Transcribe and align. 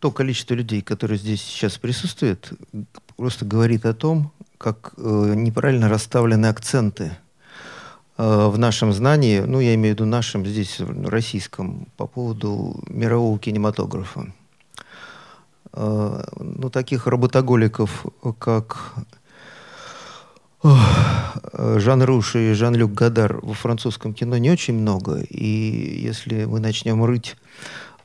то 0.00 0.10
количество 0.10 0.54
людей, 0.54 0.80
которые 0.80 1.18
здесь 1.18 1.42
сейчас 1.42 1.76
присутствуют, 1.76 2.52
просто 3.16 3.44
говорит 3.44 3.84
о 3.84 3.94
том, 3.94 4.32
как 4.58 4.92
э, 4.96 5.32
неправильно 5.36 5.88
расставлены 5.88 6.46
акценты 6.46 7.12
э, 8.16 8.48
в 8.48 8.58
нашем 8.58 8.92
знании, 8.92 9.40
ну, 9.40 9.60
я 9.60 9.74
имею 9.74 9.94
в 9.94 9.98
виду 9.98 10.06
нашем 10.06 10.46
здесь, 10.46 10.80
российском, 10.80 11.88
по 11.96 12.06
поводу 12.06 12.80
мирового 12.88 13.38
кинематографа. 13.38 14.32
Э, 15.72 16.24
ну, 16.38 16.70
таких 16.70 17.06
работоголиков, 17.06 18.06
как 18.38 18.94
Жан 20.62 22.02
Руш 22.02 22.34
и 22.34 22.52
Жан-Люк 22.52 22.92
Гадар 22.92 23.38
во 23.42 23.54
французском 23.54 24.12
кино 24.12 24.38
не 24.38 24.50
очень 24.50 24.74
много. 24.74 25.20
И 25.20 26.00
если 26.02 26.46
мы 26.46 26.58
начнем 26.58 27.04
рыть 27.04 27.36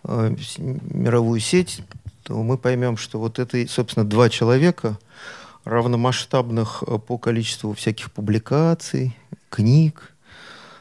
мировую 0.03 1.39
сеть, 1.39 1.81
то 2.23 2.41
мы 2.41 2.57
поймем, 2.57 2.97
что 2.97 3.19
вот 3.19 3.39
это, 3.39 3.67
собственно, 3.67 4.05
два 4.05 4.29
человека– 4.29 4.97
равномасштабных 5.65 6.83
э, 6.85 6.97
по 6.99 7.17
количеству 7.17 7.73
всяких 7.73 8.11
публикаций, 8.11 9.17
книг, 9.49 10.13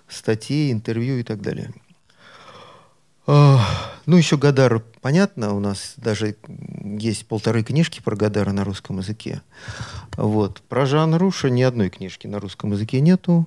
статей, 0.09 0.73
интервью 0.73 1.19
и 1.19 1.23
так 1.23 1.41
далее. 1.41 1.73
Ну, 3.25 4.17
еще 4.17 4.37
Гадар, 4.37 4.83
понятно, 5.01 5.55
у 5.55 5.61
нас 5.61 5.95
даже 5.97 6.35
есть 6.99 7.25
полторы 7.27 7.63
книжки 7.63 8.01
про 8.03 8.17
Гадара 8.17 8.51
на 8.51 8.65
русском 8.65 8.99
языке. 8.99 9.43
Вот. 10.17 10.61
Про 10.63 10.87
Жан 10.87 11.15
Руша 11.15 11.49
ни 11.49 11.63
одной 11.63 11.89
книжки 11.89 12.27
на 12.27 12.41
русском 12.41 12.73
языке 12.73 13.01
нету. 13.01 13.47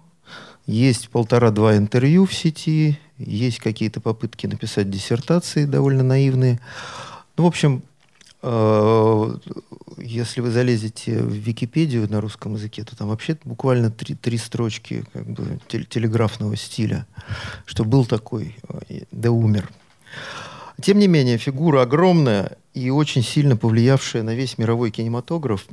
Есть 0.65 1.09
полтора-два 1.09 1.77
интервью 1.77 2.25
в 2.25 2.33
сети, 2.33 2.99
есть 3.17 3.59
какие-то 3.59 4.01
попытки 4.01 4.47
написать 4.47 4.89
диссертации 4.89 5.65
довольно 5.65 6.03
наивные. 6.03 6.59
Ну, 7.37 7.43
в 7.43 7.47
общем, 7.47 7.83
э, 8.41 9.35
если 9.97 10.41
вы 10.41 10.49
залезете 10.49 11.21
в 11.21 11.33
Википедию 11.33 12.09
на 12.09 12.19
русском 12.19 12.55
языке, 12.55 12.83
то 12.83 12.95
там 12.95 13.09
вообще 13.09 13.37
буквально 13.43 13.91
три, 13.91 14.15
три 14.15 14.37
строчки 14.37 15.05
как 15.13 15.27
бы, 15.27 15.59
телеграфного 15.67 16.55
стиля, 16.55 17.05
что 17.65 17.85
был 17.85 18.05
такой, 18.05 18.55
э, 18.89 19.03
да 19.11 19.31
умер. 19.31 19.69
Тем 20.81 20.99
не 20.99 21.07
менее, 21.07 21.37
фигура 21.37 21.83
огромная 21.83 22.57
и 22.73 22.89
очень 22.89 23.23
сильно 23.23 23.55
повлиявшая 23.55 24.23
на 24.23 24.35
весь 24.35 24.57
мировой 24.57 24.91
кинематограф. 24.91 25.65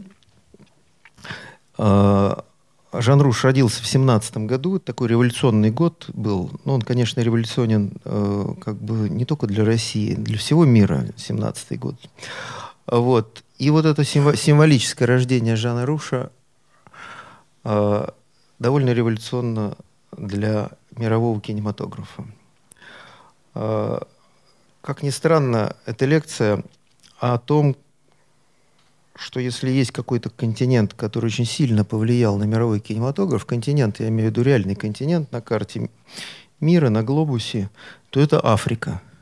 А, 1.76 2.44
Жан 2.92 3.22
Руш 3.22 3.44
родился 3.44 3.82
в 3.82 3.86
17 3.86 4.36
году, 4.38 4.78
такой 4.78 5.08
революционный 5.08 5.70
год 5.70 6.10
был. 6.12 6.50
Но 6.64 6.74
он, 6.74 6.82
конечно, 6.82 7.20
революционен 7.20 7.94
э, 8.04 8.54
как 8.60 8.76
бы 8.76 9.08
не 9.08 9.24
только 9.24 9.46
для 9.46 9.64
России, 9.64 10.14
для 10.14 10.36
всего 10.36 10.66
мира, 10.66 11.06
17 11.16 11.78
год. 11.78 11.96
Вот. 12.86 13.44
И 13.58 13.70
вот 13.70 13.86
это 13.86 14.04
символическое 14.04 15.08
рождение 15.08 15.56
Жана 15.56 15.86
Руша 15.86 16.30
э, 17.64 18.08
довольно 18.58 18.90
революционно 18.90 19.76
для 20.16 20.70
мирового 20.94 21.40
кинематографа. 21.40 22.26
Э, 23.54 24.00
как 24.82 25.02
ни 25.02 25.10
странно, 25.10 25.76
эта 25.86 26.04
лекция 26.04 26.62
о 27.18 27.38
том, 27.38 27.74
что 29.22 29.40
если 29.40 29.70
есть 29.70 29.92
какой-то 29.92 30.30
континент, 30.30 30.94
который 30.94 31.26
очень 31.26 31.46
сильно 31.46 31.84
повлиял 31.84 32.36
на 32.36 32.44
мировой 32.44 32.80
кинематограф, 32.80 33.46
континент, 33.46 34.00
я 34.00 34.08
имею 34.08 34.28
в 34.28 34.30
виду 34.32 34.42
реальный 34.42 34.74
континент 34.74 35.30
на 35.32 35.40
карте 35.40 35.90
мира, 36.60 36.88
на 36.88 37.02
глобусе, 37.02 37.70
то 38.10 38.20
это 38.20 38.44
Африка– 38.44 39.00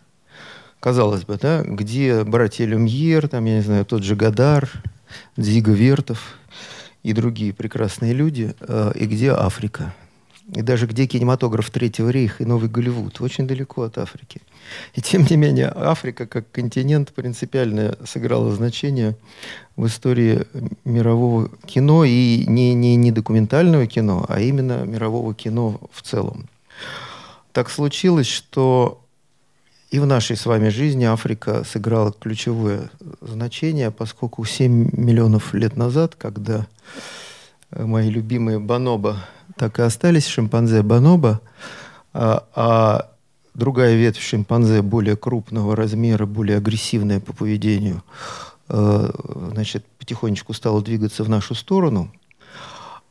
казалось 0.80 1.24
бы, 1.24 1.36
да, 1.36 1.62
где 1.62 2.24
братья 2.24 2.64
Люмьер, 2.64 3.28
там, 3.28 3.44
я 3.44 3.56
не 3.56 3.62
знаю, 3.62 3.84
тот 3.84 4.02
же 4.02 4.16
Гадар, 4.16 4.70
Дзига 5.36 5.72
Вертов 5.72 6.38
и 7.03 7.12
другие 7.12 7.53
прекрасные 7.53 8.14
люди, 8.14 8.54
э, 8.60 8.92
и 8.94 9.06
где 9.06 9.30
Африка. 9.30 9.94
И 10.52 10.62
даже 10.62 10.86
где 10.86 11.06
кинематограф 11.06 11.70
Третьего 11.70 12.08
рейха 12.08 12.42
и 12.42 12.46
Новый 12.46 12.68
Голливуд, 12.68 13.20
очень 13.20 13.46
далеко 13.46 13.82
от 13.82 13.98
Африки. 13.98 14.40
И 14.94 15.00
тем 15.00 15.24
не 15.30 15.36
менее, 15.36 15.68
Африка 15.68 16.26
как 16.26 16.50
континент 16.50 17.12
принципиально 17.12 17.96
сыграла 18.04 18.50
значение 18.52 19.16
в 19.76 19.86
истории 19.86 20.46
мирового 20.84 21.50
кино, 21.66 22.04
и 22.04 22.44
не, 22.48 22.74
не, 22.74 22.96
не 22.96 23.12
документального 23.12 23.86
кино, 23.86 24.26
а 24.28 24.40
именно 24.40 24.84
мирового 24.84 25.34
кино 25.34 25.80
в 25.92 26.02
целом. 26.02 26.48
Так 27.52 27.70
случилось, 27.70 28.28
что 28.28 29.00
и 29.90 29.98
в 29.98 30.06
нашей 30.06 30.36
с 30.36 30.46
вами 30.46 30.68
жизни 30.68 31.04
Африка 31.04 31.62
сыграла 31.64 32.12
ключевое 32.12 32.90
значение, 33.20 33.90
поскольку 33.90 34.44
7 34.44 34.90
миллионов 34.92 35.54
лет 35.54 35.76
назад, 35.76 36.16
когда 36.16 36.66
мои 37.70 38.10
любимые 38.10 38.58
бонобо 38.58 39.16
так 39.60 39.78
и 39.78 39.82
остались, 39.82 40.26
шимпанзе 40.26 40.82
бонобо, 40.82 41.43
а, 42.15 42.47
а 42.54 43.10
другая 43.53 43.94
ветвь 43.94 44.22
шимпанзе 44.22 44.81
более 44.81 45.16
крупного 45.16 45.76
размера, 45.76 46.25
более 46.25 46.56
агрессивная 46.56 47.21
по 47.21 47.34
поведению, 47.34 48.03
э, 48.71 49.10
значит, 49.53 49.84
потихонечку 49.98 50.54
стала 50.54 50.81
двигаться 50.81 51.25
в 51.25 51.28
нашу 51.28 51.54
сторону– 51.54 52.10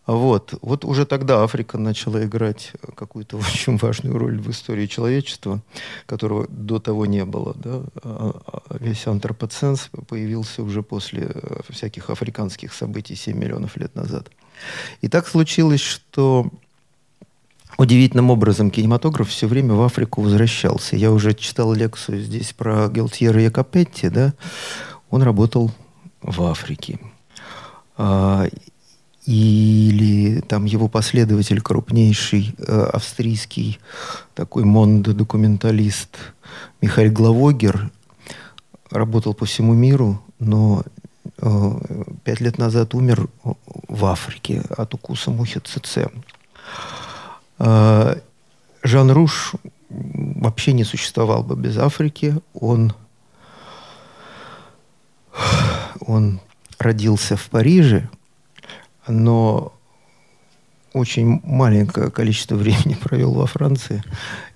вот. 0.10 0.56
вот 0.64 0.86
уже 0.86 1.06
тогда 1.06 1.44
Африка 1.44 1.78
начала 1.78 2.26
играть 2.26 2.72
какую-то 2.96 3.38
очень 3.38 3.78
важную 3.78 4.18
роль 4.18 4.40
в 4.40 4.50
истории 4.50 4.88
человечества, 4.88 5.62
которого 6.08 6.48
до 6.50 6.80
того 6.80 7.06
не 7.06 7.26
было. 7.26 7.54
Да? 7.54 7.84
А, 8.02 8.42
а 8.48 8.78
весь 8.80 9.06
антропоценс 9.06 9.92
появился 10.08 10.64
уже 10.64 10.82
после 10.82 11.30
э, 11.32 11.60
всяких 11.70 12.10
африканских 12.10 12.74
событий 12.74 13.14
7 13.14 13.38
миллионов 13.38 13.78
лет 13.78 13.94
назад. 13.94 14.32
И 15.02 15.08
так 15.08 15.28
случилось, 15.28 15.82
что 15.82 16.50
удивительным 17.78 18.30
образом 18.30 18.72
кинематограф 18.72 19.30
все 19.30 19.48
время 19.48 19.74
в 19.74 19.82
Африку 19.82 20.22
возвращался. 20.22 20.96
Я 20.96 21.12
уже 21.12 21.34
читал 21.34 21.74
лекцию 21.74 22.22
здесь 22.22 22.54
про 22.54 22.90
Гелтьера 22.90 23.42
Якопетти, 23.42 24.10
да? 24.10 24.34
Он 25.10 25.24
работал 25.24 25.72
в 26.22 26.44
Африке. 26.44 27.00
А, 27.98 28.48
или 29.26 30.42
там 30.42 30.66
его 30.66 30.88
последователь, 30.88 31.62
крупнейший 31.62 32.56
э, 32.58 32.90
австрийский 32.94 33.80
такой 34.34 34.64
мондо-документалист 34.64 36.18
Михаил 36.82 37.12
Главогер, 37.12 37.92
работал 38.90 39.34
по 39.34 39.46
всему 39.46 39.74
миру, 39.74 40.22
но 40.40 40.84
пять 42.24 42.42
лет 42.42 42.58
назад 42.58 42.94
умер 42.94 43.28
в 43.88 44.06
Африке 44.06 44.62
от 44.78 44.94
укуса 44.94 45.32
мухи 45.32 45.60
ЦЦ. 45.60 46.10
Э, 47.60 48.16
Жан 48.84 49.12
Руш 49.12 49.54
вообще 49.90 50.74
не 50.74 50.84
существовал 50.84 51.44
бы 51.44 51.56
без 51.56 51.78
Африки. 51.78 52.36
Он, 52.54 52.94
он 56.00 56.40
родился 56.78 57.36
в 57.36 57.50
Париже, 57.50 58.10
но 59.08 59.74
очень 60.94 61.42
маленькое 61.44 62.12
количество 62.12 62.56
времени 62.56 62.94
провел 63.02 63.34
во 63.34 63.48
Франции 63.48 64.04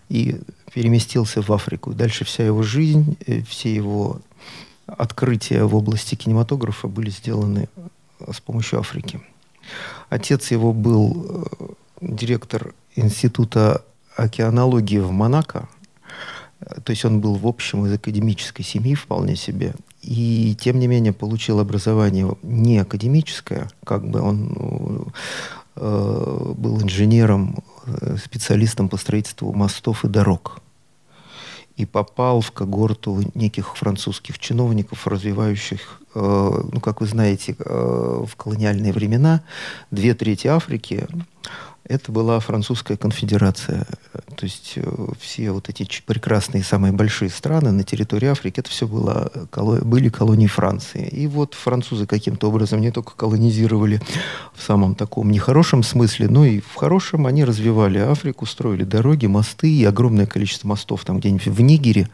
и 0.09 0.39
переместился 0.73 1.41
в 1.41 1.51
Африку. 1.51 1.94
Дальше 1.94 2.25
вся 2.25 2.45
его 2.45 2.63
жизнь, 2.63 3.17
э, 3.27 3.41
все 3.44 3.73
его 3.73 4.21
открытия 4.88 5.63
в 5.63 5.75
области 5.75 6.16
кинематографа 6.16 6.88
были 6.88 7.09
сделаны 7.09 7.69
э, 7.75 8.31
с 8.31 8.39
помощью 8.39 8.79
Африки. 8.79 9.21
Отец 10.09 10.51
его 10.51 10.74
был 10.74 11.47
э, 11.59 11.65
директор 12.01 12.74
Института 12.95 13.83
океанологии 14.15 15.00
в 15.00 15.12
Монако, 15.12 15.68
то 16.83 16.91
есть 16.91 17.03
он 17.06 17.19
был 17.19 17.35
в 17.35 17.47
общем 17.47 17.85
из 17.85 17.94
академической 17.94 18.63
семьи 18.63 18.95
вполне 18.95 19.35
себе 19.35 19.74
и 20.01 20.56
тем 20.59 20.80
не 20.80 20.88
менее 20.88 21.13
получил 21.13 21.59
образование 21.59 22.36
не 22.41 22.79
академическое, 22.79 23.69
как 23.86 24.07
бы 24.07 24.21
он 24.21 25.13
э, 25.75 26.53
был 26.57 26.81
инженером, 26.81 27.63
э, 27.86 28.18
специалистом 28.24 28.89
по 28.89 28.97
строительству 28.97 29.53
мостов 29.53 30.03
и 30.03 30.09
дорог. 30.09 30.62
И 31.75 31.86
попал 31.86 32.42
в 32.42 32.52
когорту 32.52 33.24
неких 33.34 33.75
французских 33.75 34.38
чиновников, 34.38 35.08
развивающих, 35.08 36.02
ну, 36.15 36.80
как 36.80 37.01
вы 37.01 37.07
знаете, 37.07 37.56
э, 37.57 38.25
в 38.27 38.36
колониальные 38.36 38.94
времена 38.94 39.42
две 39.92 40.13
трети 40.13 40.48
Африки 40.48 41.07
это 41.86 42.13
была 42.13 42.39
Французская 42.39 42.95
конфедерация. 42.95 43.86
То 44.38 44.45
есть 44.45 44.74
э, 44.77 45.07
все 45.19 45.51
вот 45.51 45.68
эти 45.68 45.86
прекрасные, 46.06 46.63
самые 46.63 46.94
большие 46.94 47.30
страны 47.30 47.71
на 47.71 47.83
территории 47.83 48.27
Африки, 48.27 48.62
это 48.62 48.69
все 48.69 48.88
было, 48.88 49.31
были 49.83 50.07
колонии 50.07 50.48
Франции. 50.48 51.07
И 51.07 51.27
вот 51.27 51.56
французы 51.56 52.07
каким-то 52.07 52.48
образом 52.48 52.80
не 52.80 52.92
только 52.92 53.15
колонизировали 53.15 54.01
в 54.54 54.62
самом 54.62 54.95
таком 54.95 55.30
нехорошем 55.30 55.83
смысле, 55.83 56.30
но 56.30 56.45
и 56.45 56.62
в 56.62 56.75
хорошем. 56.75 57.27
Они 57.27 57.44
развивали 57.44 57.98
Африку, 57.98 58.45
строили 58.45 58.83
дороги, 58.86 59.25
мосты 59.25 59.69
и 59.69 59.83
огромное 59.83 60.25
количество 60.25 60.69
мостов 60.69 61.04
там 61.04 61.19
где-нибудь 61.19 61.48
в 61.48 61.62
Нигере 61.62 62.10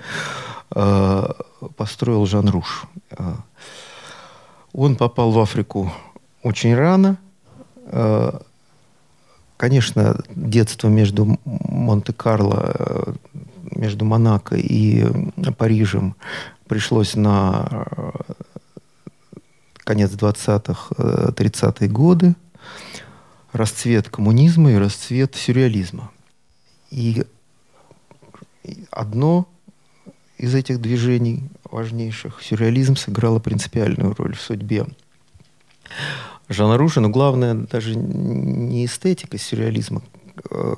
построил 1.75 2.25
Жан 2.25 2.49
Руш. 2.49 2.85
Он 4.73 4.95
попал 4.95 5.31
в 5.31 5.39
Африку 5.39 5.91
очень 6.43 6.75
рано. 6.75 7.17
Конечно, 9.57 10.21
детство 10.29 10.87
между 10.87 11.37
Монте-Карло, 11.43 13.15
между 13.71 14.05
Монако 14.05 14.55
и 14.55 15.05
Парижем 15.57 16.15
пришлось 16.67 17.15
на 17.15 17.67
конец 19.77 20.11
20-х, 20.11 20.93
30-е 20.95 21.89
годы, 21.89 22.35
расцвет 23.51 24.09
коммунизма 24.09 24.71
и 24.71 24.77
расцвет 24.77 25.35
сюрреализма. 25.35 26.11
И 26.91 27.25
одно 28.91 29.47
из 30.39 30.55
этих 30.55 30.81
движений 30.81 31.43
важнейших, 31.65 32.41
сюрреализм, 32.41 32.95
сыграло 32.95 33.39
принципиальную 33.39 34.15
роль 34.17 34.35
в 34.35 34.41
судьбе. 34.41 34.87
Жана 36.47 36.77
Ружа, 36.77 37.01
но 37.01 37.09
главное 37.09 37.53
даже 37.53 37.95
не 37.95 38.85
эстетика 38.85 39.37
сюрреализма, 39.37 40.01
э, 40.49 40.75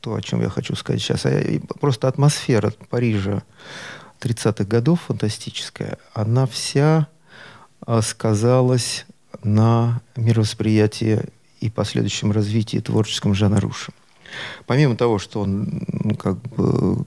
то, 0.00 0.14
о 0.14 0.22
чем 0.22 0.40
я 0.40 0.48
хочу 0.48 0.74
сказать 0.74 1.00
сейчас, 1.00 1.26
а 1.26 1.40
просто 1.80 2.08
атмосфера 2.08 2.72
Парижа 2.90 3.42
30-х 4.20 4.64
годов 4.64 5.02
фантастическая, 5.02 5.98
она 6.14 6.46
вся 6.46 7.08
а, 7.84 8.00
сказалось 8.02 9.06
на 9.42 10.00
мировосприятии 10.16 11.22
и 11.60 11.68
последующем 11.68 12.32
развитии 12.32 12.78
творческом 12.78 13.34
Жана 13.34 13.60
Руша. 13.60 13.92
Помимо 14.66 14.96
того, 14.96 15.18
что 15.18 15.40
он, 15.40 15.84
ну, 15.88 16.16
как 16.16 16.40
бы, 16.42 17.04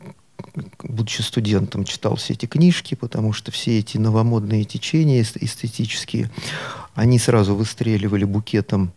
будучи 0.83 1.21
студентом, 1.21 1.85
читал 1.85 2.15
все 2.15 2.33
эти 2.33 2.45
книжки, 2.45 2.95
потому 2.95 3.33
что 3.33 3.51
все 3.51 3.79
эти 3.79 3.97
новомодные 3.97 4.63
течения 4.63 5.21
эстетические, 5.21 6.31
они 6.93 7.19
сразу 7.19 7.55
выстреливали 7.55 8.23
букетом 8.23 8.91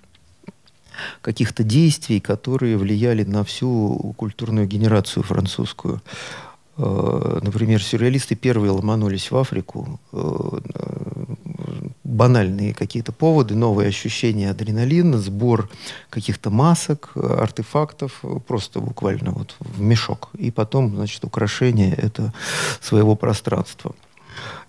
каких-то 1.21 1.63
действий, 1.63 2.21
которые 2.21 2.77
влияли 2.77 3.25
на 3.25 3.45
всю 3.45 4.15
культурную 4.17 4.67
генерацию 4.67 5.23
французскую. 5.23 6.03
Э, 6.77 7.41
например, 7.43 7.83
сюрреалисты 7.83 8.35
первые 8.35 8.71
ломанулись 8.71 9.31
в 9.31 9.37
Африку. 9.37 10.01
Э, 12.09 12.19
банальные 12.19 12.75
какие-то 12.75 13.13
поводы, 13.13 13.55
новые 13.55 13.89
ощущения 13.89 14.51
адреналина, 14.51 15.19
сбор 15.19 15.69
каких-то 16.11 16.51
масок, 16.51 17.13
артефактов, 17.15 18.23
просто 18.47 18.81
буквально 18.81 19.33
вот 19.33 19.57
в 19.61 19.81
мешок. 19.81 20.31
И 20.39 20.51
потом, 20.51 20.95
значит, 20.97 21.25
украшение 21.25 21.95
это 21.95 22.33
своего 22.81 23.15
пространства. 23.15 23.95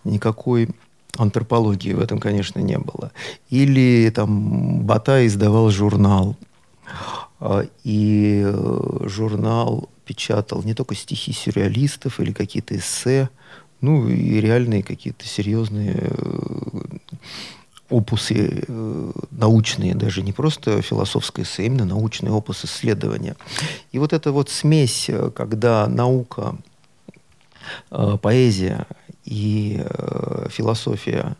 Никакой 0.03 0.69
антропологии 1.18 1.94
в 1.94 2.00
этом, 2.00 2.19
конечно, 2.19 2.59
не 2.59 2.77
было. 2.77 3.12
Или 3.50 4.12
там 4.13 4.81
Бата 4.81 5.25
издавал 5.25 5.69
журнал. 5.69 6.35
А, 7.39 7.65
и 7.83 8.44
э, 8.45 9.07
журнал 9.07 9.89
печатал 10.06 10.63
не 10.63 10.74
только 10.74 10.95
стихи 10.95 11.31
сюрреалистов 11.31 12.19
или 12.19 12.33
какие-то 12.33 12.75
эссе, 12.75 13.30
ну 13.81 14.07
и 14.09 14.42
реальные 14.42 14.83
какие-то 14.83 15.25
серьезные 15.25 15.95
э, 15.95 16.98
опусы 17.89 18.63
э, 18.68 19.12
научные, 19.31 19.95
даже 19.95 20.21
не 20.21 20.31
просто 20.31 20.81
философское 20.81 21.44
эссе, 21.44 21.66
именно 21.66 21.86
научный 21.86 22.31
опус 22.31 22.66
исследования. 22.66 23.36
И 23.92 24.00
вот 24.00 24.13
эта 24.13 24.31
вот 24.31 24.50
смесь, 24.50 25.10
когда 25.36 25.88
наука, 25.88 26.56
поэзия 28.21 28.88
и 29.25 29.83
философия 30.50 31.36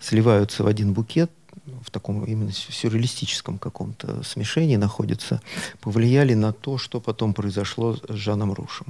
сливаются 0.00 0.62
в 0.62 0.66
один 0.66 0.92
букет, 0.92 1.30
в 1.82 1.90
таком 1.90 2.24
именно 2.24 2.52
сюрреалистическом 2.52 3.58
каком-то 3.58 4.22
смешении 4.24 4.76
находятся, 4.76 5.40
повлияли 5.80 6.34
на 6.34 6.52
то, 6.52 6.78
что 6.78 7.00
потом 7.00 7.34
произошло 7.34 7.96
с 7.96 8.14
Жаном 8.14 8.52
Рушем. 8.52 8.86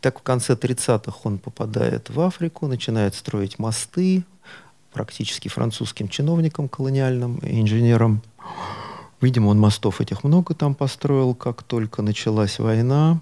так 0.00 0.20
в 0.20 0.22
конце 0.22 0.54
30-х 0.54 1.18
он 1.24 1.38
попадает 1.38 2.10
в 2.10 2.20
Африку, 2.20 2.66
начинает 2.66 3.14
строить 3.14 3.58
мосты, 3.58 4.24
практически 4.94 5.48
французским 5.48 6.08
чиновником 6.08 6.68
колониальным, 6.68 7.38
инженером. 7.42 8.22
Видимо, 9.20 9.48
он 9.48 9.58
мостов 9.58 10.00
этих 10.00 10.24
много 10.24 10.54
там 10.54 10.74
построил. 10.74 11.34
Как 11.34 11.62
только 11.62 12.00
началась 12.00 12.58
война, 12.58 13.20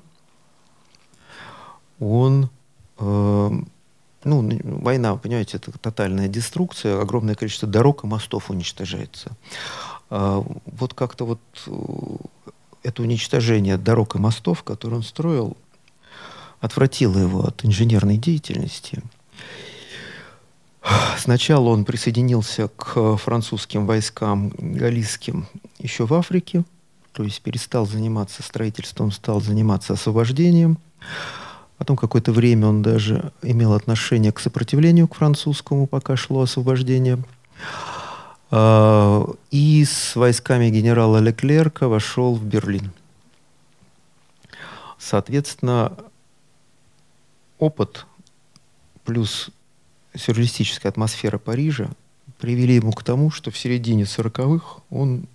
он 1.98 2.50
э, 2.98 3.50
ну, 4.24 4.60
война, 4.62 5.16
понимаете, 5.16 5.56
это 5.56 5.72
тотальная 5.78 6.28
деструкция, 6.28 7.00
огромное 7.00 7.34
количество 7.34 7.68
дорог 7.68 8.04
и 8.04 8.06
мостов 8.06 8.50
уничтожается. 8.50 9.32
А, 10.10 10.44
вот 10.66 10.94
как-то 10.94 11.24
вот 11.24 11.40
э, 11.66 11.72
это 12.82 13.02
уничтожение 13.02 13.78
дорог 13.78 14.14
и 14.14 14.18
мостов, 14.18 14.62
которые 14.62 14.98
он 14.98 15.02
строил, 15.02 15.56
отвратило 16.60 17.18
его 17.18 17.44
от 17.46 17.64
инженерной 17.64 18.18
деятельности. 18.18 19.02
Сначала 21.16 21.68
он 21.68 21.84
присоединился 21.84 22.68
к 22.68 23.16
французским 23.16 23.86
войскам 23.86 24.52
галийским 24.58 25.46
еще 25.78 26.06
в 26.06 26.14
Африке, 26.14 26.64
то 27.12 27.22
есть 27.22 27.40
перестал 27.42 27.86
заниматься 27.86 28.42
строительством, 28.42 29.12
стал 29.12 29.40
заниматься 29.40 29.92
освобождением. 29.92 30.78
Потом 31.78 31.96
какое-то 31.96 32.32
время 32.32 32.68
он 32.68 32.82
даже 32.82 33.32
имел 33.42 33.74
отношение 33.74 34.32
к 34.32 34.40
сопротивлению 34.40 35.08
к 35.08 35.16
французскому, 35.16 35.86
пока 35.86 36.16
шло 36.16 36.42
освобождение. 36.42 37.18
А, 38.50 39.28
и 39.50 39.84
с 39.84 40.16
войсками 40.16 40.70
генерала 40.70 41.18
Леклерка 41.18 41.88
вошел 41.88 42.34
в 42.34 42.44
Берлин. 42.44 42.92
Соответственно, 44.98 45.96
опыт 47.58 48.06
плюс 49.04 49.50
сюрреалистическая 50.14 50.90
атмосфера 50.90 51.38
Парижа 51.38 51.88
привели 52.38 52.74
ему 52.74 52.92
к 52.92 53.02
тому, 53.02 53.30
что 53.30 53.50
в 53.50 53.58
середине 53.58 54.04
40-х 54.04 54.82
он 54.90 55.26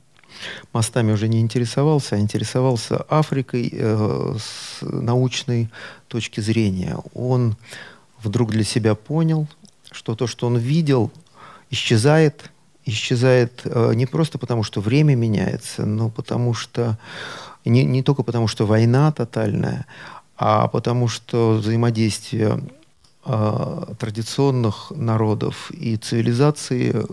мостами 0.74 1.12
уже 1.12 1.28
не 1.28 1.40
интересовался, 1.40 2.16
а 2.16 2.20
интересовался 2.20 2.98
Африкой 3.10 3.70
э, 3.72 4.36
с 4.40 4.82
научной 4.82 5.70
точки 6.08 6.42
зрения. 6.42 6.98
Он 7.14 7.56
вдруг 8.22 8.52
для 8.52 8.64
себя 8.64 8.96
понял, 8.96 9.48
что 9.92 10.16
то, 10.16 10.28
что 10.28 10.48
он 10.48 10.58
видел, 10.58 11.12
исчезает, 11.70 12.52
исчезает 12.86 13.62
э, 13.64 13.94
не 13.96 14.06
просто 14.06 14.38
потому, 14.38 14.64
что 14.64 14.82
время 14.82 15.16
меняется, 15.16 15.86
но 15.86 16.10
потому 16.10 16.54
что 16.54 16.98
не, 17.66 17.84
не 17.84 18.04
только 18.04 18.24
потому, 18.24 18.48
что 18.48 18.66
война 18.66 19.12
тотальная, 19.12 19.86
а 20.38 20.68
потому 20.68 21.08
что 21.08 21.54
взаимодействие 21.54 22.62
традиционных 24.00 24.92
народов 24.96 25.70
и 25.72 25.98
цивилизации 25.98 26.92
э, 26.94 27.04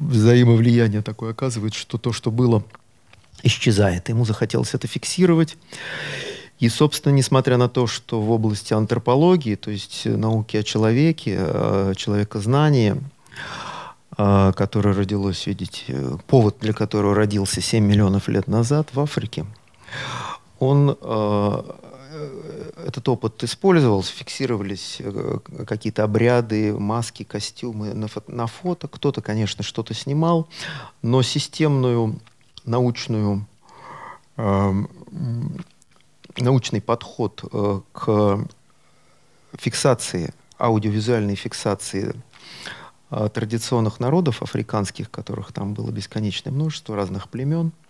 взаимовлияние 0.00 1.02
такое 1.02 1.32
оказывает, 1.32 1.74
что 1.74 1.98
то, 1.98 2.12
что 2.12 2.30
было, 2.30 2.62
исчезает. 3.42 4.08
Ему 4.08 4.24
захотелось 4.24 4.74
это 4.74 4.86
фиксировать. 4.86 5.56
И, 6.60 6.68
собственно, 6.68 7.12
несмотря 7.12 7.56
на 7.56 7.68
то, 7.68 7.86
что 7.86 8.20
в 8.20 8.30
области 8.30 8.72
антропологии, 8.72 9.56
то 9.56 9.70
есть 9.70 10.06
науки 10.06 10.56
о 10.56 10.62
человеке, 10.62 11.38
человекознании, 11.96 12.96
а, 14.16 14.52
которое 14.52 14.94
родилось, 14.94 15.46
видите, 15.46 16.18
повод 16.26 16.56
для 16.60 16.72
которого 16.72 17.14
родился 17.14 17.60
7 17.60 17.84
миллионов 17.84 18.28
лет 18.28 18.46
назад 18.46 18.88
в 18.94 19.00
Африке, 19.00 19.44
он 20.58 20.96
этот 22.84 23.08
опыт 23.08 23.42
использовался, 23.44 24.12
фиксировались 24.12 24.96
э, 25.00 25.38
какие-то 25.66 26.04
обряды, 26.04 26.72
маски, 26.72 27.22
костюмы 27.22 27.94
на, 27.94 28.46
фото. 28.46 28.88
Кто-то, 28.88 29.22
конечно, 29.22 29.62
что-то 29.64 29.94
снимал, 29.94 30.48
но 31.02 31.22
системную 31.22 32.20
научную, 32.64 33.46
э, 34.36 34.72
научный 36.36 36.80
подход 36.80 37.44
э, 37.52 37.80
к 37.92 38.46
фиксации, 39.54 40.34
аудиовизуальной 40.58 41.36
фиксации 41.36 42.14
э, 43.10 43.28
традиционных 43.32 44.00
народов 44.00 44.42
африканских, 44.42 45.10
которых 45.10 45.52
там 45.52 45.74
было 45.74 45.90
бесконечное 45.90 46.52
множество 46.52 46.96
разных 46.96 47.28
племен– 47.28 47.72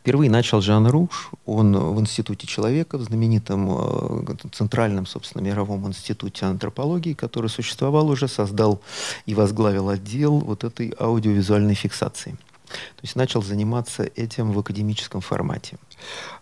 Впервые 0.00 0.30
начал 0.30 0.60
Жан 0.60 0.86
Руш, 0.86 1.30
он 1.46 1.76
в 1.76 2.00
Институте 2.00 2.46
человека, 2.46 2.98
в 2.98 3.02
знаменитом 3.02 3.68
э, 3.70 4.34
Центральном, 4.52 5.06
собственно, 5.06 5.42
мировом 5.42 5.86
институте 5.86 6.46
антропологии, 6.46 7.14
который 7.14 7.48
существовал 7.48 8.08
уже, 8.08 8.28
создал 8.28 8.80
и 9.26 9.34
возглавил 9.34 9.88
отдел 9.88 10.38
вот 10.38 10.64
этой 10.64 10.94
аудиовизуальной 10.98 11.74
фиксации. 11.74 12.36
То 12.68 13.02
есть 13.02 13.16
начал 13.16 13.42
заниматься 13.42 14.02
этим 14.02 14.52
в 14.52 14.58
академическом 14.58 15.20
формате. 15.20 15.78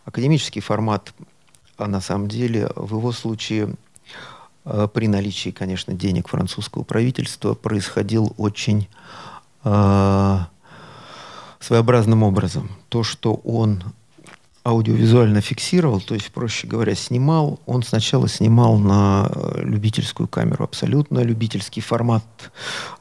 Академический 0.04 0.60
формат, 0.60 1.12
а 1.76 1.86
на 1.86 2.00
самом 2.00 2.28
деле, 2.28 2.70
в 2.76 2.96
его 2.96 3.12
случае 3.12 3.74
э, 4.64 4.88
при 4.92 5.06
наличии, 5.06 5.50
конечно, 5.50 5.94
денег 5.94 6.28
французского 6.28 6.82
правительства 6.82 7.54
происходил 7.54 8.34
очень 8.38 8.88
э, 9.64 10.38
своеобразным 11.60 12.22
образом. 12.22 12.70
То, 12.88 13.02
что 13.04 13.34
он 13.34 13.84
аудиовизуально 14.64 15.40
фиксировал, 15.40 16.00
то 16.00 16.14
есть, 16.14 16.30
проще 16.32 16.66
говоря, 16.66 16.94
снимал, 16.94 17.60
он 17.64 17.82
сначала 17.82 18.28
снимал 18.28 18.76
на 18.76 19.30
э, 19.30 19.62
любительскую 19.62 20.28
камеру, 20.28 20.64
абсолютно 20.64 21.20
любительский 21.20 21.80
формат. 21.80 22.24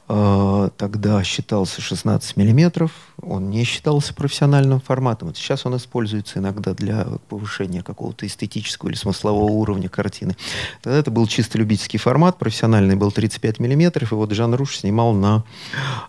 Э, 0.08 0.70
тогда 0.78 1.22
считался 1.22 1.82
16 1.82 2.38
миллиметров, 2.38 2.92
он 3.20 3.50
не 3.50 3.64
считался 3.64 4.14
профессиональным 4.14 4.80
форматом. 4.80 5.28
Вот 5.28 5.36
сейчас 5.36 5.66
он 5.66 5.76
используется 5.76 6.38
иногда 6.38 6.72
для 6.72 7.06
повышения 7.28 7.82
какого-то 7.82 8.26
эстетического 8.26 8.88
или 8.88 8.96
смыслового 8.96 9.50
уровня 9.50 9.90
картины. 9.90 10.36
Тогда 10.82 10.98
это 10.98 11.10
был 11.10 11.26
чисто 11.26 11.58
любительский 11.58 11.98
формат, 11.98 12.38
профессиональный 12.38 12.96
был 12.96 13.12
35 13.12 13.60
миллиметров, 13.60 14.12
и 14.12 14.14
вот 14.14 14.32
Жан 14.32 14.54
Руш 14.54 14.78
снимал 14.78 15.12
на 15.12 15.44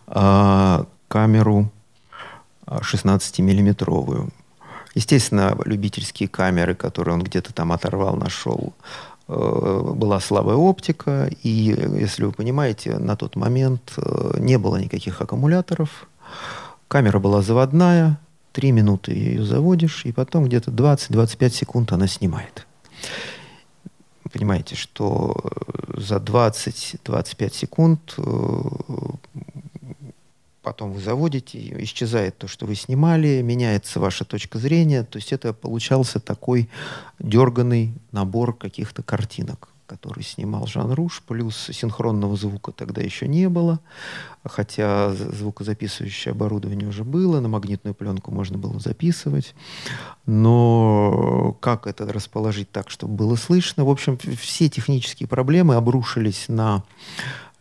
э, 0.08 0.86
камеру 1.10 1.70
16-миллиметровую. 2.68 4.30
Естественно, 4.94 5.58
любительские 5.66 6.28
камеры, 6.28 6.76
которые 6.76 7.16
он 7.16 7.24
где-то 7.24 7.54
там 7.54 7.72
оторвал, 7.72 8.16
нашел, 8.16 8.74
э, 9.28 9.94
была 9.96 10.20
слабая 10.20 10.58
оптика, 10.58 11.30
и, 11.44 11.50
если 11.50 12.26
вы 12.26 12.34
понимаете, 12.34 12.98
на 12.98 13.16
тот 13.16 13.36
момент 13.36 13.94
э, 13.98 14.36
не 14.40 14.58
было 14.58 14.78
никаких 14.78 15.22
аккумуляторов. 15.22 16.08
Камера 16.88 17.20
была 17.20 17.42
заводная, 17.42 18.20
три 18.52 18.72
минуты 18.72 19.14
ее 19.14 19.46
заводишь, 19.46 20.06
и 20.06 20.12
потом 20.12 20.46
где-то 20.46 20.72
20-25 20.72 21.50
секунд 21.52 21.94
она 21.94 22.08
снимает. 22.08 22.68
Понимаете, 24.32 24.76
что 24.76 25.36
за 25.96 26.18
20-25 26.18 27.54
секунд 27.54 28.14
э, 28.18 28.62
потом 30.62 30.92
вы 30.92 31.02
заводите, 31.02 31.60
исчезает 31.84 32.38
то, 32.38 32.48
что 32.48 32.66
вы 32.66 32.76
снимали, 32.76 33.42
меняется 33.42 34.00
ваша 34.00 34.26
точка 34.26 34.60
зрения. 34.60 35.04
То 35.04 35.18
есть 35.18 35.34
это 35.34 35.54
получался 35.54 36.20
такой 36.20 36.70
дерганный 37.20 37.94
набор 38.12 38.56
каких-то 38.56 39.04
картинок, 39.04 39.70
который 39.88 40.24
снимал 40.24 40.68
Жан 40.68 40.94
Руш, 40.94 41.22
плюс 41.28 41.70
синхронного 41.72 42.38
звука 42.38 42.72
тогда 42.72 43.02
еще 43.02 43.28
не 43.28 43.50
было, 43.50 43.80
хотя 44.46 45.14
звукозаписывающее 45.14 46.32
оборудование 46.32 46.88
уже 46.88 47.04
было, 47.04 47.40
на 47.42 47.50
магнитную 47.50 47.94
пленку 47.94 48.32
можно 48.32 48.58
было 48.58 48.80
записывать, 48.80 49.54
но 50.26 51.58
как 51.60 51.88
это 51.88 52.12
расположить 52.12 52.72
так, 52.72 52.90
чтобы 52.90 53.16
было 53.16 53.36
слышно? 53.36 53.84
В 53.84 53.90
общем, 53.90 54.18
все 54.18 54.70
технические 54.70 55.28
проблемы 55.28 55.76
обрушились 55.76 56.46
на 56.48 56.84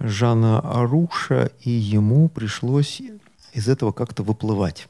Жана 0.01 0.61
Аруша, 0.61 1.53
и 1.61 1.71
ему 1.71 2.29
пришлось 2.29 3.03
из 3.53 3.69
этого 3.69 3.93
как-то 3.93 4.23
выплывать. 4.23 4.89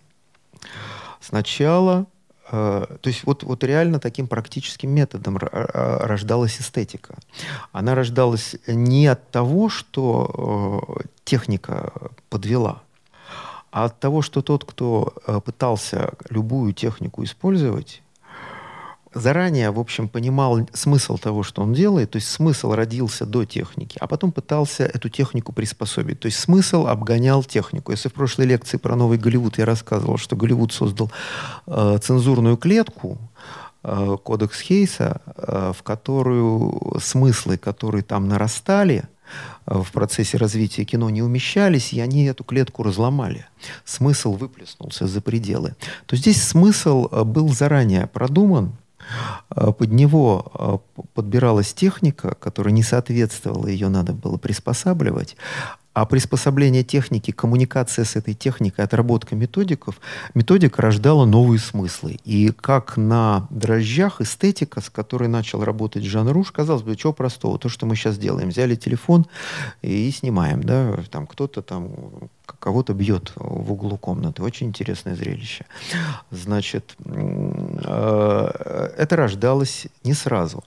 Сначала, 1.20 2.06
э, 2.50 2.86
то 3.00 3.08
есть 3.08 3.24
вот, 3.24 3.42
вот 3.42 3.64
реально 3.64 3.98
таким 3.98 4.26
практическим 4.26 4.90
методом 4.90 5.36
рождалась 5.36 6.60
эстетика. 6.60 7.16
Она 7.72 7.94
рождалась 7.94 8.56
не 8.66 9.06
от 9.08 9.30
того, 9.30 9.68
что 9.68 10.96
э, 11.00 11.06
техника 11.24 11.92
подвела, 12.28 12.82
а 13.72 13.84
от 13.86 14.00
того, 14.00 14.22
что 14.22 14.42
тот, 14.42 14.64
кто 14.64 15.14
э, 15.26 15.40
пытался 15.40 16.12
любую 16.28 16.72
технику 16.72 17.24
использовать, 17.24 18.02
заранее, 19.14 19.70
в 19.70 19.78
общем, 19.78 20.08
понимал 20.08 20.68
смысл 20.72 21.18
того, 21.18 21.42
что 21.42 21.62
он 21.62 21.72
делает, 21.72 22.10
то 22.12 22.16
есть 22.16 22.28
смысл 22.28 22.72
родился 22.72 23.26
до 23.26 23.44
техники, 23.44 23.96
а 24.00 24.06
потом 24.06 24.32
пытался 24.32 24.84
эту 24.84 25.08
технику 25.08 25.52
приспособить. 25.52 26.20
То 26.20 26.26
есть 26.26 26.38
смысл 26.38 26.86
обгонял 26.86 27.42
технику. 27.42 27.92
Если 27.92 28.08
в 28.08 28.12
прошлой 28.12 28.46
лекции 28.46 28.76
про 28.76 28.96
новый 28.96 29.18
Голливуд 29.18 29.58
я 29.58 29.64
рассказывал, 29.64 30.16
что 30.16 30.36
Голливуд 30.36 30.72
создал 30.72 31.10
э, 31.66 31.98
цензурную 32.02 32.56
клетку, 32.56 33.18
э, 33.82 34.16
кодекс 34.22 34.60
Хейса, 34.60 35.20
э, 35.36 35.72
в 35.76 35.82
которую 35.82 36.98
смыслы, 37.00 37.58
которые 37.58 38.02
там 38.02 38.28
нарастали, 38.28 39.04
э, 39.66 39.78
в 39.78 39.90
процессе 39.90 40.36
развития 40.36 40.84
кино 40.84 41.10
не 41.10 41.22
умещались, 41.22 41.92
и 41.92 42.00
они 42.00 42.26
эту 42.26 42.44
клетку 42.44 42.84
разломали. 42.84 43.46
Смысл 43.84 44.34
выплеснулся 44.34 45.08
за 45.08 45.20
пределы. 45.20 45.74
То 46.06 46.14
здесь 46.14 46.40
смысл 46.42 47.08
э, 47.10 47.24
был 47.24 47.48
заранее 47.48 48.06
продуман, 48.06 48.72
под 49.48 49.92
него 49.92 50.52
а, 50.54 50.78
подбиралась 51.14 51.72
техника, 51.72 52.34
которая 52.40 52.72
не 52.72 52.82
соответствовала, 52.82 53.66
ее 53.66 53.88
надо 53.88 54.12
было 54.12 54.36
приспосабливать. 54.36 55.36
А 55.92 56.06
приспособление 56.06 56.84
техники, 56.84 57.32
коммуникация 57.32 58.04
с 58.04 58.14
этой 58.14 58.34
техникой, 58.34 58.84
отработка 58.84 59.34
методиков, 59.34 60.00
методика 60.34 60.82
рождала 60.82 61.26
новые 61.26 61.58
смыслы. 61.58 62.18
И 62.24 62.52
как 62.52 62.96
на 62.96 63.48
дрожжах 63.50 64.20
эстетика, 64.20 64.80
с 64.80 64.88
которой 64.88 65.28
начал 65.28 65.64
работать 65.64 66.04
Жан 66.04 66.28
Руш, 66.28 66.52
казалось 66.52 66.82
бы, 66.82 66.94
чего 66.94 67.12
простого, 67.12 67.58
то, 67.58 67.68
что 67.68 67.86
мы 67.86 67.96
сейчас 67.96 68.18
делаем. 68.18 68.50
Взяли 68.50 68.76
телефон 68.76 69.26
и 69.82 70.10
снимаем, 70.12 70.62
да, 70.62 70.96
там 71.10 71.26
кто-то 71.26 71.60
там 71.60 71.90
кого-то 72.60 72.94
бьет 72.94 73.32
в 73.34 73.72
углу 73.72 73.96
комнаты. 73.96 74.42
Очень 74.44 74.68
интересное 74.68 75.16
зрелище. 75.16 75.66
Значит, 76.30 76.94
э, 77.04 78.90
это 78.96 79.16
рождалось 79.16 79.88
не 80.04 80.14
сразу. 80.14 80.62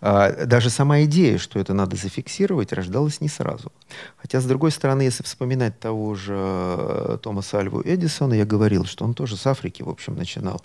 А, 0.00 0.44
даже 0.44 0.68
сама 0.68 1.02
идея, 1.04 1.38
что 1.38 1.58
это 1.58 1.72
надо 1.72 1.96
зафиксировать, 1.96 2.72
рождалась 2.72 3.22
не 3.22 3.28
сразу. 3.28 3.72
Хотя, 4.18 4.40
с 4.40 4.44
другой 4.44 4.70
стороны, 4.70 5.02
если 5.02 5.22
вспоминать 5.22 5.78
того 5.80 6.14
же 6.14 6.34
э, 6.36 7.18
Томаса 7.22 7.60
Альву 7.60 7.80
Эдисона, 7.82 8.34
я 8.34 8.44
говорил, 8.44 8.84
что 8.84 9.04
он 9.06 9.14
тоже 9.14 9.36
с 9.38 9.46
Африки, 9.46 9.82
в 9.82 9.88
общем, 9.88 10.14
начинал. 10.14 10.60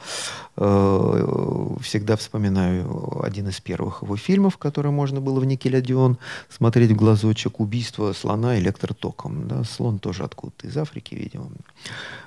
Э, 0.58 1.76
всегда 1.82 2.18
вспоминаю 2.18 3.24
один 3.24 3.48
из 3.48 3.62
первых 3.62 4.02
его 4.02 4.18
фильмов, 4.18 4.58
который 4.58 4.92
можно 4.92 5.22
было 5.22 5.40
в 5.40 5.46
Никелядион 5.46 6.18
смотреть 6.50 6.92
в 6.92 6.96
глазочек 6.96 7.62
«Убийство 7.62 8.12
слона 8.12 8.60
электротоком». 8.60 9.48
Да? 9.48 9.64
Слон 9.64 10.00
тоже 10.00 10.24
откуда-то 10.24 10.68
из 10.68 10.76
Африки, 10.76 11.16
видимо, 11.16 11.48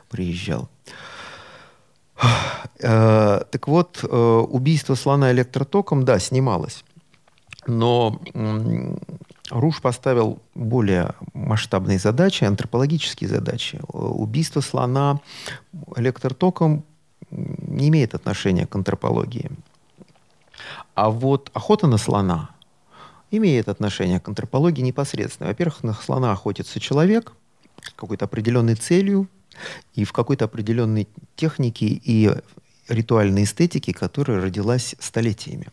приезжал. 0.09 0.71
Э, 2.81 3.43
так 3.51 3.69
вот, 3.69 4.03
убийство 4.05 4.95
слона 4.95 5.33
электротоком, 5.33 6.07
да, 6.07 6.19
снималось. 6.19 6.83
Но 7.67 8.21
Руш 9.51 9.81
поставил 9.81 10.41
более 10.55 11.15
масштабные 11.33 11.99
задачи, 11.99 12.45
антропологические 12.45 13.29
задачи. 13.29 13.81
Убийство 13.89 14.61
слона 14.61 15.21
электротоком 15.97 16.85
не 17.31 17.89
имеет 17.89 18.15
отношения 18.15 18.67
к 18.67 18.75
антропологии. 18.75 19.51
А 20.95 21.11
вот 21.11 21.51
охота 21.53 21.87
на 21.87 21.99
слона 21.99 22.51
имеет 23.31 23.69
отношение 23.69 24.21
к 24.21 24.29
антропологии 24.29 24.83
непосредственно. 24.83 25.49
Во-первых, 25.49 25.83
на 25.83 25.95
слона 25.95 26.33
охотится 26.33 26.81
человек 26.81 27.33
какой-то 27.97 28.25
определенной 28.27 28.77
целью 28.77 29.29
и 29.95 30.05
в 30.05 30.13
какой-то 30.13 30.47
определенной 30.47 31.09
технике 31.37 31.87
и 31.87 32.31
ритуальной 32.89 33.45
эстетике, 33.45 33.93
которая 33.93 34.41
родилась 34.41 34.95
столетиями. 34.99 35.69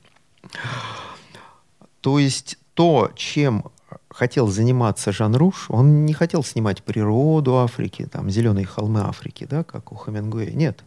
То 2.01 2.19
есть 2.19 2.57
то, 2.73 3.11
чем 3.15 3.65
хотел 4.09 4.47
заниматься 4.47 5.11
Жан 5.11 5.35
Руш, 5.35 5.69
он 5.69 6.05
не 6.05 6.13
хотел 6.13 6.43
снимать 6.43 6.83
природу 6.83 7.57
Африки, 7.57 8.07
там, 8.11 8.29
зеленые 8.29 8.65
холмы 8.65 9.01
Африки, 9.01 9.47
да, 9.49 9.63
как 9.63 9.91
у 9.91 9.95
Хемингуэя. 9.95 10.51
Нет. 10.51 10.83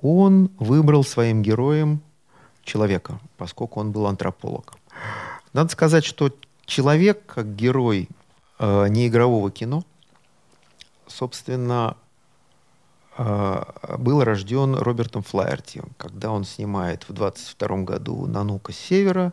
Он 0.00 0.50
выбрал 0.58 1.04
своим 1.04 1.42
героем 1.42 2.00
человека, 2.64 3.20
поскольку 3.36 3.80
он 3.80 3.92
был 3.92 4.06
антрополог. 4.06 4.74
Надо 5.52 5.70
сказать, 5.70 6.04
что 6.04 6.30
человек, 6.66 7.24
как 7.26 7.54
герой 7.54 8.08
э, 8.58 8.88
неигрового 8.88 9.50
кино, 9.50 9.84
собственно, 11.06 11.96
э, 13.16 13.62
был 13.98 14.24
рожден 14.24 14.74
Робертом 14.74 15.22
Флаерти, 15.22 15.82
когда 15.96 16.30
он 16.30 16.44
снимает 16.44 17.08
в 17.08 17.12
22 17.12 17.78
году 17.84 18.26
«Нанука 18.26 18.72
с 18.72 18.76
севера», 18.76 19.32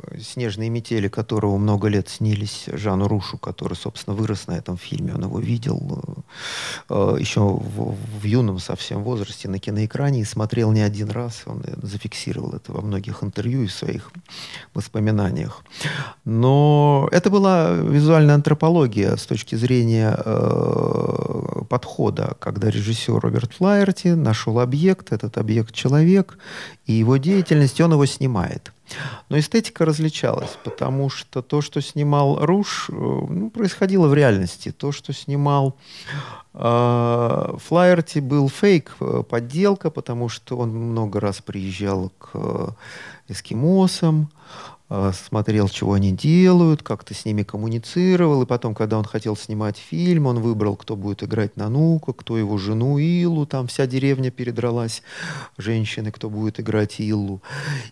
снежные 0.19 0.69
метели, 0.69 1.07
которого 1.07 1.57
много 1.57 1.87
лет 1.87 2.09
снились 2.09 2.65
Жану 2.67 3.07
Рушу, 3.07 3.37
который, 3.37 3.75
собственно, 3.75 4.15
вырос 4.15 4.47
на 4.47 4.53
этом 4.53 4.77
фильме. 4.77 5.13
Он 5.13 5.23
его 5.23 5.39
видел 5.39 6.23
э, 6.89 7.17
еще 7.19 7.41
в, 7.41 7.95
в 8.19 8.23
юном 8.23 8.59
совсем 8.59 9.03
возрасте 9.03 9.47
на 9.47 9.59
киноэкране 9.59 10.21
и 10.21 10.25
смотрел 10.25 10.71
не 10.71 10.81
один 10.81 11.09
раз. 11.09 11.43
Он 11.45 11.63
зафиксировал 11.81 12.53
это 12.53 12.71
во 12.71 12.81
многих 12.81 13.23
интервью 13.23 13.63
и 13.63 13.67
своих 13.67 14.11
воспоминаниях. 14.73 15.63
Но 16.25 17.07
это 17.11 17.29
была 17.29 17.71
визуальная 17.71 18.35
антропология 18.35 19.15
с 19.15 19.25
точки 19.25 19.55
зрения 19.55 20.17
э, 20.17 21.63
подхода, 21.69 22.35
когда 22.39 22.69
режиссер 22.69 23.19
Роберт 23.19 23.53
Флайерти 23.53 24.09
нашел 24.09 24.59
объект, 24.59 25.11
этот 25.11 25.37
объект 25.37 25.73
человек, 25.73 26.37
и 26.85 26.93
его 26.93 27.17
деятельность, 27.17 27.79
он 27.81 27.93
его 27.93 28.05
снимает. 28.05 28.71
Но 29.29 29.39
эстетика 29.39 29.85
различалась, 29.85 30.57
потому 30.63 31.09
что 31.09 31.41
то, 31.41 31.61
что 31.61 31.81
снимал 31.81 32.45
Руш, 32.45 32.89
э, 32.89 32.93
ну, 32.93 33.49
происходило 33.49 34.07
в 34.07 34.13
реальности. 34.13 34.71
То, 34.71 34.91
что 34.91 35.13
снимал 35.13 35.77
э, 36.53 37.55
Флайерти, 37.65 38.19
был 38.19 38.49
фейк, 38.49 38.95
э, 38.99 39.23
подделка, 39.29 39.89
потому 39.89 40.29
что 40.29 40.57
он 40.57 40.69
много 40.69 41.19
раз 41.19 41.41
приезжал 41.41 42.11
к 42.17 42.29
э, 42.33 42.67
эскимосам, 43.27 44.29
смотрел, 45.13 45.69
чего 45.69 45.93
они 45.93 46.11
делают, 46.11 46.83
как-то 46.83 47.13
с 47.13 47.23
ними 47.23 47.43
коммуницировал. 47.43 48.43
И 48.43 48.45
потом, 48.45 48.75
когда 48.75 48.97
он 48.97 49.05
хотел 49.05 49.37
снимать 49.37 49.77
фильм, 49.77 50.25
он 50.25 50.39
выбрал, 50.39 50.75
кто 50.75 50.95
будет 50.95 51.23
играть 51.23 51.55
Нанука, 51.55 52.11
кто 52.13 52.37
его 52.37 52.57
жену 52.57 52.97
Илу. 52.97 53.45
Там 53.45 53.67
вся 53.67 53.87
деревня 53.87 54.31
передралась, 54.31 55.01
женщины, 55.57 56.11
кто 56.11 56.29
будет 56.29 56.59
играть 56.59 56.99
Илу. 56.99 57.41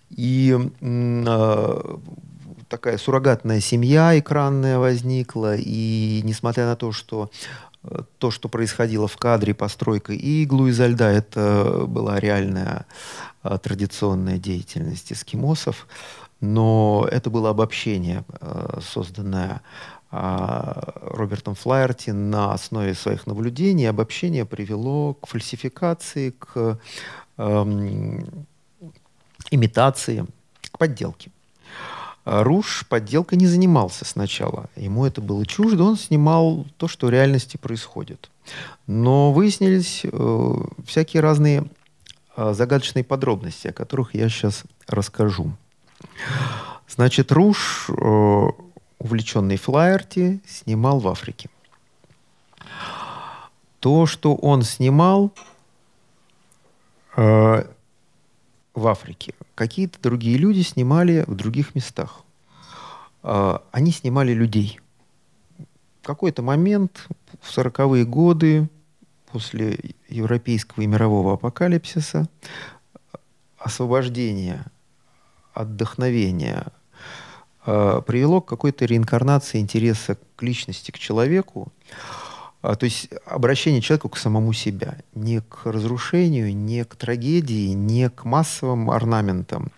И 0.09 0.57
э, 0.81 1.97
такая 2.67 2.97
суррогатная 2.97 3.61
семья 3.61 4.17
экранная 4.19 4.77
возникла. 4.77 5.55
И 5.55 6.21
несмотря 6.25 6.65
на 6.65 6.75
то, 6.75 6.91
что 6.91 7.31
э, 7.83 8.01
то, 8.17 8.29
что 8.29 8.49
происходило 8.49 9.07
в 9.07 9.15
кадре, 9.15 9.53
постройка 9.53 10.11
иглу 10.13 10.67
изо 10.67 10.87
льда, 10.87 11.11
это 11.11 11.85
была 11.87 12.19
реальная 12.19 12.85
а, 13.41 13.57
традиционная 13.57 14.37
деятельность 14.37 15.13
эскимосов, 15.13 15.87
но 16.41 17.07
это 17.11 17.29
было 17.29 17.49
обобщение, 17.49 18.23
а, 18.39 18.79
созданное 18.81 19.61
а, 20.11 20.93
Робертом 21.01 21.55
Флайерти 21.55 22.11
на 22.11 22.53
основе 22.53 22.93
своих 22.93 23.27
наблюдений. 23.27 23.85
Обобщение 23.85 24.45
привело 24.45 25.13
к 25.13 25.27
фальсификации, 25.27 26.31
к 26.31 26.79
эм, 27.37 28.45
имитации, 29.51 30.25
к 30.71 30.77
подделке. 30.77 31.31
Руш 32.25 32.85
подделкой 32.87 33.37
не 33.37 33.47
занимался 33.47 34.05
сначала. 34.05 34.69
Ему 34.75 35.05
это 35.05 35.21
было 35.21 35.45
чуждо, 35.45 35.83
он 35.83 35.97
снимал 35.97 36.65
то, 36.77 36.87
что 36.87 37.07
в 37.07 37.09
реальности 37.09 37.57
происходит. 37.57 38.29
Но 38.87 39.31
выяснились 39.31 40.01
э, 40.03 40.53
всякие 40.85 41.21
разные 41.21 41.65
а, 42.35 42.53
загадочные 42.53 43.03
подробности, 43.03 43.67
о 43.67 43.73
которых 43.73 44.13
я 44.15 44.29
сейчас 44.29 44.63
расскажу. 44.87 45.51
Значит, 46.87 47.31
Руш, 47.31 47.89
э, 47.89 48.47
увлеченный 48.99 49.57
Флайерти, 49.57 50.41
снимал 50.45 50.99
в 50.99 51.07
Африке. 51.07 51.49
То, 53.79 54.05
что 54.05 54.35
он 54.35 54.63
снимал 54.63 55.31
э, 57.15 57.63
в 58.73 58.87
Африке, 58.87 59.33
какие-то 59.55 59.99
другие 60.01 60.37
люди 60.37 60.61
снимали 60.61 61.23
в 61.27 61.35
других 61.35 61.75
местах. 61.75 62.23
Э, 63.23 63.59
они 63.71 63.91
снимали 63.91 64.33
людей. 64.33 64.79
В 66.01 66.05
какой-то 66.05 66.41
момент, 66.41 67.07
в 67.41 67.55
40-е 67.55 68.03
годы, 68.05 68.67
после 69.31 69.79
европейского 70.07 70.81
и 70.83 70.87
мирового 70.87 71.33
апокалипсиса, 71.33 72.27
освобождение, 73.57 74.65
отдохновение 75.59 76.67
э, 77.65 78.01
привело 78.05 78.41
к 78.41 78.47
какой-то 78.47 78.85
реинкарнации 78.85 79.59
интереса 79.59 80.17
к 80.35 80.43
личности, 80.43 80.91
к 80.91 80.97
человеку, 80.97 81.71
э, 82.63 82.75
то 82.75 82.85
есть 82.85 83.09
обращение 83.25 83.81
человека 83.81 84.09
к 84.09 84.17
самому 84.17 84.53
себя, 84.53 84.97
не 85.13 85.41
к 85.41 85.65
разрушению, 85.65 86.55
не 86.55 86.85
к 86.85 86.95
трагедии, 86.95 87.73
не 87.73 88.09
к 88.09 88.23
массовым 88.23 88.89
орнаментам, 88.89 89.71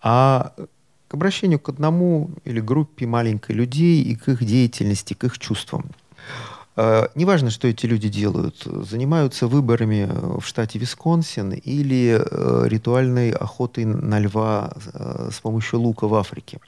а 0.00 0.52
к 1.08 1.14
обращению 1.14 1.58
к 1.58 1.68
одному 1.68 2.30
или 2.44 2.60
группе 2.60 3.06
маленькой 3.06 3.56
людей 3.56 4.02
и 4.02 4.14
к 4.14 4.28
их 4.28 4.44
деятельности, 4.44 5.14
к 5.14 5.24
их 5.24 5.38
чувствам. 5.38 5.90
Э, 6.82 7.08
неважно, 7.14 7.50
что 7.50 7.68
эти 7.68 7.84
люди 7.84 8.08
делают, 8.08 8.62
занимаются 8.64 9.46
выборами 9.46 10.08
в 10.40 10.46
штате 10.46 10.78
Висконсин 10.78 11.52
или 11.52 12.18
э, 12.18 12.68
ритуальной 12.68 13.32
охотой 13.32 13.84
на 13.84 14.18
льва 14.18 14.72
э, 14.94 15.28
с 15.30 15.40
помощью 15.40 15.80
лука 15.80 16.08
в 16.08 16.14
Африке. 16.14 16.58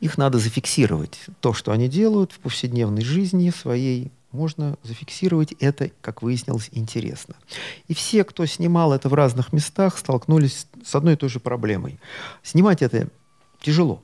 Их 0.00 0.18
надо 0.18 0.38
зафиксировать. 0.38 1.18
То, 1.40 1.54
что 1.54 1.72
они 1.72 1.88
делают 1.88 2.32
в 2.32 2.38
повседневной 2.38 3.02
жизни 3.02 3.48
своей, 3.48 4.12
можно 4.30 4.76
зафиксировать. 4.82 5.52
Это, 5.52 5.90
как 6.02 6.20
выяснилось, 6.20 6.68
интересно. 6.72 7.34
И 7.88 7.94
все, 7.94 8.24
кто 8.24 8.44
снимал 8.44 8.92
это 8.92 9.08
в 9.08 9.14
разных 9.14 9.54
местах, 9.54 9.96
столкнулись 9.96 10.66
с 10.84 10.94
одной 10.94 11.14
и 11.14 11.16
той 11.16 11.30
же 11.30 11.40
проблемой. 11.40 11.98
Снимать 12.42 12.82
это 12.82 13.08
тяжело. 13.62 14.02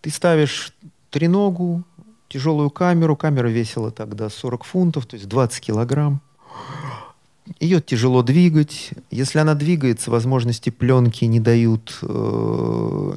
Ты 0.00 0.08
ставишь 0.08 0.72
треногу, 1.10 1.84
тяжелую 2.28 2.70
камеру. 2.70 3.16
Камера 3.16 3.48
весила 3.48 3.90
тогда 3.90 4.28
40 4.28 4.64
фунтов, 4.64 5.06
то 5.06 5.16
есть 5.16 5.28
20 5.28 5.60
килограмм. 5.60 6.20
Ее 7.60 7.80
тяжело 7.80 8.22
двигать. 8.22 8.90
Если 9.10 9.38
она 9.38 9.54
двигается, 9.54 10.10
возможности 10.10 10.70
пленки 10.70 11.24
не 11.24 11.38
дают 11.38 11.98
э, 12.02 13.12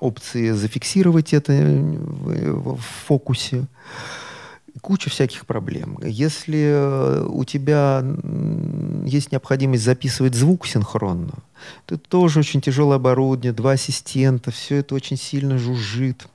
опции 0.00 0.50
зафиксировать 0.50 1.32
это 1.32 1.52
в, 1.52 2.74
в 2.76 2.80
фокусе. 3.06 3.66
Куча 4.80 5.10
всяких 5.10 5.46
проблем. 5.46 5.98
Если 6.02 6.60
э, 6.60 7.24
у 7.28 7.44
тебя 7.44 8.04
есть 9.04 9.32
необходимость 9.32 9.84
записывать 9.84 10.34
звук 10.34 10.66
синхронно, 10.66 11.34
то 11.86 11.96
тоже 11.96 12.40
очень 12.40 12.60
тяжелое 12.60 12.96
оборудование, 12.96 13.52
два 13.52 13.72
ассистента, 13.72 14.50
все 14.50 14.76
это 14.76 14.94
очень 14.94 15.16
сильно 15.16 15.58
жужжит. 15.58 16.28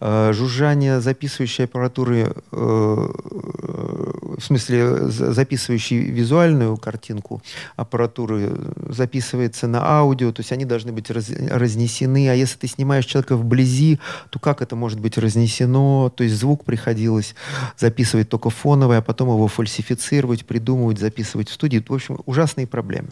Э, 0.00 0.32
жужжание 0.34 1.00
записывающей 1.00 1.64
аппаратуры, 1.64 2.34
э, 2.52 2.56
в 2.56 4.40
смысле 4.40 5.08
записывающей 5.08 5.98
визуальную 6.10 6.76
картинку 6.76 7.42
аппаратуры 7.76 8.52
записывается 8.88 9.66
на 9.66 9.82
аудио, 9.82 10.32
то 10.32 10.40
есть 10.40 10.52
они 10.52 10.66
должны 10.66 10.92
быть 10.92 11.10
раз, 11.10 11.30
разнесены, 11.30 12.28
а 12.28 12.34
если 12.34 12.58
ты 12.58 12.66
снимаешь 12.66 13.06
человека 13.06 13.36
вблизи, 13.36 13.98
то 14.30 14.38
как 14.38 14.60
это 14.60 14.76
может 14.76 15.00
быть 15.00 15.16
разнесено, 15.16 16.12
то 16.14 16.24
есть 16.24 16.36
звук 16.36 16.64
приходилось 16.64 17.34
записывать 17.78 18.28
только 18.28 18.50
фоновый, 18.50 18.98
а 18.98 19.02
потом 19.02 19.28
его 19.28 19.48
фальсифицировать, 19.48 20.44
придумывать, 20.44 20.98
записывать 20.98 21.48
в 21.48 21.54
студии. 21.54 21.82
В 21.86 21.92
общем, 21.92 22.18
ужасные 22.26 22.66
проблемы. 22.66 23.08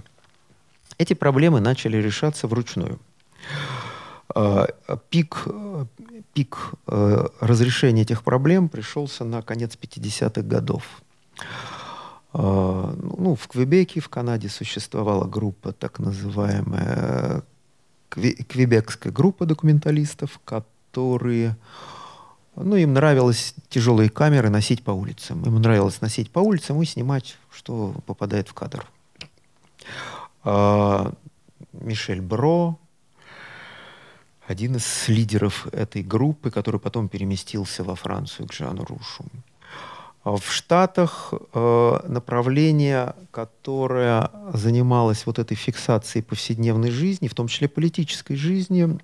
Эти 0.98 1.14
проблемы 1.14 1.60
начали 1.60 1.96
решаться 1.96 2.46
вручную. 2.46 2.98
Э, 4.34 4.66
пик, 5.10 5.44
пик 6.34 6.72
э, 6.88 7.26
разрешения 7.40 8.02
этих 8.02 8.22
проблем 8.24 8.68
пришелся 8.68 9.24
на 9.24 9.40
конец 9.40 9.78
50-х 9.80 10.42
годов. 10.42 10.82
Э, 12.32 12.94
ну, 13.18 13.36
в 13.36 13.48
Квебеке, 13.48 14.00
в 14.00 14.08
Канаде, 14.08 14.48
существовала 14.48 15.24
группа, 15.24 15.72
так 15.72 16.00
называемая 16.00 17.44
Квебекская 18.10 19.12
группа 19.12 19.46
документалистов, 19.46 20.40
которые 20.44 21.56
ну, 22.56 22.76
им 22.76 22.92
нравилось 22.92 23.54
тяжелые 23.68 24.10
камеры 24.10 24.50
носить 24.50 24.84
по 24.84 24.90
улицам. 24.90 25.42
Им 25.44 25.60
нравилось 25.60 26.00
носить 26.00 26.30
по 26.30 26.40
улицам 26.40 26.80
и 26.82 26.84
снимать, 26.84 27.36
что 27.50 27.94
попадает 28.06 28.48
в 28.48 28.54
кадр. 28.54 28.86
Мишель 31.72 32.20
Бро, 32.20 32.78
один 34.46 34.76
из 34.76 35.08
лидеров 35.08 35.66
этой 35.72 36.02
группы, 36.02 36.50
который 36.50 36.80
потом 36.80 37.08
переместился 37.08 37.84
во 37.84 37.94
Францию 37.94 38.48
к 38.48 38.52
Жану 38.52 38.84
Рушу. 38.84 39.24
В 40.24 40.50
Штатах 40.50 41.34
э, 41.52 41.98
направление, 42.08 43.14
которое 43.30 44.30
занималось 44.54 45.26
вот 45.26 45.38
этой 45.38 45.54
фиксацией 45.54 46.22
повседневной 46.22 46.90
жизни, 46.90 47.28
в 47.28 47.34
том 47.34 47.46
числе 47.46 47.68
политической 47.68 48.34
жизни, 48.34 48.98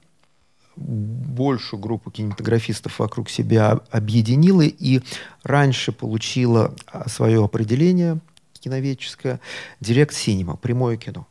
большую 0.77 1.81
группу 1.81 2.11
кинематографистов 2.11 2.99
вокруг 2.99 3.29
себя 3.29 3.81
объединило 3.91 4.63
и 4.63 5.01
раньше 5.43 5.93
получило 5.93 6.75
а, 6.87 7.09
свое 7.09 7.45
определение 7.45 8.21
киноведческое 8.61 9.41
«Директ 9.81 10.15
Синема», 10.15 10.57
прямое 10.57 10.97
кино. 10.97 11.27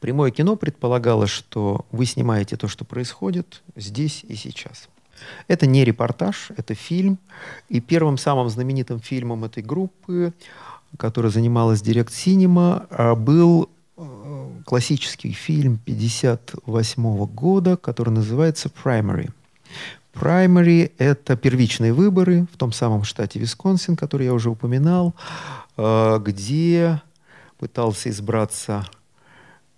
Прямое 0.00 0.30
кино 0.30 0.56
предполагало, 0.56 1.26
что 1.26 1.86
вы 1.92 2.06
снимаете 2.06 2.56
то, 2.56 2.68
что 2.68 2.84
происходит 2.84 3.62
здесь 3.76 4.24
и 4.28 4.34
сейчас. 4.34 4.88
Это 5.48 5.66
не 5.66 5.84
репортаж, 5.84 6.50
это 6.56 6.74
фильм. 6.74 7.18
И 7.68 7.80
первым 7.80 8.18
самым 8.18 8.48
знаменитым 8.48 9.00
фильмом 9.00 9.44
этой 9.44 9.62
группы, 9.62 10.32
которая 10.96 11.32
занималась 11.32 11.82
Direct 11.82 12.10
Cinema, 12.10 12.86
а, 12.90 13.14
был 13.14 13.68
э, 13.96 14.50
классический 14.64 15.32
фильм 15.32 15.80
1958 15.84 17.26
года, 17.26 17.76
который 17.76 18.10
называется 18.10 18.70
«Primary». 18.84 19.30
Primary– 20.14 20.90
это 20.98 21.36
первичные 21.36 21.92
выборы 21.92 22.46
в 22.52 22.56
том 22.56 22.72
самом 22.72 23.04
штате 23.04 23.38
Висконсин, 23.38 23.96
который 23.96 24.26
я 24.26 24.34
уже 24.34 24.50
упоминал, 24.50 25.14
э, 25.76 26.18
где 26.24 27.00
пытался 27.58 28.08
избраться, 28.10 28.84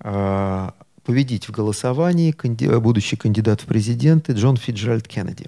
победить 0.00 1.48
в 1.48 1.52
голосовании 1.52 2.34
будущий 2.78 3.16
кандидат 3.16 3.60
в 3.60 3.66
президенты 3.66 4.32
Джон 4.32 4.56
Фиджеральд 4.56 5.06
Кеннеди. 5.06 5.46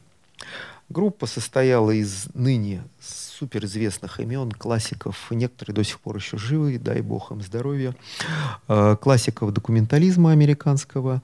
Группа 0.88 1.26
состояла 1.26 1.90
из 1.90 2.26
ныне 2.34 2.82
суперизвестных 3.00 4.20
имен, 4.20 4.52
классиков, 4.52 5.16
некоторые 5.30 5.74
до 5.74 5.84
сих 5.84 5.98
пор 6.00 6.16
еще 6.16 6.36
живы, 6.36 6.78
дай 6.78 7.00
бог 7.00 7.30
им 7.30 7.40
здоровья, 7.40 7.96
э, 8.68 8.96
классиков 9.00 9.52
документализма 9.52 10.32
американского, 10.32 11.22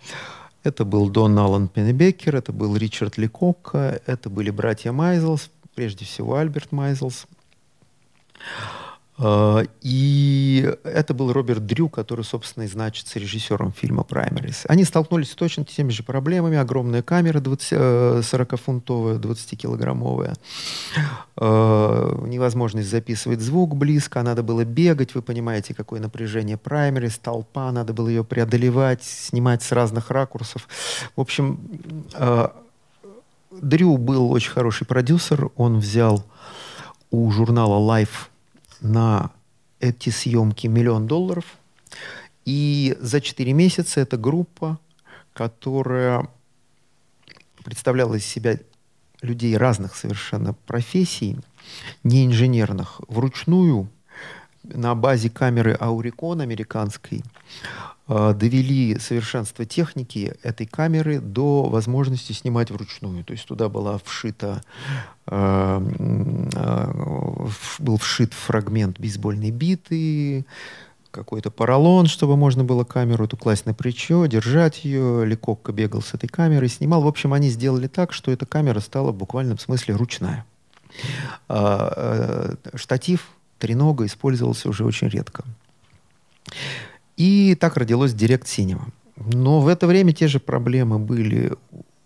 это 0.64 0.84
был 0.84 1.10
Дон 1.10 1.38
Аллан 1.38 1.68
Пеннебекер, 1.68 2.36
это 2.36 2.52
был 2.52 2.76
Ричард 2.76 3.18
Ликокко, 3.18 4.00
это 4.06 4.30
были 4.30 4.50
братья 4.50 4.90
Майзелс, 4.90 5.50
прежде 5.74 6.04
всего 6.04 6.36
Альберт 6.36 6.72
Майзелс. 6.72 7.26
А, 9.20 9.62
и 9.80 10.72
это 10.84 11.12
был 11.12 11.32
Роберт 11.32 11.66
Дрю, 11.66 11.88
который, 11.88 12.24
собственно, 12.24 12.64
и 12.64 12.68
значится 12.68 13.18
режиссером 13.18 13.72
фильма 13.72 14.04
«Праймерис». 14.04 14.64
Они 14.68 14.84
столкнулись 14.84 15.32
с 15.32 15.34
точно 15.34 15.64
теми 15.64 15.90
же 15.90 16.04
проблемами. 16.04 16.56
Огромная 16.56 17.02
камера 17.02 17.40
40-фунтовая, 17.40 19.18
20-килограммовая. 19.18 20.36
А, 21.36 22.26
невозможность 22.26 22.90
записывать 22.90 23.40
звук 23.40 23.74
близко. 23.74 24.22
Надо 24.22 24.44
было 24.44 24.64
бегать. 24.64 25.14
Вы 25.14 25.22
понимаете, 25.22 25.74
какое 25.74 26.00
напряжение 26.00 26.56
«Праймерис». 26.56 27.18
Толпа. 27.18 27.72
Надо 27.72 27.92
было 27.92 28.08
ее 28.08 28.22
преодолевать, 28.22 29.02
снимать 29.02 29.62
с 29.62 29.72
разных 29.72 30.10
ракурсов. 30.10 30.68
В 31.16 31.20
общем, 31.20 31.58
а, 32.14 32.54
Дрю 33.50 33.96
был 33.96 34.30
очень 34.30 34.52
хороший 34.52 34.86
продюсер. 34.86 35.50
Он 35.56 35.80
взял 35.80 36.24
у 37.10 37.28
журнала 37.32 37.78
Life 37.80 38.28
на 38.80 39.30
эти 39.80 40.10
съемки 40.10 40.66
миллион 40.66 41.06
долларов. 41.06 41.58
И 42.44 42.96
за 43.00 43.20
4 43.20 43.52
месяца 43.52 44.00
эта 44.00 44.16
группа, 44.16 44.78
которая 45.32 46.28
представляла 47.64 48.14
из 48.14 48.24
себя 48.24 48.58
людей 49.20 49.56
разных 49.56 49.94
совершенно 49.94 50.54
профессий, 50.54 51.38
не 52.02 52.24
инженерных, 52.26 53.00
вручную 53.08 53.88
на 54.62 54.94
базе 54.94 55.30
камеры 55.30 55.76
Аурикон 55.78 56.40
американской 56.40 57.22
довели 58.08 58.98
совершенство 58.98 59.66
техники 59.66 60.34
этой 60.42 60.66
камеры 60.66 61.20
до 61.20 61.64
возможности 61.64 62.32
снимать 62.32 62.70
вручную. 62.70 63.22
То 63.22 63.32
есть 63.32 63.46
туда 63.46 63.68
была 63.68 63.98
вшита, 64.02 64.62
э, 65.26 65.80
э, 66.54 67.46
был 67.78 67.98
вшит 67.98 68.32
фрагмент 68.32 68.98
бейсбольной 68.98 69.50
биты, 69.50 70.46
какой-то 71.10 71.50
поролон, 71.50 72.06
чтобы 72.06 72.36
можно 72.36 72.64
было 72.64 72.84
камеру 72.84 73.26
эту 73.26 73.36
класть 73.36 73.66
на 73.66 73.74
плечо, 73.74 74.24
держать 74.26 74.84
ее. 74.84 75.26
Лекокко 75.26 75.72
бегал 75.72 76.00
с 76.00 76.14
этой 76.14 76.28
камерой, 76.28 76.68
снимал. 76.68 77.02
В 77.02 77.08
общем, 77.08 77.34
они 77.34 77.50
сделали 77.50 77.88
так, 77.88 78.14
что 78.14 78.30
эта 78.30 78.46
камера 78.46 78.80
стала 78.80 79.12
в 79.12 79.16
буквальном 79.16 79.58
смысле 79.58 79.96
ручная. 79.96 80.46
Штатив 82.74 83.28
тренога 83.58 84.06
использовался 84.06 84.68
уже 84.68 84.84
очень 84.84 85.08
редко. 85.08 85.44
И 87.18 87.56
так 87.56 87.76
родилось 87.76 88.14
Директ 88.14 88.46
Синема. 88.46 88.88
Но 89.16 89.60
в 89.60 89.66
это 89.66 89.88
время 89.88 90.12
те 90.12 90.28
же 90.28 90.38
проблемы 90.38 91.00
были 91.00 91.52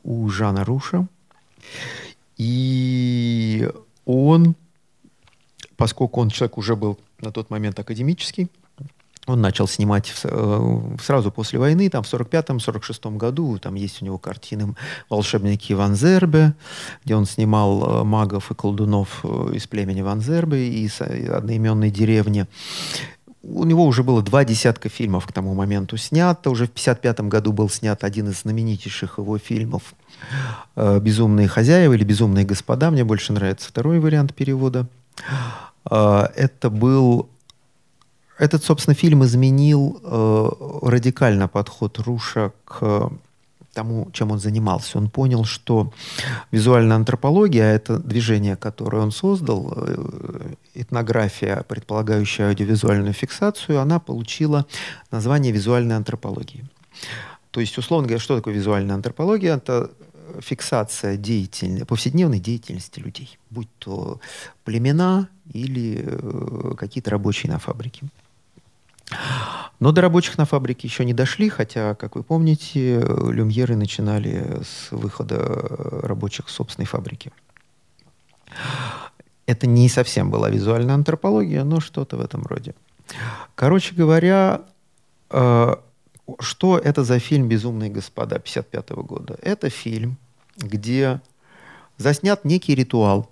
у 0.03 0.29
Жана 0.31 0.65
Руша. 0.65 1.07
И 2.39 3.69
он, 4.07 4.55
поскольку 5.77 6.21
он 6.21 6.31
человек 6.31 6.57
уже 6.57 6.77
был 6.77 6.99
на 7.21 7.31
тот 7.31 7.51
момент 7.51 7.79
академический, 7.79 8.49
он 9.27 9.41
начал 9.41 9.69
снимать 9.69 10.13
э, 10.25 10.97
сразу 11.01 11.31
после 11.31 11.59
войны, 11.59 11.89
там 11.89 12.03
в 12.03 12.13
45-46 12.13 13.17
году, 13.17 13.59
там 13.59 13.77
есть 13.77 14.03
у 14.03 14.05
него 14.05 14.19
картины 14.19 14.75
«Волшебники 15.09 15.75
Ван 15.75 15.95
Зербе», 15.95 16.55
где 17.05 17.15
он 17.15 17.27
снимал 17.27 18.01
э, 18.01 18.05
магов 18.05 18.51
и 18.51 18.55
колдунов 18.55 19.21
э, 19.23 19.53
из 19.55 19.69
племени 19.69 20.03
Ван 20.03 20.21
Зербе 20.21 20.69
из 20.69 21.01
одноименной 21.01 21.91
деревни 21.91 22.47
у 23.43 23.65
него 23.65 23.85
уже 23.87 24.03
было 24.03 24.23
два 24.23 24.45
десятка 24.45 24.89
фильмов 24.89 25.27
к 25.27 25.33
тому 25.33 25.55
моменту 25.55 25.97
снято. 25.97 26.51
Уже 26.51 26.67
в 26.67 26.71
1955 26.71 27.29
году 27.29 27.53
был 27.53 27.69
снят 27.69 28.03
один 28.05 28.29
из 28.29 28.43
знаменитейших 28.43 29.19
его 29.19 29.39
фильмов 29.39 29.95
э, 30.77 31.01
«Безумные 31.01 31.49
хозяева» 31.49 31.93
или 31.95 32.05
«Безумные 32.05 32.45
господа». 32.45 32.91
Мне 32.91 33.05
больше 33.05 33.33
нравится 33.33 33.69
второй 33.69 33.99
вариант 33.99 34.35
перевода. 34.35 34.87
Э, 35.91 36.27
это 36.37 36.71
был... 36.71 37.29
Этот, 38.39 38.65
собственно, 38.65 38.95
фильм 38.95 39.25
изменил 39.25 40.01
э, 40.03 40.49
радикально 40.83 41.49
подход 41.49 41.99
Руша 41.99 42.53
к 42.65 43.11
тому, 43.73 44.09
чем 44.13 44.31
он 44.31 44.39
занимался. 44.39 44.99
Он 44.99 45.11
понял, 45.11 45.45
что 45.45 45.93
визуальная 46.51 46.97
антропология, 46.97 47.65
это 47.65 47.99
движение, 47.99 48.57
которое 48.57 49.03
он 49.03 49.11
создал, 49.11 49.75
этнография, 50.75 51.65
предполагающая 51.69 52.49
аудиовизуальную 52.49 53.13
фиксацию, 53.13 53.81
она 53.81 53.99
получила 53.99 54.67
название 55.11 55.53
визуальной 55.53 55.97
антропологии. 55.97 56.65
То 57.51 57.61
есть, 57.61 57.77
условно 57.79 58.09
говоря, 58.09 58.23
что 58.23 58.37
такое 58.37 58.55
визуальная 58.55 58.95
антропология? 58.95 59.57
Это 59.57 59.91
фиксация 60.41 61.17
деятельности, 61.17 61.85
повседневной 61.85 62.41
деятельности 62.41 63.01
людей, 63.01 63.39
будь 63.51 63.69
то 63.79 64.21
племена 64.65 65.29
или 65.53 66.03
э, 66.03 66.75
какие-то 66.77 67.11
рабочие 67.11 67.53
на 67.53 67.59
фабрике. 67.59 68.07
Но 69.79 69.93
до 69.93 70.01
рабочих 70.01 70.39
на 70.39 70.47
фабрике 70.47 70.89
еще 70.89 71.05
не 71.05 71.13
дошли, 71.13 71.49
хотя, 71.49 71.95
как 71.95 72.17
вы 72.17 72.23
помните, 72.23 73.01
люмьеры 73.01 73.77
начинали 73.77 74.63
с 74.63 74.91
выхода 74.91 75.39
рабочих 76.03 76.49
с 76.49 76.55
собственной 76.55 76.87
фабрики. 76.87 77.33
Это 79.47 79.67
не 79.67 79.89
совсем 79.89 80.31
была 80.31 80.51
визуальная 80.51 80.95
антропология, 80.95 81.65
но 81.65 81.81
что-то 81.81 82.17
в 82.17 82.21
этом 82.21 82.43
роде. 82.43 82.75
Короче 83.55 83.95
говоря, 83.95 84.63
э, 85.31 85.77
что 86.41 86.79
это 86.79 87.05
за 87.05 87.19
фильм 87.19 87.49
«Безумные 87.49 87.91
господа» 87.91 88.37
1955 88.37 89.05
года? 89.05 89.39
Это 89.43 89.69
фильм, 89.69 90.17
где 90.57 91.21
заснят 91.99 92.45
некий 92.45 92.75
ритуал, 92.75 93.29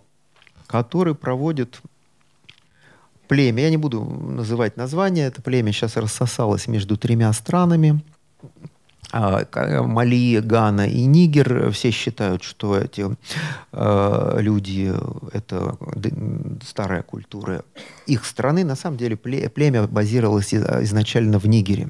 который 0.67 1.15
проводит 1.15 1.81
племя, 3.29 3.63
я 3.63 3.71
не 3.71 3.77
буду 3.77 4.03
называть 4.03 4.77
название, 4.77 5.27
это 5.27 5.41
племя 5.41 5.73
сейчас 5.73 5.97
рассосалось 5.97 6.67
между 6.67 6.97
тремя 6.97 7.33
странами, 7.33 8.03
Мали, 9.13 10.41
Гана 10.41 10.87
и 10.87 11.05
Нигер, 11.05 11.71
все 11.73 11.91
считают, 11.91 12.43
что 12.43 12.77
эти 12.77 13.07
э, 13.73 14.37
люди— 14.41 14.93
это 15.33 15.77
старая 16.65 17.03
культура 17.03 17.65
их 18.07 18.25
страны. 18.25 18.65
На 18.65 18.77
самом 18.77 18.97
деле 18.97 19.17
племя 19.17 19.87
базировалось 19.89 20.55
изначально 20.55 21.39
в 21.39 21.47
Нигере. 21.47 21.89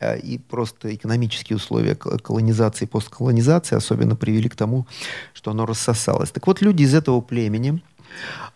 Э, 0.00 0.18
и 0.18 0.38
просто 0.38 0.94
экономические 0.94 1.56
условия 1.56 1.94
колонизации 1.94 2.84
и 2.84 2.88
постколонизации 2.88 3.76
особенно 3.76 4.16
привели 4.16 4.48
к 4.48 4.56
тому, 4.56 4.86
что 5.32 5.50
оно 5.50 5.66
рассосалось. 5.66 6.30
Так 6.30 6.46
вот, 6.46 6.60
люди 6.62 6.82
из 6.82 6.94
этого 6.94 7.20
племени, 7.20 7.82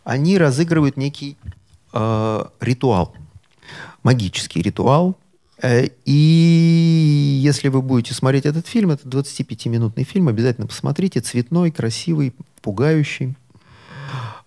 они 0.05 0.38
разыгрывают 0.38 0.96
некий 0.96 1.37
э, 1.92 2.44
ритуал, 2.61 3.14
магический 4.03 4.62
ритуал. 4.62 5.16
Э, 5.62 5.88
и 6.05 7.40
если 7.42 7.68
вы 7.68 7.83
будете 7.83 8.14
смотреть 8.14 8.46
этот 8.46 8.66
фильм, 8.66 8.90
это 8.90 9.09
25-минутный 9.09 10.05
фильм, 10.05 10.29
обязательно 10.29 10.66
посмотрите. 10.66 11.20
Цветной, 11.20 11.70
красивый, 11.70 12.35
пугающий. 12.62 13.37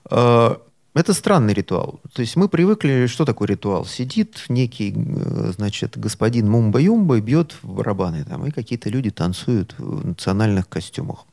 Э, 0.10 0.56
это 0.96 1.14
странный 1.14 1.54
ритуал. 1.54 2.00
То 2.14 2.22
есть 2.22 2.36
мы 2.36 2.48
привыкли, 2.48 3.08
что 3.08 3.26
такое 3.26 3.48
ритуал? 3.48 3.86
Сидит 3.86 4.46
некий, 4.50 4.94
э, 4.96 5.52
значит, 5.56 5.98
господин 5.98 6.50
Мумба-Юмба 6.50 7.18
и 7.18 7.22
бьет 7.22 7.56
в 7.62 7.74
барабаны. 7.74 8.24
Там, 8.26 8.46
и 8.46 8.52
какие-то 8.52 8.90
люди 8.90 9.10
танцуют 9.10 9.76
в 9.78 10.06
национальных 10.06 10.70
костюмах. 10.70 11.26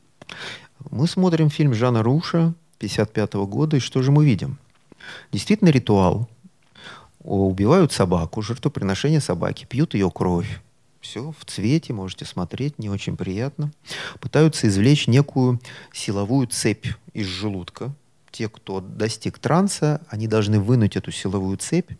Мы 0.89 1.07
смотрим 1.07 1.49
фильм 1.49 1.73
Жана 1.73 2.01
Руша 2.01 2.53
55 2.79 3.33
года, 3.45 3.77
и 3.77 3.79
что 3.79 4.01
же 4.01 4.11
мы 4.11 4.25
видим? 4.25 4.57
Действительно 5.31 5.69
ритуал. 5.69 6.27
Убивают 7.23 7.91
собаку, 7.91 8.41
жертвоприношение 8.41 9.21
собаки, 9.21 9.65
пьют 9.65 9.93
ее 9.93 10.09
кровь. 10.09 10.61
Все 11.01 11.33
в 11.37 11.45
цвете, 11.45 11.93
можете 11.93 12.25
смотреть, 12.25 12.77
не 12.79 12.89
очень 12.89 13.17
приятно. 13.17 13.71
Пытаются 14.19 14.67
извлечь 14.67 15.07
некую 15.07 15.59
силовую 15.93 16.47
цепь 16.47 16.87
из 17.13 17.25
желудка. 17.25 17.91
Те, 18.31 18.49
кто 18.49 18.81
достиг 18.81 19.39
транса, 19.39 20.01
они 20.09 20.27
должны 20.27 20.59
вынуть 20.59 20.95
эту 20.95 21.11
силовую 21.11 21.57
цепь. 21.57 21.91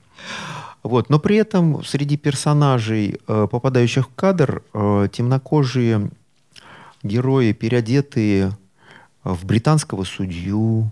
Вот. 0.84 1.10
Но 1.10 1.20
при 1.20 1.36
этом 1.36 1.84
среди 1.84 2.18
персонажей, 2.18 3.20
э, 3.28 3.48
попадающих 3.52 4.08
в 4.08 4.16
кадр, 4.16 4.64
э, 4.74 5.08
темнокожие 5.12 6.10
герои, 7.04 7.52
переодетые 7.54 8.58
в 9.24 9.46
британского 9.46 10.04
судью, 10.04 10.92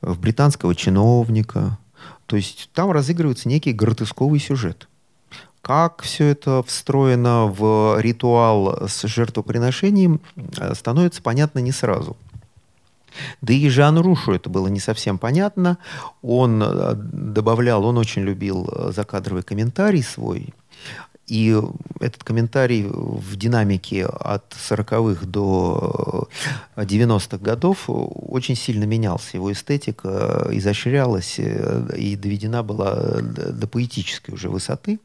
в 0.00 0.18
британского 0.18 0.74
чиновника. 0.74 1.78
То 2.32 2.36
есть 2.36 2.70
там 2.72 2.90
разыгрывается 2.90 3.46
некий 3.46 3.74
гротесковый 3.74 4.40
сюжет. 4.40 4.88
Как 5.60 6.00
все 6.00 6.28
это 6.28 6.62
встроено 6.62 7.44
в 7.44 8.00
ритуал 8.00 8.88
с 8.88 9.06
жертвоприношением, 9.06 10.18
э, 10.56 10.74
становится 10.74 11.20
понятно 11.20 11.58
не 11.58 11.72
сразу. 11.72 12.16
Да 13.42 13.52
и 13.52 13.68
Жану 13.68 14.00
Рушу 14.00 14.32
это 14.32 14.48
было 14.48 14.68
не 14.68 14.80
совсем 14.80 15.18
понятно. 15.18 15.76
Он 16.22 16.62
э, 16.62 16.94
добавлял, 16.94 17.84
он 17.84 17.98
очень 17.98 18.22
любил 18.22 18.66
э, 18.66 18.92
закадровый 18.92 19.42
комментарий 19.42 20.02
свой. 20.02 20.54
И 21.32 21.58
этот 21.98 22.24
комментарий 22.24 22.84
в 22.84 23.36
динамике 23.36 24.04
от 24.04 24.52
40-х 24.52 25.24
до 25.24 26.28
90-х 26.76 27.38
годов 27.38 27.84
очень 27.86 28.54
сильно 28.54 28.84
менялся. 28.84 29.38
Его 29.38 29.50
эстетика 29.50 30.48
изощрялась 30.50 31.38
и 31.38 32.16
доведена 32.16 32.62
была 32.62 33.22
до 33.22 33.66
поэтической 33.66 34.34
уже 34.34 34.50
высоты. 34.50 35.00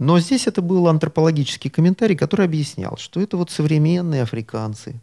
Но 0.00 0.18
здесь 0.18 0.48
это 0.48 0.60
был 0.60 0.88
антропологический 0.88 1.70
комментарий, 1.70 2.16
который 2.16 2.46
объяснял, 2.46 2.96
что 2.96 3.20
это 3.20 3.36
вот 3.36 3.52
современные 3.52 4.22
африканцы, 4.22 5.00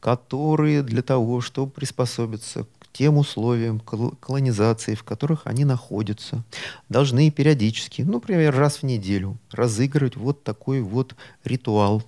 которые 0.00 0.82
для 0.82 1.02
того, 1.02 1.42
чтобы 1.42 1.70
приспособиться 1.72 2.66
тем 2.96 3.18
условиям 3.18 3.78
колонизации, 3.80 4.94
в 4.94 5.02
которых 5.02 5.42
они 5.44 5.64
находятся, 5.64 6.42
должны 6.88 7.30
периодически, 7.30 8.02
ну, 8.02 8.14
например, 8.14 8.56
раз 8.56 8.78
в 8.78 8.82
неделю 8.84 9.36
разыгрывать 9.50 10.16
вот 10.16 10.44
такой 10.44 10.80
вот 10.80 11.14
ритуал 11.44 12.02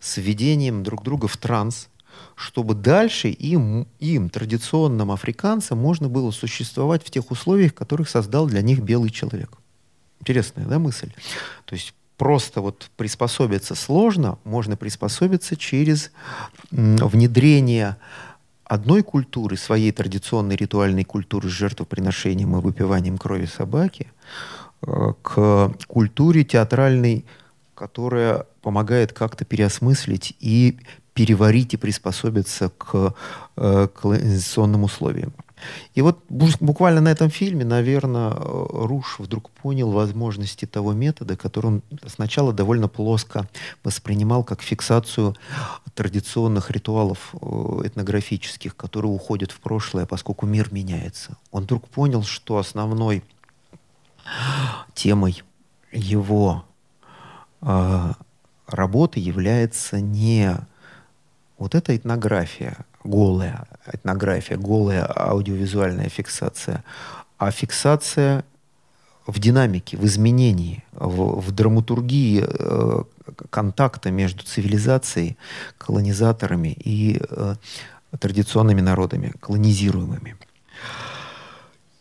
с 0.00 0.16
введением 0.16 0.82
друг 0.82 1.04
друга 1.04 1.28
в 1.28 1.36
транс, 1.36 1.88
чтобы 2.34 2.74
дальше 2.74 3.28
им, 3.28 3.86
им, 4.00 4.28
традиционным 4.28 5.12
африканцам, 5.12 5.78
можно 5.78 6.08
было 6.08 6.32
существовать 6.32 7.04
в 7.04 7.10
тех 7.10 7.30
условиях, 7.30 7.74
которых 7.74 8.08
создал 8.08 8.46
для 8.46 8.62
них 8.62 8.80
белый 8.80 9.10
человек. 9.10 9.50
Интересная, 10.20 10.66
да, 10.66 10.80
мысль? 10.80 11.12
То 11.64 11.74
есть 11.74 11.94
просто 12.16 12.60
вот 12.60 12.90
приспособиться 12.96 13.74
сложно, 13.74 14.38
можно 14.44 14.76
приспособиться 14.76 15.56
через 15.56 16.10
внедрение 16.70 17.96
одной 18.64 19.02
культуры, 19.02 19.56
своей 19.56 19.92
традиционной 19.92 20.56
ритуальной 20.56 21.04
культуры 21.04 21.48
с 21.48 21.52
жертвоприношением 21.52 22.56
и 22.56 22.60
выпиванием 22.60 23.18
крови 23.18 23.46
собаки, 23.46 24.10
э, 24.82 25.12
к 25.22 25.72
культуре 25.86 26.44
театральной, 26.44 27.24
которая 27.74 28.46
помогает 28.62 29.12
как-то 29.12 29.44
переосмыслить 29.44 30.36
и 30.40 30.78
переварить 31.12 31.74
и 31.74 31.76
приспособиться 31.76 32.70
к 32.70 33.14
э, 33.56 33.88
колонизационным 33.94 34.84
условиям. 34.84 35.32
И 35.94 36.02
вот 36.02 36.24
буквально 36.28 37.00
на 37.00 37.08
этом 37.08 37.30
фильме, 37.30 37.64
наверное, 37.64 38.30
Руш 38.30 39.16
вдруг 39.18 39.50
понял 39.50 39.90
возможности 39.90 40.64
того 40.64 40.92
метода, 40.92 41.36
который 41.36 41.66
он 41.66 41.82
сначала 42.06 42.52
довольно 42.52 42.88
плоско 42.88 43.48
воспринимал 43.82 44.44
как 44.44 44.62
фиксацию 44.62 45.36
традиционных 45.94 46.70
ритуалов 46.70 47.34
э, 47.34 47.82
этнографических, 47.84 48.76
которые 48.76 49.12
уходят 49.12 49.52
в 49.52 49.60
прошлое, 49.60 50.06
поскольку 50.06 50.46
мир 50.46 50.72
меняется. 50.72 51.36
Он 51.50 51.64
вдруг 51.64 51.88
понял, 51.88 52.22
что 52.22 52.58
основной 52.58 53.22
темой 54.94 55.42
его 55.92 56.64
э, 57.60 58.12
работы 58.66 59.20
является 59.20 60.00
не 60.00 60.56
вот 61.58 61.74
эта 61.74 61.96
этнография, 61.96 62.78
голая 63.04 63.66
этнография, 63.92 64.56
голая 64.56 65.06
аудиовизуальная 65.06 66.08
фиксация, 66.08 66.82
а 67.38 67.50
фиксация 67.50 68.44
в 69.26 69.38
динамике, 69.38 69.96
в 69.96 70.04
изменении, 70.04 70.84
в, 70.92 71.40
в 71.40 71.52
драматургии 71.52 72.44
э, 72.46 73.02
контакта 73.50 74.10
между 74.10 74.44
цивилизацией, 74.44 75.36
колонизаторами 75.78 76.76
и 76.84 77.20
э, 77.30 77.54
традиционными 78.18 78.80
народами, 78.80 79.32
колонизируемыми. 79.40 80.36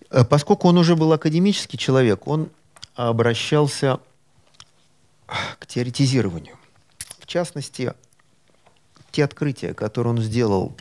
Э, 0.10 0.26
поскольку 0.26 0.68
он 0.68 0.78
уже 0.78 0.96
был 0.96 1.14
академический 1.14 1.78
человек, 1.78 2.28
он 2.28 2.50
обращался 2.96 4.00
к 5.60 5.66
теоретизированию. 5.66 6.56
В 7.20 7.26
частности, 7.26 7.94
те 9.12 9.24
открытия, 9.24 9.74
которые 9.74 10.12
он 10.12 10.22
сделал 10.22 10.76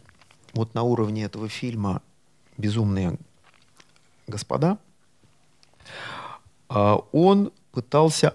вот 0.55 0.75
на 0.75 0.83
уровне 0.83 1.25
этого 1.25 1.49
фильма 1.49 2.03
«Безумные 2.57 3.19
господа», 4.27 4.79
а, 6.69 6.97
он 7.13 7.53
пытался 7.73 8.35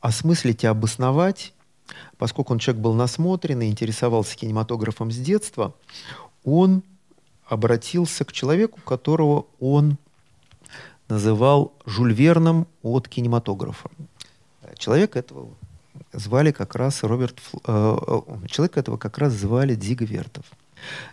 осмыслить 0.00 0.64
и 0.64 0.66
обосновать, 0.66 1.54
поскольку 2.18 2.52
он 2.52 2.58
человек 2.58 2.82
был 2.82 2.94
насмотренный, 2.94 3.68
интересовался 3.68 4.36
кинематографом 4.36 5.10
с 5.10 5.16
детства, 5.16 5.74
он 6.44 6.82
обратился 7.46 8.24
к 8.24 8.32
человеку, 8.32 8.80
которого 8.82 9.46
он 9.60 9.96
называл 11.08 11.74
Жюль 11.86 12.12
Верном 12.12 12.66
от 12.82 13.08
кинематографа. 13.08 13.90
Человек 14.78 15.16
этого 15.16 15.48
звали 16.12 16.52
как 16.52 16.74
раз 16.74 17.02
Роберт... 17.02 17.40
Э, 17.66 17.98
э, 18.06 18.46
человека 18.48 18.80
этого 18.80 18.96
как 18.96 19.18
раз 19.18 19.32
звали 19.32 19.74
Дзига 19.74 20.04
Вертов. 20.04 20.44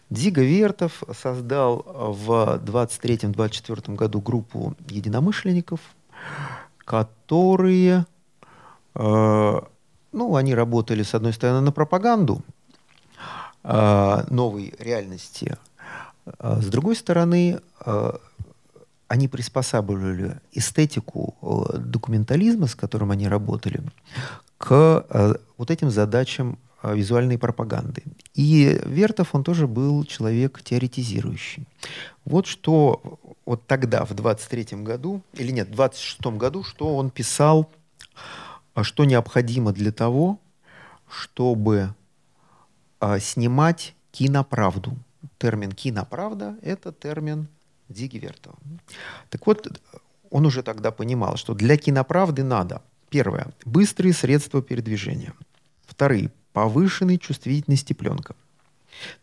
Дига 0.09 0.41
Вертов 0.41 1.03
создал 1.13 1.85
в 1.85 2.59
23-24 2.63 3.95
году 3.95 4.21
группу 4.21 4.75
единомышленников, 4.89 5.79
которые, 6.79 8.05
э, 8.95 9.61
ну, 10.11 10.35
они 10.35 10.53
работали, 10.53 11.03
с 11.03 11.15
одной 11.15 11.33
стороны, 11.33 11.61
на 11.61 11.71
пропаганду 11.71 12.41
э, 13.63 14.23
новой 14.29 14.73
реальности, 14.79 15.57
а 16.39 16.59
с 16.59 16.65
другой 16.65 16.95
стороны, 16.95 17.59
э, 17.85 18.11
они 19.07 19.27
приспосабливали 19.27 20.39
эстетику 20.51 21.35
э, 21.41 21.77
документализма, 21.77 22.67
с 22.67 22.75
которым 22.75 23.11
они 23.11 23.27
работали, 23.27 23.81
к 24.57 25.05
э, 25.09 25.35
вот 25.57 25.71
этим 25.71 25.89
задачам 25.89 26.57
Э, 26.70 26.70
визуальной 26.83 27.37
пропаганды. 27.37 28.03
И 28.33 28.79
Вертов, 28.85 29.35
он 29.35 29.43
тоже 29.43 29.67
был 29.67 30.03
человек 30.05 30.61
теоретизирующий. 30.63 31.67
Вот 32.25 32.47
что 32.47 33.19
вот 33.45 33.67
тогда, 33.67 34.05
в 34.05 34.13
23 34.13 34.77
году, 34.83 35.21
или 35.33 35.51
нет, 35.51 35.67
в 35.67 35.71
26 35.71 36.21
году, 36.37 36.63
что 36.63 36.95
он 36.95 37.09
писал, 37.09 37.69
а 38.73 38.83
что 38.83 39.05
необходимо 39.05 39.73
для 39.73 39.91
того, 39.91 40.39
чтобы 41.09 41.93
а, 42.99 43.19
снимать 43.19 43.95
киноправду. 44.11 44.95
Термин 45.37 45.71
«киноправда»— 45.71 46.55
это 46.61 46.91
термин 46.91 47.47
Диги 47.89 48.17
Вертова. 48.17 48.55
Так 49.29 49.45
вот, 49.47 49.81
он 50.29 50.45
уже 50.45 50.63
тогда 50.63 50.91
понимал, 50.91 51.35
что 51.35 51.53
для 51.53 51.77
киноправды 51.77 52.43
надо, 52.43 52.81
первое, 53.09 53.47
быстрые 53.65 54.13
средства 54.13 54.61
передвижения. 54.61 55.33
Вторые, 55.85 56.31
повышенной 56.53 57.17
чувствительности 57.17 57.93
пленка. 57.93 58.35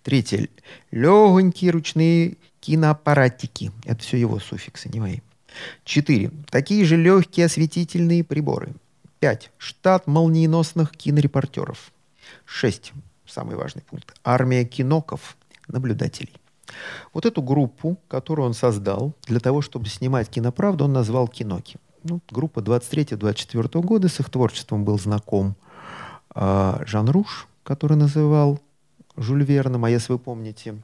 Третье. 0.02 0.48
Легонькие 0.90 1.70
ручные 1.70 2.36
киноаппаратики. 2.60 3.72
Это 3.84 4.00
все 4.02 4.16
его 4.16 4.38
суффиксы, 4.38 4.88
не 4.88 5.00
мои. 5.00 5.20
Четыре. 5.84 6.30
Такие 6.50 6.84
же 6.84 6.96
легкие 6.96 7.46
осветительные 7.46 8.24
приборы. 8.24 8.74
Пять. 9.20 9.50
Штат 9.58 10.06
молниеносных 10.06 10.92
кинорепортеров. 10.92 11.92
Шесть. 12.44 12.92
Самый 13.26 13.56
важный 13.56 13.82
пункт. 13.82 14.14
Армия 14.24 14.64
киноков, 14.64 15.36
наблюдателей. 15.68 16.34
Вот 17.12 17.26
эту 17.26 17.42
группу, 17.42 17.98
которую 18.08 18.46
он 18.46 18.54
создал 18.54 19.14
для 19.26 19.40
того, 19.40 19.62
чтобы 19.62 19.88
снимать 19.88 20.28
киноправду, 20.28 20.84
он 20.84 20.92
назвал 20.92 21.26
«Киноки». 21.26 21.78
Ну, 22.04 22.20
группа 22.30 22.60
23-24 22.60 23.80
года, 23.82 24.08
с 24.08 24.20
их 24.20 24.30
творчеством 24.30 24.84
был 24.84 24.98
знаком– 24.98 25.56
Жан 26.34 27.08
Руш, 27.08 27.48
который 27.62 27.96
называл 27.96 28.60
Жюль 29.16 29.44
Верном, 29.44 29.84
а 29.84 29.90
если 29.90 30.12
вы 30.12 30.18
помните, 30.18 30.76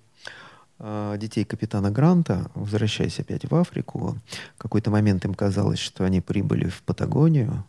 а, 0.79 1.17
детей 1.17 1.45
капитана 1.45 1.91
Гранта, 1.91 2.51
возвращаясь 2.55 3.21
опять 3.21 3.49
в 3.49 3.55
Африку, 3.55 4.19
в 4.57 4.59
какой-то 4.59 4.91
момент 4.91 5.25
им 5.25 5.35
казалось, 5.35 5.79
что 5.79 6.05
они 6.05 6.21
прибыли 6.21 6.69
в 6.69 6.83
Патагонию, 6.83 7.65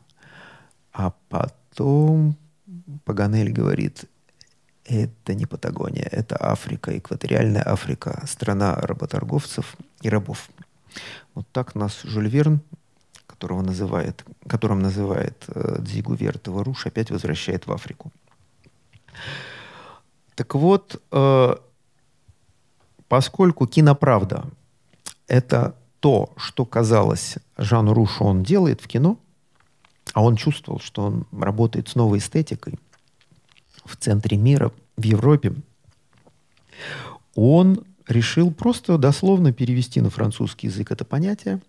а 0.92 1.14
потом 1.30 2.36
Паганель 3.06 3.52
говорит, 3.52 4.06
это 4.86 5.34
не 5.34 5.46
Патагония, 5.46 6.08
это 6.12 6.36
Африка, 6.40 6.98
экваториальная 6.98 7.64
Африка, 7.68 8.24
страна 8.28 8.76
работорговцев 8.76 9.76
и 10.02 10.10
рабов. 10.10 10.50
Вот 11.36 11.48
так 11.52 11.76
нас 11.76 12.02
Жюль 12.04 12.28
Верн 12.28 12.62
которого 13.36 13.62
называет, 13.62 14.24
которым 14.48 14.80
называет 14.80 15.44
э, 15.48 15.78
Дзигу 15.80 16.14
Вертова 16.14 16.64
Руш, 16.64 16.86
опять 16.86 17.12
возвращает 17.12 17.68
в 17.68 17.72
Африку. 17.72 18.12
Так 20.36 20.56
вот, 20.56 21.02
э, 21.12 21.56
поскольку 23.08 23.68
киноправда– 23.68 24.46
это 25.28 25.76
то, 26.00 26.30
что 26.38 26.66
казалось 26.66 27.38
Жану 27.58 27.94
Рушу 27.94 28.24
он 28.24 28.44
делает 28.44 28.82
в 28.82 28.88
кино, 28.88 29.18
а 30.14 30.24
он 30.24 30.36
чувствовал, 30.38 30.80
что 30.80 31.04
он 31.04 31.26
работает 31.32 31.90
с 31.90 31.96
новой 31.96 32.20
эстетикой 32.20 32.80
в 33.84 33.98
центре 33.98 34.38
мира, 34.38 34.72
в 34.98 35.04
Европе, 35.04 35.54
он 37.36 37.84
решил 38.08 38.52
просто 38.52 38.98
дословно 38.98 39.52
перевести 39.52 40.00
на 40.00 40.10
французский 40.10 40.68
язык 40.68 40.92
это 40.92 41.04
понятие 41.04 41.60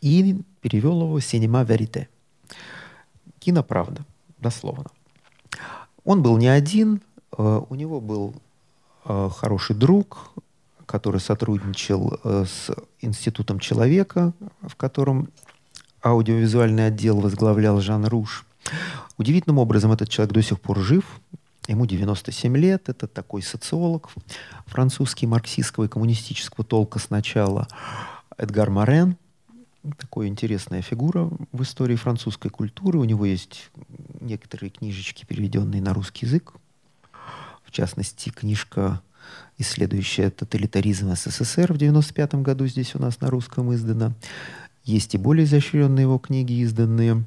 и 0.00 0.42
перевел 0.60 1.02
его 1.02 1.20
«синема 1.20 1.62
верите». 1.62 2.08
Киноправда, 3.38 4.04
дословно. 4.38 4.86
Он 6.04 6.22
был 6.22 6.36
не 6.36 6.48
один, 6.48 7.00
э, 7.36 7.60
у 7.68 7.74
него 7.74 8.00
был 8.00 8.34
э, 9.04 9.30
хороший 9.34 9.76
друг, 9.76 10.32
который 10.86 11.20
сотрудничал 11.20 12.18
э, 12.22 12.44
с 12.46 12.70
Институтом 13.00 13.60
человека, 13.60 14.32
в 14.60 14.74
котором 14.76 15.28
аудиовизуальный 16.02 16.86
отдел 16.86 17.20
возглавлял 17.20 17.80
Жан 17.80 18.06
Руш. 18.06 18.44
Удивительным 19.18 19.58
образом 19.58 19.92
этот 19.92 20.08
человек 20.08 20.34
до 20.34 20.42
сих 20.42 20.60
пор 20.60 20.78
жив. 20.80 21.04
Ему 21.68 21.86
97 21.86 22.56
лет. 22.56 22.88
Это 22.88 23.06
такой 23.06 23.42
социолог 23.42 24.10
французский, 24.66 25.26
марксистского 25.26 25.84
и 25.84 25.88
коммунистического 25.88 26.64
толка 26.64 26.98
сначала. 26.98 27.68
Эдгар 28.36 28.70
Морен. 28.70 29.16
Такая 29.96 30.28
интересная 30.28 30.82
фигура 30.82 31.30
в 31.52 31.62
истории 31.62 31.96
французской 31.96 32.50
культуры. 32.50 32.98
У 32.98 33.04
него 33.04 33.24
есть 33.24 33.70
некоторые 34.20 34.70
книжечки, 34.70 35.24
переведенные 35.24 35.80
на 35.80 35.94
русский 35.94 36.26
язык. 36.26 36.52
В 37.64 37.70
частности, 37.70 38.28
книжка 38.28 39.00
исследующая 39.58 40.30
тоталитаризм 40.30 41.14
СССР 41.14 41.72
в 41.72 41.76
1995 41.76 42.34
году 42.36 42.66
здесь 42.66 42.94
у 42.94 42.98
нас 42.98 43.20
на 43.20 43.30
русском 43.30 43.72
издана. 43.74 44.12
Есть 44.84 45.14
и 45.14 45.18
более 45.18 45.44
изощренные 45.44 46.02
его 46.02 46.18
книги 46.18 46.54
изданные, 46.62 47.24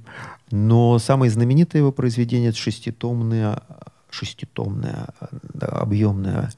но 0.51 0.99
самое 0.99 1.31
знаменитое 1.31 1.81
его 1.81 1.91
произведение– 1.91 2.49
это 2.51 2.57
шеститомное, 2.57 3.61
шеститомное 4.09 5.07
да, 5.53 5.67
объемное 5.67 6.51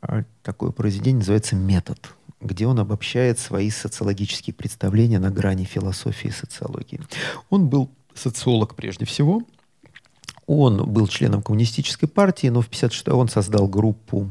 а, 0.00 0.24
такое 0.42 0.70
произведение, 0.70 1.18
называется 1.18 1.56
«Метод», 1.56 1.98
где 2.44 2.66
он 2.66 2.78
обобщает 2.78 3.38
свои 3.38 3.70
социологические 3.70 4.54
представления 4.54 5.18
на 5.18 5.30
грани 5.30 5.64
философии 5.64 6.28
и 6.28 6.32
социологии. 6.32 7.00
Он 7.50 7.68
был 7.68 7.90
социолог 8.14 8.74
прежде 8.74 9.04
всего, 9.04 9.42
он 10.46 10.92
был 10.92 11.08
членом 11.08 11.42
коммунистической 11.42 12.08
партии, 12.08 12.48
но 12.48 12.60
в 12.60 12.68
56 12.68 13.08
он 13.08 13.28
создал 13.28 13.66
группу 13.66 14.30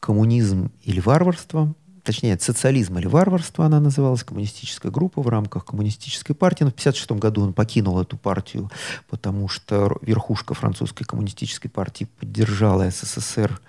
«Коммунизм 0.00 0.70
или 0.82 1.00
варварство», 1.00 1.74
точнее, 2.02 2.38
социализм 2.38 2.98
или 2.98 3.06
варварство 3.06 3.64
она 3.66 3.80
называлась, 3.80 4.24
коммунистическая 4.24 4.90
группа 4.90 5.22
в 5.22 5.28
рамках 5.28 5.64
коммунистической 5.64 6.34
партии. 6.34 6.64
Но 6.64 6.70
в 6.70 6.74
1956 6.74 7.12
году 7.20 7.42
он 7.42 7.52
покинул 7.52 8.00
эту 8.00 8.16
партию, 8.16 8.70
потому 9.08 9.48
что 9.48 9.96
верхушка 10.02 10.54
французской 10.54 11.04
коммунистической 11.04 11.70
партии 11.70 12.08
поддержала 12.18 12.90
СССР 12.90 13.60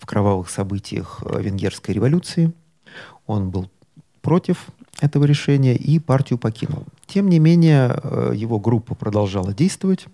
в 0.00 0.06
кровавых 0.06 0.50
событиях 0.50 1.22
э, 1.24 1.42
Венгерской 1.42 1.94
революции. 1.94 2.52
Он 3.26 3.50
был 3.50 3.70
против 4.20 4.66
этого 5.00 5.24
решения 5.24 5.74
и 5.74 5.98
партию 5.98 6.38
покинул. 6.38 6.84
Тем 7.06 7.28
не 7.28 7.38
менее, 7.38 7.98
э, 8.02 8.32
его 8.34 8.58
группа 8.58 8.94
продолжала 8.94 9.52
действовать. 9.52 10.06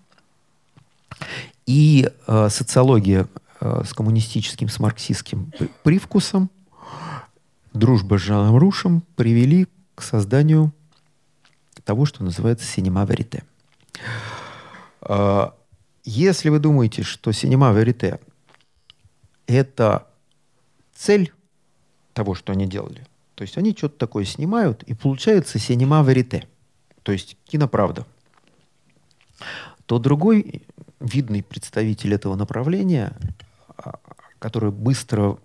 И 1.67 2.09
э, 2.27 2.49
социология 2.49 3.29
э, 3.61 3.83
с 3.85 3.93
коммунистическим, 3.93 4.69
с 4.69 4.79
марксистским 4.79 5.53
привкусом 5.83 6.51
дружба 7.75 8.19
с 8.19 8.23
Жаном 8.23 8.57
Рушем 8.57 9.03
привели 9.17 9.67
к 9.95 10.03
созданию 10.03 10.73
того, 11.85 12.05
что 12.05 12.23
называется 12.23 12.67
«Синема 12.67 13.05
Верите». 13.05 13.45
А, 15.01 15.55
если 16.05 16.51
вы 16.51 16.59
думаете, 16.59 17.03
что 17.03 17.33
«Синема 17.33 17.73
Верите»— 17.73 18.21
это 19.47 20.07
цель 20.95 21.33
того, 22.19 22.35
что 22.35 22.53
они 22.53 22.67
делали, 22.67 23.07
то 23.37 23.43
есть 23.43 23.57
они 23.59 23.71
что-то 23.71 23.97
такое 23.97 24.25
снимают, 24.25 24.83
и 24.83 24.95
получается 24.95 25.61
«Синема 25.61 26.03
Верите», 26.03 26.49
то 27.05 27.13
есть 27.13 27.37
киноправда, 27.45 28.07
то 29.87 30.01
другой 30.01 30.63
видный 30.99 31.45
представитель 31.45 32.13
этого 32.13 32.35
направления, 32.35 33.17
а, 33.77 34.01
который 34.41 34.73
быстро 34.73 35.39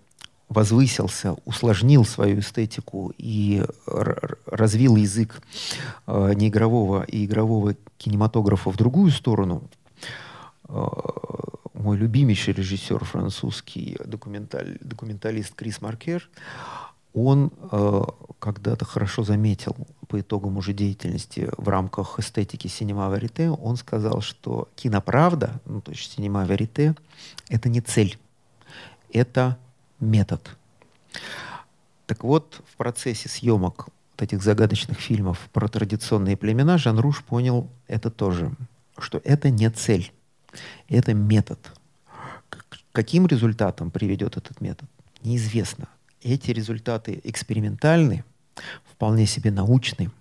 возвысился, 0.49 1.35
усложнил 1.45 2.05
свою 2.05 2.39
эстетику 2.39 3.13
и 3.19 3.63
развил 4.47 4.95
язык 4.95 5.43
э, 6.07 6.33
неигрового 6.35 7.03
и 7.03 7.25
игрового 7.25 7.75
кинематографа 7.99 8.71
в 8.71 8.77
другую 8.77 9.11
сторону, 9.11 9.61
э, 10.69 10.87
мой 11.83 11.97
любимейший 11.97 12.53
режиссер 12.53 13.03
французский, 13.03 13.97
документаль, 14.05 14.77
документалист 14.81 15.53
Крис 15.53 15.81
Маркер, 15.81 16.29
он 17.13 17.51
э, 17.71 18.01
когда-то 18.39 18.85
хорошо 18.85 19.23
заметил 19.23 19.75
по 20.07 20.19
итогам 20.19 20.57
уже 20.57 20.73
деятельности 20.73 21.49
в 21.57 21.69
рамках 21.69 22.19
эстетики 22.19 22.67
синема 22.67 23.13
верите, 23.13 23.49
он 23.49 23.77
сказал, 23.77 24.21
что 24.21 24.69
киноправда, 24.75 25.61
ну, 25.65 25.81
то 25.81 25.91
есть 25.91 26.11
синема 26.11 26.45
верите, 26.45 26.95
это 27.49 27.69
не 27.69 27.81
цель, 27.81 28.17
это 29.11 29.57
метод. 29.99 30.57
Так 32.07 32.23
вот, 32.23 32.61
в 32.71 32.77
процессе 32.77 33.29
съемок 33.29 33.87
вот 34.13 34.21
этих 34.21 34.41
загадочных 34.41 34.99
фильмов 34.99 35.49
про 35.51 35.67
традиционные 35.67 36.37
племена 36.37 36.77
Жан 36.77 36.97
Руш 36.99 37.23
понял 37.23 37.69
это 37.87 38.09
тоже, 38.09 38.51
что 38.97 39.21
это 39.23 39.49
не 39.49 39.69
цель, 39.69 40.11
это 40.87 41.13
метод. 41.13 41.59
К 42.49 42.77
каким 42.91 43.27
результатам 43.27 43.91
приведет 43.91 44.37
этот 44.37 44.61
метод, 44.61 44.89
неизвестно. 45.23 45.87
Эти 46.21 46.51
результаты 46.51 47.19
экспериментальны, 47.23 48.23
вполне 48.91 49.25
себе 49.25 49.51
научны, 49.51 50.11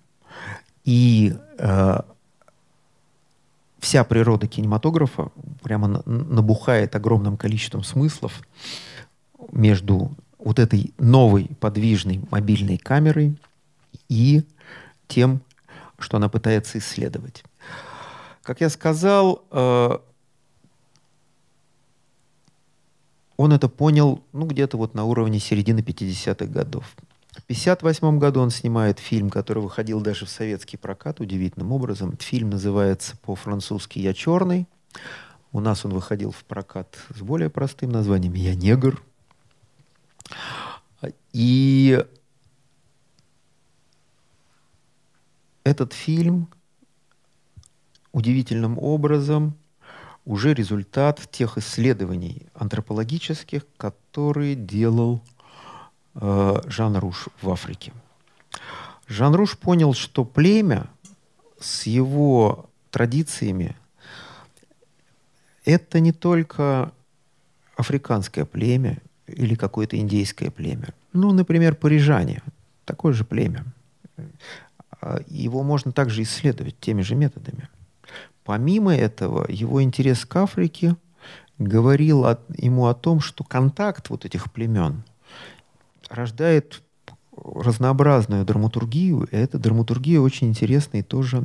и 0.85 1.37
э, 1.59 2.01
вся 3.79 4.05
природа 4.05 4.47
кинематографа 4.47 5.31
прямо 5.63 6.03
набухает 6.07 6.97
огромным 6.97 7.37
количеством 7.37 7.85
смыслов, 7.85 8.43
между 9.51 10.13
вот 10.39 10.59
этой 10.59 10.93
новой 10.99 11.51
подвижной 11.61 12.21
мобильной 12.31 12.79
камерой 12.79 13.37
и 14.09 14.45
тем, 15.09 15.41
что 15.99 16.17
она 16.17 16.29
пытается 16.29 16.79
исследовать. 16.79 17.45
Как 18.43 18.61
я 18.61 18.69
сказал, 18.69 19.45
э, 19.51 19.99
он 23.43 23.53
это 23.53 23.69
понял 23.69 24.23
ну, 24.33 24.47
где-то 24.47 24.77
вот 24.77 24.95
на 24.95 25.05
уровне 25.05 25.41
середины 25.41 25.81
50-х 25.81 26.47
годов. 26.47 26.85
В 27.33 27.43
1958 27.45 28.19
году 28.19 28.41
он 28.41 28.51
снимает 28.51 29.01
фильм, 29.01 29.31
который 29.31 29.63
выходил 29.63 30.01
даже 30.01 30.27
в 30.27 30.29
советский 30.29 30.77
прокат 30.77 31.19
удивительным 31.19 31.73
образом. 31.73 32.17
Фильм 32.19 32.51
называется 32.51 33.17
по-французски 33.17 33.99
«Я 33.99 34.15
черный». 34.15 34.69
У 35.51 35.59
нас 35.59 35.85
он 35.85 35.93
выходил 35.93 36.31
в 36.31 36.45
прокат 36.45 36.97
с 37.17 37.21
более 37.21 37.51
простым 37.51 37.91
названием 37.91 38.35
«Я 38.35 38.55
негр». 38.55 39.03
И 41.33 42.05
этот 45.65 45.95
фильм 45.95 46.49
удивительным 48.13 48.79
образом 48.79 49.57
уже 50.25 50.55
результат 50.55 51.21
тех 51.31 51.59
исследований 51.59 52.47
антропологических, 52.55 53.63
которые 53.77 54.55
делал 54.55 55.21
э, 56.15 56.61
Жан 56.67 56.97
Руш 56.97 57.29
в 57.41 57.51
Африке. 57.51 57.93
Жан 59.09 59.35
Руш 59.35 59.59
понял, 59.59 59.95
что 59.95 60.25
племя 60.25 60.87
с 61.61 61.87
его 61.87 62.69
традициями 62.91 63.77
это 65.65 66.01
не 66.01 66.13
только 66.13 66.93
африканское 67.77 68.45
племя, 68.45 68.99
или 69.27 69.55
какое-то 69.55 69.97
индейское 69.97 70.51
племя. 70.51 70.89
Ну, 71.13 71.33
например, 71.33 71.75
парижане, 71.75 72.43
такое 72.85 73.13
же 73.13 73.25
племя. 73.25 73.65
А, 75.01 75.21
его 75.29 75.63
можно 75.63 75.93
также 75.93 76.23
исследовать 76.23 76.79
теми 76.81 77.03
же 77.03 77.15
методами. 77.15 77.69
Помимо 78.45 78.95
этого, 78.95 79.47
его 79.49 79.83
интерес 79.83 80.25
к 80.25 80.37
Африке 80.37 80.97
говорил 81.59 82.25
от, 82.25 82.41
ему 82.57 82.87
о 82.87 82.95
том, 82.95 83.21
что 83.21 83.45
контакт 83.45 84.11
вот 84.11 84.25
этих 84.25 84.53
племен 84.53 85.05
рождает 86.09 86.83
разнообразную 87.37 88.45
драматургию, 88.45 89.25
и 89.31 89.37
эта 89.37 89.59
драматургия 89.59 90.21
очень 90.21 90.49
интересная 90.49 91.01
и 91.01 91.05
тоже 91.05 91.45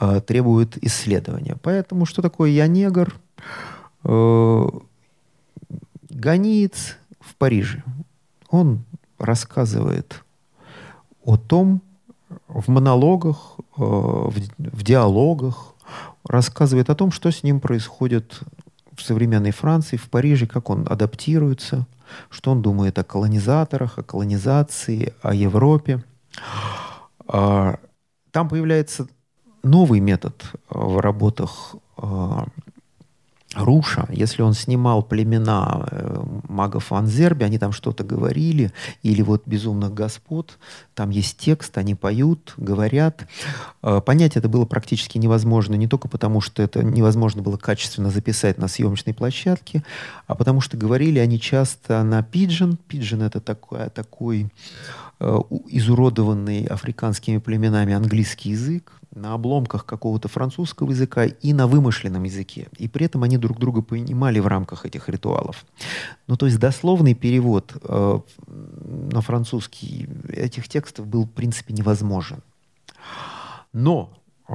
э, 0.00 0.20
требует 0.20 0.76
исследования. 0.84 1.56
Поэтому 1.62 2.04
что 2.04 2.20
такое 2.20 2.50
«я 2.50 2.66
негр», 2.66 3.14
э, 4.04 4.66
«Ганиец», 6.10 6.96
в 7.24 7.36
Париже. 7.36 7.82
Он 8.50 8.84
рассказывает 9.18 10.22
о 11.24 11.36
том, 11.36 11.80
в 12.48 12.68
монологах, 12.68 13.56
э, 13.58 13.80
в, 13.80 14.32
в 14.58 14.82
диалогах, 14.82 15.73
рассказывает 16.28 16.90
о 16.90 16.94
том, 16.94 17.10
что 17.10 17.30
с 17.30 17.42
ним 17.42 17.60
происходит 17.60 18.40
в 18.96 19.02
современной 19.02 19.50
Франции, 19.50 19.96
в 19.96 20.08
Париже, 20.08 20.46
как 20.46 20.70
он 20.70 20.86
адаптируется, 20.88 21.86
что 22.30 22.52
он 22.52 22.62
думает 22.62 22.98
о 22.98 23.04
колонизаторах, 23.04 23.98
о 23.98 24.02
колонизации, 24.02 25.12
о 25.22 25.34
Европе. 25.34 26.04
А, 27.26 27.78
там 28.30 28.48
появляется 28.48 29.08
новый 29.62 30.00
метод 30.00 30.44
в 30.68 31.00
работах 31.00 31.74
а, 31.96 32.46
Руша, 33.54 34.06
если 34.10 34.42
он 34.42 34.52
снимал 34.54 35.02
племена 35.02 35.86
э, 35.90 36.24
магов 36.48 36.92
Анзерби, 36.92 37.44
они 37.44 37.58
там 37.58 37.72
что-то 37.72 38.04
говорили, 38.04 38.72
или 39.02 39.22
вот 39.22 39.42
«Безумных 39.46 39.94
господ», 39.94 40.58
там 40.94 41.10
есть 41.10 41.38
текст, 41.38 41.76
они 41.78 41.94
поют, 41.94 42.54
говорят. 42.56 43.26
Э, 43.82 44.00
понять 44.00 44.36
это 44.36 44.48
было 44.48 44.64
практически 44.64 45.18
невозможно, 45.18 45.74
не 45.74 45.88
только 45.88 46.08
потому, 46.08 46.40
что 46.40 46.62
это 46.62 46.82
невозможно 46.84 47.42
было 47.42 47.56
качественно 47.56 48.10
записать 48.10 48.58
на 48.58 48.68
съемочной 48.68 49.14
площадке, 49.14 49.84
а 50.26 50.34
потому 50.34 50.60
что 50.60 50.76
говорили 50.76 51.18
они 51.18 51.40
часто 51.40 52.02
на 52.02 52.22
пиджин. 52.22 52.76
Пиджин— 52.88 53.22
это 53.22 53.40
такой, 53.40 53.90
такой 53.90 54.48
э, 55.20 55.38
изуродованный 55.68 56.64
африканскими 56.66 57.38
племенами 57.38 57.94
английский 57.94 58.50
язык, 58.50 58.92
на 59.14 59.34
обломках 59.34 59.86
какого-то 59.86 60.28
французского 60.28 60.90
языка 60.90 61.24
и 61.24 61.52
на 61.52 61.66
вымышленном 61.66 62.24
языке. 62.24 62.68
И 62.78 62.88
при 62.88 63.06
этом 63.06 63.22
они 63.22 63.38
друг 63.38 63.58
друга 63.58 63.82
понимали 63.82 64.40
в 64.40 64.46
рамках 64.46 64.86
этих 64.86 65.08
ритуалов. 65.08 65.64
Ну, 66.26 66.36
то 66.36 66.46
есть 66.46 66.58
дословный 66.58 67.14
перевод 67.14 67.72
э, 67.82 68.20
на 68.46 69.20
французский 69.20 70.08
этих 70.28 70.68
текстов 70.68 71.06
был, 71.06 71.24
в 71.24 71.30
принципе, 71.30 71.74
невозможен. 71.74 72.42
Но 73.72 74.10
э, 74.48 74.54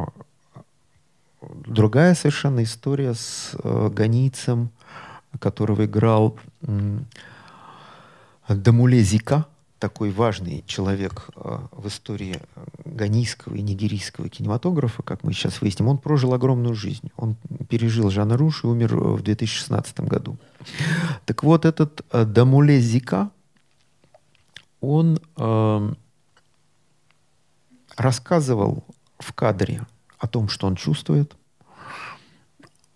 другая 1.66 2.16
совершенно 2.16 2.64
история 2.64 3.14
с 3.14 3.52
э, 3.64 3.90
ганийцем, 3.90 4.72
которого 5.40 5.86
играл 5.86 6.38
э, 6.62 7.00
Дамуле 8.50 9.02
Зика– 9.02 9.46
такой 9.80 10.12
важный 10.12 10.64
человек 10.68 11.30
э, 11.36 11.58
в 11.72 11.88
истории 11.88 12.40
э, 12.56 12.66
ганийского 12.86 13.56
и 13.56 13.62
нигерийского 13.62 14.30
кинематографа, 14.30 15.02
как 15.02 15.24
мы 15.24 15.34
сейчас 15.34 15.62
выясним, 15.62 15.88
он 15.88 15.98
прожил 15.98 16.34
огромную 16.34 16.76
жизнь. 16.76 17.12
Он 17.16 17.36
пережил 17.70 18.10
Жана 18.10 18.38
Руш 18.38 18.64
и 18.64 18.68
умер 18.68 18.94
э, 18.94 18.98
в 18.98 19.22
2016 19.24 20.02
году. 20.02 20.38
Так 21.26 21.44
вот, 21.44 21.66
этот 21.66 22.06
Дамуле 22.12 22.80
Зика, 22.82 23.32
он 24.82 25.20
э, 25.38 25.94
рассказывал 27.96 28.84
в 29.18 29.34
кадре 29.34 29.86
о 30.18 30.28
том, 30.28 30.50
что 30.50 30.68
он 30.68 30.76
чувствует. 30.76 31.36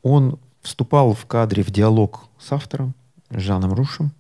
Он 0.01 0.37
вступал 0.61 1.13
в 1.13 1.25
кадре 1.25 1.63
в 1.63 1.71
диалог 1.71 2.25
с 2.39 2.51
автором, 2.51 2.93
Жаном 3.29 3.73
Рушем. 3.73 4.11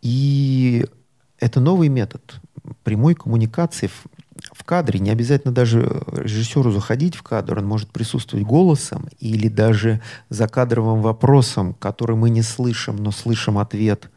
И 0.00 0.86
это 1.46 1.60
новый 1.60 1.88
метод 1.88 2.40
прямой 2.82 3.14
коммуникации 3.14 3.86
в, 3.86 4.06
в 4.52 4.64
кадре. 4.64 5.00
Не 5.00 5.10
обязательно 5.10 5.54
даже 5.54 6.02
режиссеру 6.12 6.70
заходить 6.72 7.14
в 7.14 7.22
кадр, 7.22 7.58
он 7.58 7.66
может 7.66 7.90
присутствовать 7.90 8.44
голосом 8.44 9.08
или 9.20 9.48
даже 9.48 10.00
за 10.28 10.48
кадровым 10.48 11.02
вопросом, 11.02 11.74
который 11.74 12.16
мы 12.16 12.30
не 12.30 12.42
слышим, 12.42 12.96
но 12.96 13.10
слышим 13.12 13.58
ответ 13.58 14.10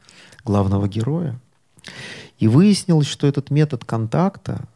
главного 0.43 0.87
героя. 0.87 1.39
И 2.39 2.47
выяснилось, 2.47 3.07
что 3.07 3.27
этот 3.27 3.51
метод 3.51 3.85
контакта, 3.85 4.67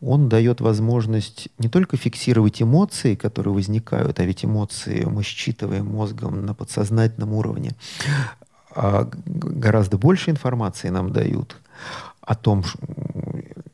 он 0.00 0.28
дает 0.28 0.60
возможность 0.60 1.48
не 1.58 1.68
только 1.68 1.96
фиксировать 1.96 2.60
эмоции, 2.60 3.14
которые 3.14 3.54
возникают, 3.54 4.18
а 4.18 4.24
ведь 4.24 4.44
эмоции 4.44 5.04
мы 5.04 5.22
считываем 5.22 5.86
мозгом 5.86 6.44
на 6.44 6.54
подсознательном 6.54 7.32
уровне, 7.34 7.72
а 8.74 9.08
гораздо 9.26 9.98
больше 9.98 10.30
информации 10.30 10.88
нам 10.88 11.12
дают 11.12 11.56
о 12.20 12.34
том, 12.34 12.64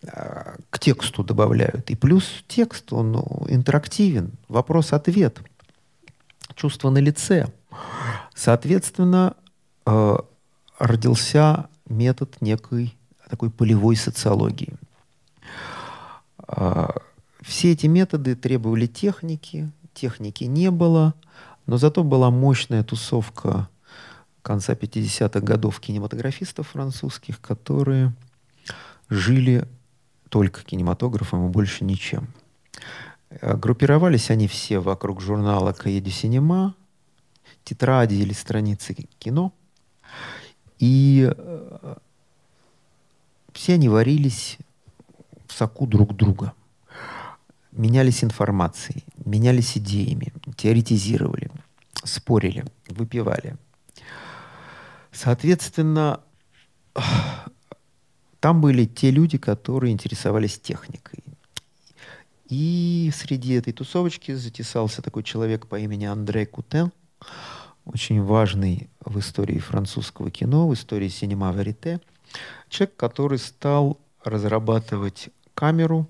э, 0.03 0.57
к 0.71 0.79
тексту 0.79 1.25
добавляют. 1.25 1.91
И 1.91 1.95
плюс 1.95 2.45
текст, 2.49 2.93
он 2.93 3.13
ну, 3.13 3.47
интерактивен, 3.49 4.33
вопрос-ответ, 4.49 5.39
чувство 6.55 6.91
на 6.91 6.99
лице. 6.99 7.53
Соответственно, 8.35 9.35
э, 9.87 10.17
родился 10.79 11.69
метод 11.89 12.37
некой 12.41 12.95
такой 13.29 13.51
полевой 13.51 13.97
социологии. 13.97 14.75
Э, 16.49 16.89
все 17.43 17.73
эти 17.73 17.87
методы 17.87 18.35
требовали 18.35 18.87
техники, 18.87 19.71
техники 19.95 20.45
не 20.45 20.71
было, 20.71 21.15
но 21.67 21.77
зато 21.77 22.05
была 22.05 22.31
мощная 22.31 22.83
тусовка 22.83 23.69
конца 24.43 24.75
50-х 24.75 25.41
годов 25.41 25.81
кинематографистов 25.81 26.69
французских, 26.69 27.41
которые 27.41 28.13
жили 29.09 29.67
только 30.29 30.63
кинематографом 30.63 31.47
и 31.47 31.51
больше 31.51 31.85
ничем. 31.85 32.29
Э, 33.31 33.57
группировались 33.57 34.31
они 34.31 34.49
все 34.49 34.79
вокруг 34.79 35.21
журнала 35.21 35.73
«Каеди 35.73 36.11
Синема», 36.11 36.75
тетради 37.65 38.15
или 38.15 38.33
страницы 38.33 38.95
кино. 39.19 39.53
И 40.79 41.31
э, 41.37 41.95
все 43.53 43.75
они 43.75 43.89
варились 43.89 44.59
в 45.47 45.53
соку 45.53 45.87
друг 45.87 46.15
друга. 46.15 46.53
Менялись 47.73 48.25
информацией, 48.25 49.05
менялись 49.25 49.77
идеями, 49.77 50.33
теоретизировали, 50.57 51.51
спорили, 52.05 52.65
выпивали– 52.89 53.57
Соответственно, 55.19 56.21
там 58.39 58.61
были 58.61 58.85
те 58.85 59.11
люди, 59.11 59.37
которые 59.37 59.93
интересовались 59.93 60.61
техникой. 60.61 61.25
И 62.49 63.11
среди 63.13 63.55
этой 63.55 63.73
тусовочки 63.73 64.31
затесался 64.31 65.03
такой 65.03 65.25
человек 65.25 65.67
по 65.67 65.77
имени 65.77 66.05
Андре 66.05 66.47
Кутен, 66.47 66.93
очень 67.85 68.23
важный 68.23 68.89
в 69.05 69.19
истории 69.19 69.59
французского 69.59 70.31
кино, 70.31 70.69
в 70.69 70.75
истории 70.75 71.09
синема 71.09 71.51
верите. 71.51 72.01
Человек, 72.69 72.95
который 72.95 73.39
стал 73.39 73.99
разрабатывать 74.23 75.31
камеру, 75.55 76.07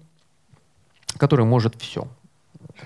которая 1.17 1.47
может 1.47 1.81
все. 1.81 2.07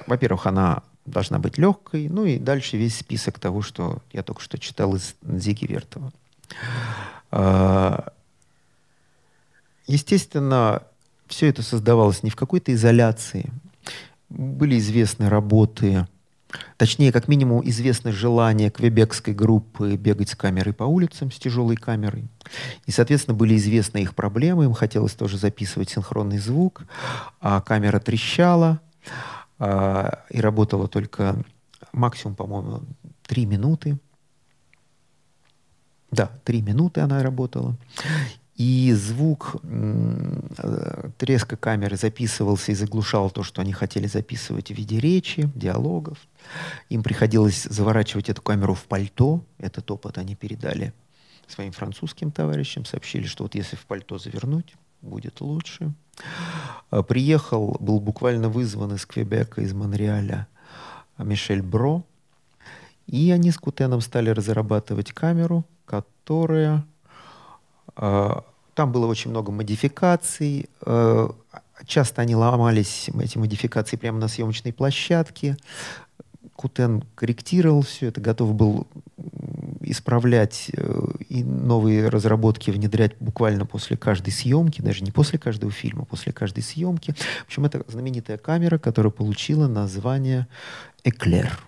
Во-первых, 0.07 0.47
она 0.47 0.85
должна 1.05 1.39
быть 1.39 1.59
легкой. 1.59 2.09
Ну 2.09 2.25
и 2.25 2.39
дальше 2.39 2.77
весь 2.77 2.99
список 2.99 3.39
того, 3.39 3.63
что 3.63 4.03
я 4.13 4.23
только 4.23 4.41
что 4.43 4.59
читал 4.59 4.95
из 4.95 5.15
Зиги 5.23 5.67
Вертова. 5.67 6.13
А, 7.31 8.13
естественно, 9.87 10.83
все 11.27 11.49
это 11.49 11.63
создавалось 11.63 12.23
не 12.23 12.31
в 12.31 12.37
какой-то 12.37 12.73
изоляции. 12.75 13.51
Были 14.29 14.79
известны 14.79 15.29
работы, 15.29 16.07
точнее, 16.77 17.13
как 17.13 17.29
минимум, 17.29 17.63
известно 17.69 18.13
желание 18.13 18.71
квебекской 18.71 19.35
группы 19.35 19.97
бегать 19.97 20.31
с 20.31 20.37
камерой 20.37 20.73
по 20.73 20.85
улицам, 20.85 21.31
с 21.31 21.39
тяжелой 21.39 21.77
камерой. 21.77 22.29
И, 22.87 22.91
соответственно, 22.93 23.37
были 23.37 23.57
известны 23.57 23.99
их 23.99 24.15
проблемы. 24.15 24.65
Им 24.65 24.75
хотелось 24.75 25.13
тоже 25.13 25.39
записывать 25.39 25.91
синхронный 25.91 26.39
звук, 26.39 26.83
а 27.41 27.61
камера 27.61 27.99
трещала. 27.99 28.81
А, 29.65 30.25
и 30.29 30.41
работала 30.41 30.89
только 30.89 31.37
максимум, 31.93 32.35
по-моему, 32.35 32.83
три 33.23 33.47
минуты. 33.47 33.97
Да, 36.11 36.33
три 36.43 36.63
минуты 36.63 37.01
она 37.01 37.23
работала. 37.23 37.77
И 38.57 38.93
звук 38.93 39.55
треска 41.17 41.57
камеры 41.57 41.97
записывался 41.97 42.73
и 42.73 42.75
заглушал 42.75 43.31
то, 43.31 43.45
что 43.45 43.63
они 43.63 43.73
хотели 43.73 44.09
записывать 44.09 44.73
в 44.73 44.75
виде 44.75 44.99
речи, 44.99 45.49
диалогов. 45.55 46.19
Им 46.89 47.05
приходилось 47.05 47.63
заворачивать 47.63 48.31
эту 48.31 48.43
камеру 48.43 48.75
в 48.75 48.83
пальто. 48.87 49.45
Этот 49.59 49.89
опыт 49.93 50.19
они 50.19 50.35
передали 50.35 50.93
своим 51.47 51.71
французским 51.71 52.33
товарищам, 52.33 52.85
сообщили, 52.85 53.27
что 53.27 53.45
вот 53.45 53.55
если 53.55 53.77
в 53.77 53.87
пальто 53.87 54.19
завернуть, 54.19 54.75
будет 55.03 55.41
лучше. 55.41 55.93
А, 56.91 57.03
приехал, 57.03 57.77
был 57.81 58.01
буквально 58.01 58.49
вызван 58.49 58.95
из 58.95 59.05
Квебека, 59.07 59.61
из 59.61 59.73
Монреаля 59.73 60.47
Мишель 61.19 61.63
Бро, 61.63 62.05
и 63.07 63.31
они 63.31 63.51
с 63.51 63.59
Кутеном 63.59 64.01
стали 64.01 64.31
разрабатывать 64.31 65.13
камеру, 65.13 65.65
которая... 65.85 66.85
Э, 67.97 68.41
там 68.75 68.91
было 68.91 69.07
очень 69.07 69.31
много 69.31 69.53
модификаций. 69.53 70.71
Часто 71.87 72.23
они 72.23 72.35
ломались, 72.35 73.11
эти 73.21 73.37
модификации, 73.37 73.97
прямо 73.97 74.19
на 74.19 74.29
съемочной 74.29 74.73
площадке. 74.73 75.57
Кутен 76.55 77.03
корректировал 77.15 77.83
все 77.83 78.09
это, 78.09 78.21
готов 78.21 78.55
был 78.55 78.87
исправлять 79.81 80.71
э, 80.75 81.12
и 81.33 81.43
новые 81.43 82.11
разработки 82.11 82.71
внедрять 82.71 83.17
буквально 83.19 83.65
после 83.65 83.97
каждой 83.97 84.35
съемки, 84.35 84.83
даже 84.83 85.03
не 85.03 85.11
после 85.11 85.39
каждого 85.39 85.73
фильма, 85.73 86.05
после 86.05 86.31
каждой 86.31 86.63
съемки. 86.63 87.13
В 87.13 87.47
общем, 87.47 87.65
это 87.65 87.83
знаменитая 87.89 88.37
камера, 88.37 88.77
которая 88.77 89.11
получила 89.11 89.67
название 89.67 90.47
«Эклер». 91.05 91.59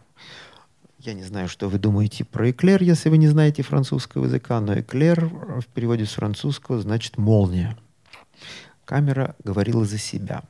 Я 0.99 1.15
не 1.15 1.23
знаю, 1.23 1.49
что 1.49 1.71
вы 1.71 1.79
думаете 1.79 2.27
про 2.27 2.51
эклер, 2.51 2.83
если 2.83 3.09
вы 3.09 3.17
не 3.17 3.29
знаете 3.29 3.63
французского 3.63 4.27
языка, 4.27 4.61
но 4.61 4.79
эклер 4.79 5.25
в 5.25 5.67
переводе 5.73 6.05
с 6.05 6.13
французского 6.13 6.81
значит 6.83 7.17
молния. 7.17 7.75
Камера 8.85 9.35
говорила 9.43 9.87
за 9.87 9.97
себя. 9.97 10.43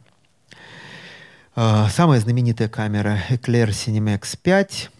А, 1.54 1.88
самая 1.88 2.18
знаменитая 2.18 2.68
камера 2.68 3.20
Eclair 3.30 3.68
Cinemax 3.68 4.36
5, 4.42 4.90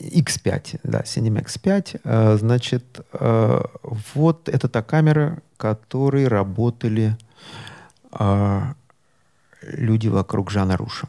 X5, 0.00 0.80
да, 0.84 1.00
Cinemax 1.00 1.60
5, 1.60 1.96
а, 2.04 2.36
значит, 2.36 3.00
а, 3.12 3.64
вот 4.14 4.48
это 4.48 4.68
та 4.68 4.82
камера, 4.82 5.42
которой 5.56 6.28
работали 6.28 7.16
люди 9.62 10.08
вокруг 10.08 10.50
Жана 10.50 10.76
Руша. 10.76 11.08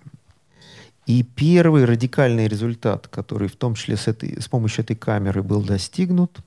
И 1.05 1.23
первый 1.23 1.85
радикальный 1.85 2.47
результат, 2.47 3.07
который 3.07 3.47
в 3.47 3.55
том 3.55 3.75
числе 3.75 3.95
с, 3.95 4.07
этой, 4.07 4.41
с 4.41 4.47
помощью 4.47 4.83
этой 4.83 4.95
камеры 4.95 5.41
был 5.43 5.61
достигнут, 5.61 6.39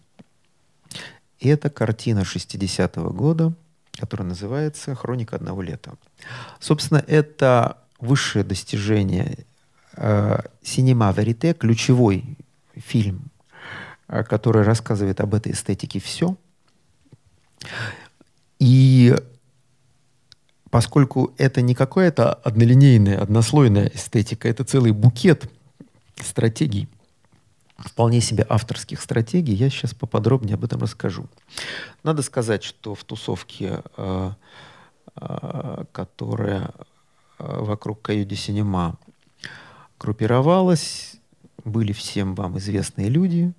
это 1.41 1.71
картина 1.71 2.21
60-го 2.21 3.11
года, 3.11 3.55
которая 3.99 4.29
называется 4.29 4.95
«Хроника 4.95 5.37
одного 5.37 5.63
лета». 5.63 5.95
Собственно, 6.61 7.03
это 7.07 7.79
высшее 7.99 8.45
достижение 8.45 9.39
«Синема 10.63 11.11
э, 11.11 11.15
Верите», 11.17 11.55
ключевой 11.55 12.37
фильм, 12.75 13.31
э, 14.09 14.23
который 14.25 14.63
рассказывает 14.63 15.21
об 15.21 15.35
этой 15.35 15.53
эстетике 15.53 16.01
все. 16.01 16.37
И 18.59 19.15
поскольку 20.71 21.35
это 21.37 21.61
не 21.61 21.75
какая-то 21.75 22.33
однолинейная, 22.33 23.21
однослойная 23.21 23.91
эстетика, 23.95 24.49
это 24.49 24.65
целый 24.65 24.93
букет 24.93 25.51
стратегий, 26.17 26.89
вполне 27.77 28.21
себе 28.21 28.47
авторских 28.49 29.01
стратегий, 29.01 29.55
я 29.55 29.69
сейчас 29.69 29.93
поподробнее 29.95 30.55
об 30.55 30.65
этом 30.65 30.81
расскажу. 30.81 31.27
Надо 32.03 32.23
сказать, 32.23 32.63
что 32.63 32.95
в 32.95 33.05
тусовке, 33.05 33.83
э, 33.97 34.31
которая 35.93 36.71
вокруг 37.39 38.01
Каюди 38.03 38.37
Синема 38.37 38.97
группировалась, 40.03 41.15
были 41.65 41.93
всем 41.93 42.35
вам 42.35 42.59
известные 42.59 43.09
люди. 43.09 43.53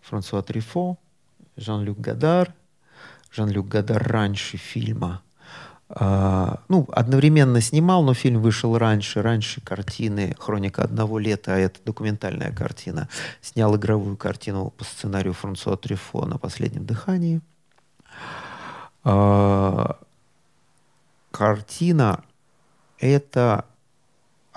Франсуа 0.00 0.42
Трифо, 0.42 0.96
Жан-Люк 1.56 1.98
Гадар. 1.98 2.54
Жан-Люк 3.32 3.68
Гадар 3.68 4.02
раньше 4.02 4.56
фильма– 4.56 5.22
а, 5.90 6.60
ну, 6.68 6.86
одновременно 6.92 7.60
снимал, 7.60 8.02
но 8.02 8.12
фильм 8.12 8.42
вышел 8.42 8.76
раньше. 8.76 9.22
Раньше 9.22 9.60
картины 9.62 10.34
«Хроника 10.38 10.82
одного 10.82 11.18
лета», 11.18 11.54
а 11.54 11.58
это 11.58 11.80
документальная 11.84 12.52
картина, 12.52 13.08
снял 13.40 13.74
игровую 13.76 14.16
картину 14.16 14.70
по 14.70 14.84
сценарию 14.84 15.32
Франсуа 15.32 15.76
Трифо 15.76 16.26
«На 16.26 16.36
последнем 16.36 16.84
дыхании». 16.84 17.40
А, 19.02 19.98
картина 21.30 22.22
это 22.98 23.64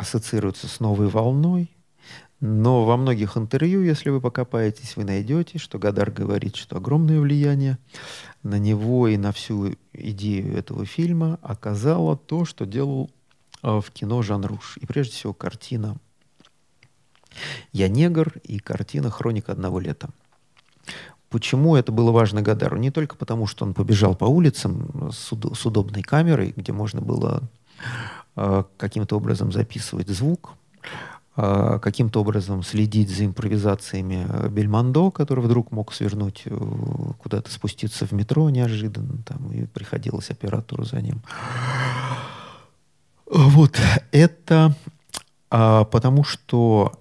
ассоциируется 0.02 0.68
с 0.68 0.80
новой 0.80 1.08
волной, 1.08 1.70
но 2.40 2.86
во 2.86 2.98
многих 2.98 3.38
интервью, 3.38 3.84
если 3.84 4.10
вы 4.10 4.20
покопаетесь, 4.20 4.96
вы 4.96 5.04
найдете, 5.04 5.60
что 5.60 5.78
Гадар 5.78 6.10
говорит, 6.10 6.56
что 6.56 6.78
огромное 6.78 7.20
влияние 7.20 7.78
на 8.42 8.58
него 8.58 9.08
и 9.08 9.16
на 9.18 9.32
всю 9.32 9.76
идею 9.94 10.58
этого 10.58 10.86
фильма 10.86 11.38
оказало 11.44 12.18
то, 12.18 12.46
что 12.46 12.66
делал 12.66 13.12
э, 13.62 13.80
в 13.80 13.92
кино 13.92 14.24
Жан 14.24 14.44
Руш. 14.44 14.78
И 14.78 14.88
прежде 14.88 15.14
всего 15.14 15.34
картина 15.34 15.98
«Я 17.72 17.88
негр» 17.88 18.34
и 18.44 18.58
картина 18.58 19.12
«Хроника 19.12 19.52
одного 19.52 19.80
лета». 19.80 20.10
Почему 21.30 21.76
это 21.76 21.92
было 21.92 22.12
важно 22.12 22.42
Гадару? 22.42 22.78
Не 22.78 22.90
только 22.90 23.16
потому, 23.16 23.46
что 23.46 23.66
он 23.66 23.76
побежал 23.76 24.16
по 24.16 24.26
улицам 24.26 25.12
с, 25.14 25.32
уд- 25.32 25.56
с 25.56 25.66
удобной 25.66 26.02
камерой, 26.02 26.54
где 26.58 26.74
можно 26.74 27.02
было 27.02 27.44
каким-то 28.36 29.18
образом 29.18 29.52
записывать 29.52 30.10
звук, 30.10 30.56
а, 31.34 31.80
каким-то 31.80 32.22
образом 32.22 32.62
следить 32.62 33.10
за 33.10 33.26
импровизациями 33.26 34.28
э, 34.28 34.50
Бельмондо, 34.50 35.12
который 35.12 35.42
вдруг 35.42 35.72
мог 35.72 35.94
свернуть 35.94 36.44
э, 36.46 36.58
куда-то 37.20 37.50
спуститься 37.50 38.06
в 38.06 38.12
метро 38.12 38.50
неожиданно, 38.50 39.18
там, 39.26 39.50
и 39.52 39.66
приходилось 39.66 40.30
оператору 40.30 40.84
за 40.84 41.02
ним. 41.02 41.22
Вот, 43.26 43.80
это 44.12 44.76
а, 45.50 45.86
потому 45.86 46.26
что 46.26 46.92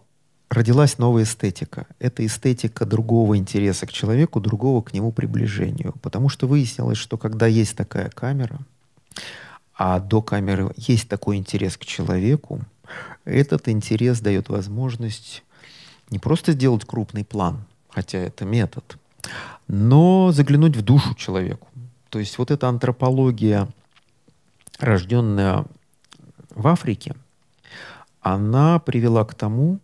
родилась 0.49 0.99
новая 0.99 1.24
эстетика. 1.24 1.87
Это 1.99 2.24
эстетика 2.24 2.87
другого 2.87 3.37
интереса 3.37 3.87
к 3.87 3.93
человеку, 3.93 4.41
другого 4.41 4.81
к 4.81 4.93
нему 4.93 5.11
приближению. 5.11 5.95
Потому 6.03 6.28
что 6.28 6.47
выяснилось, 6.47 6.99
что 6.99 7.16
когда 7.16 7.47
есть 7.47 7.76
такая 7.76 8.11
камера, 8.11 8.61
а 9.81 9.99
до 9.99 10.20
камеры 10.20 10.74
есть 10.76 11.09
такой 11.09 11.39
интерес 11.39 11.78
к 11.78 11.87
человеку, 11.87 12.61
этот 13.24 13.66
интерес 13.66 14.20
дает 14.20 14.51
возможность 14.51 15.43
не 16.11 16.18
просто 16.18 16.53
сделать 16.53 16.85
крупный 16.85 17.24
план, 17.24 17.64
хотя 17.89 18.18
это 18.18 18.45
метод, 18.45 18.99
но 19.68 20.33
заглянуть 20.33 20.76
в 20.76 20.83
душу 20.83 21.14
человеку. 21.14 21.66
То 22.11 22.18
есть 22.18 22.37
вот 22.37 22.51
эта 22.51 22.68
антропология, 22.68 23.68
рожденная 24.78 25.64
в 26.51 26.68
Африке, 26.68 27.14
она 28.20 28.81
привела 28.81 29.24
к 29.24 29.35
тому, 29.35 29.78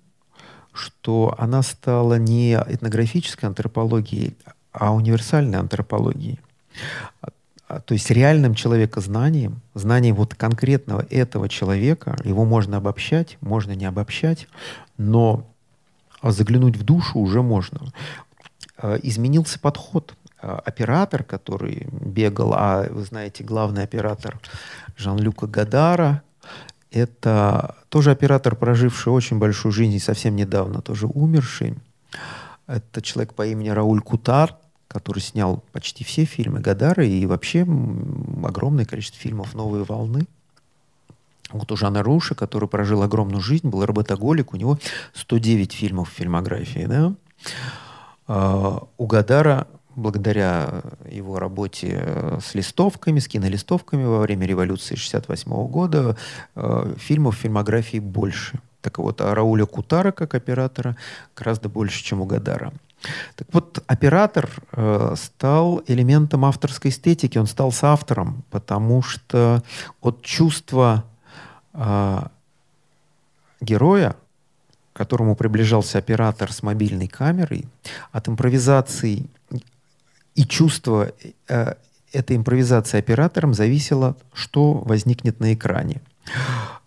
что 0.74 1.34
она 1.38 1.62
стала 1.62 2.18
не 2.18 2.53
этнографической 2.53 3.49
антропологией, 3.49 4.36
а 4.72 4.92
универсальной 4.92 5.59
антропологией. 5.59 6.38
А, 7.69 7.81
то 7.81 7.95
есть 7.95 8.11
реальным 8.11 8.55
человекознанием, 8.55 9.61
знанием 9.75 10.14
вот 10.14 10.35
конкретного 10.35 11.05
этого 11.11 11.49
человека, 11.49 12.17
его 12.25 12.45
можно 12.45 12.77
обобщать, 12.77 13.39
можно 13.41 13.73
не 13.73 13.87
обобщать, 13.87 14.49
но 14.99 15.47
заглянуть 16.23 16.77
в 16.77 16.85
душу 16.85 17.19
уже 17.19 17.43
можно. 17.43 17.93
А, 18.79 18.97
изменился 19.03 19.59
подход. 19.59 20.14
А, 20.41 20.61
оператор, 20.64 21.25
который 21.25 21.89
бегал, 21.91 22.55
а 22.55 22.87
вы 22.89 23.03
знаете, 23.05 23.43
главный 23.43 23.83
оператор 23.83 24.39
Жан-Люка 24.97 25.47
Гадара, 25.47 26.23
это 26.93 27.75
тоже 27.89 28.12
оператор, 28.12 28.55
проживший 28.55 29.12
очень 29.12 29.39
большую 29.39 29.73
жизнь 29.73 29.95
и 29.95 29.99
совсем 29.99 30.37
недавно 30.37 30.83
тоже 30.83 31.07
умерший. 31.07 31.75
Это 32.67 33.03
человек 33.03 33.35
по 33.35 33.47
имени 33.47 33.69
Рауль 33.71 34.01
Кутар, 34.01 34.57
который 34.97 35.18
снял 35.18 35.62
почти 35.72 36.05
все 36.05 36.24
фильмы 36.24 36.61
Гадара 36.61 37.05
и 37.05 37.26
вообще 37.26 37.66
огромное 38.42 38.86
количество 38.86 39.20
фильмов 39.20 39.53
«Новые 39.53 39.84
волны». 39.84 40.26
Вот 41.51 41.70
у 41.70 41.76
Жана 41.76 42.03
Руша, 42.03 42.34
который 42.34 42.66
прожил 42.66 43.03
огромную 43.03 43.42
жизнь, 43.42 43.68
был 43.68 43.84
работоголик, 43.84 44.55
у 44.55 44.57
него 44.57 44.78
109 45.12 45.74
фильмов 45.74 46.09
в 46.09 46.14
фильмографии. 46.14 46.86
Да? 46.86 47.12
А, 48.26 48.84
у 48.97 49.07
Гадара, 49.07 49.66
благодаря 49.97 50.80
его 51.11 51.38
работе 51.38 52.40
с 52.42 52.55
листовками, 52.55 53.18
с 53.18 53.28
кинолистовками 53.28 54.05
во 54.05 54.20
время 54.20 54.47
революции 54.47 54.94
68 54.94 55.68
года, 55.68 56.16
а, 56.55 56.90
фильмов 56.97 57.36
в 57.36 57.40
фильмографии 57.40 57.99
больше. 57.99 58.59
Так 58.80 58.99
вот, 58.99 59.20
а 59.20 59.34
Рауля 59.34 59.66
Кутара 59.66 60.11
как 60.11 60.34
оператора 60.34 60.97
гораздо 61.36 61.68
больше, 61.68 62.03
чем 62.03 62.22
у 62.22 62.24
Гадара. 62.24 62.72
Так 63.36 63.48
вот, 63.52 63.82
оператор 63.86 64.50
э, 64.72 65.14
стал 65.16 65.82
элементом 65.86 66.44
авторской 66.44 66.90
эстетики, 66.90 67.38
он 67.38 67.46
стал 67.46 67.72
соавтором, 67.72 68.44
потому 68.50 69.02
что 69.02 69.62
от 70.00 70.22
чувства 70.22 71.04
э, 71.72 72.18
героя, 73.61 74.16
к 74.92 74.96
которому 74.96 75.36
приближался 75.36 75.98
оператор 75.98 76.52
с 76.52 76.62
мобильной 76.62 77.09
камерой, 77.09 77.66
от 78.12 78.28
импровизации 78.28 79.28
и 80.34 80.44
чувства 80.44 81.12
э, 81.48 81.74
этой 82.12 82.36
импровизации 82.36 82.98
оператором 82.98 83.54
зависело, 83.54 84.16
что 84.32 84.74
возникнет 84.74 85.40
на 85.40 85.54
экране. 85.54 86.00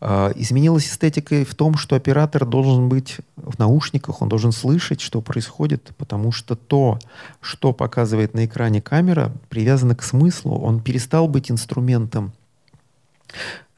А, 0.01 0.31
изменилась 0.35 0.87
эстетика 0.87 1.43
в 1.43 1.55
том, 1.55 1.75
что 1.75 1.95
оператор 1.95 2.45
должен 2.45 2.87
быть 2.87 3.17
в 3.35 3.59
наушниках, 3.59 4.21
он 4.21 4.29
должен 4.29 4.51
слышать, 4.51 5.01
что 5.01 5.21
происходит, 5.21 5.91
потому 5.97 6.31
что 6.31 6.55
то, 6.55 6.99
что 7.41 7.73
показывает 7.73 8.33
на 8.33 8.45
экране 8.45 8.81
камера, 8.81 9.33
привязано 9.49 9.95
к 9.95 10.03
смыслу. 10.03 10.57
Он 10.59 10.81
перестал 10.81 11.27
быть 11.27 11.51
инструментом 11.51 12.31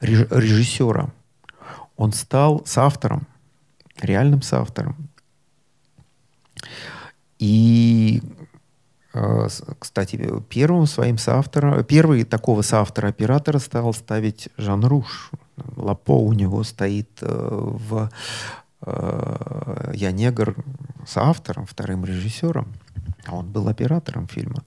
режиссера. 0.00 1.10
Он 1.96 2.12
стал 2.12 2.62
соавтором, 2.64 3.26
реальным 4.00 4.42
соавтором. 4.42 4.96
И, 7.38 8.22
кстати, 9.78 10.42
первым 10.48 10.86
своим 10.86 11.18
соавтором, 11.18 11.84
первый 11.84 12.24
такого 12.24 12.62
соавтора-оператора 12.62 13.58
стал 13.58 13.92
ставить 13.92 14.48
Жан 14.56 14.84
Руш. 14.84 15.30
Лапо 15.76 16.12
у 16.12 16.32
него 16.32 16.64
стоит 16.64 17.10
э, 17.20 17.26
в 17.28 18.10
«Я 19.94 20.10
негр» 20.10 20.56
соавтором, 21.06 21.66
вторым 21.66 22.04
режиссером. 22.04 22.72
А 23.26 23.36
он 23.36 23.52
был 23.52 23.68
оператором 23.68 24.26
фильма. 24.26 24.64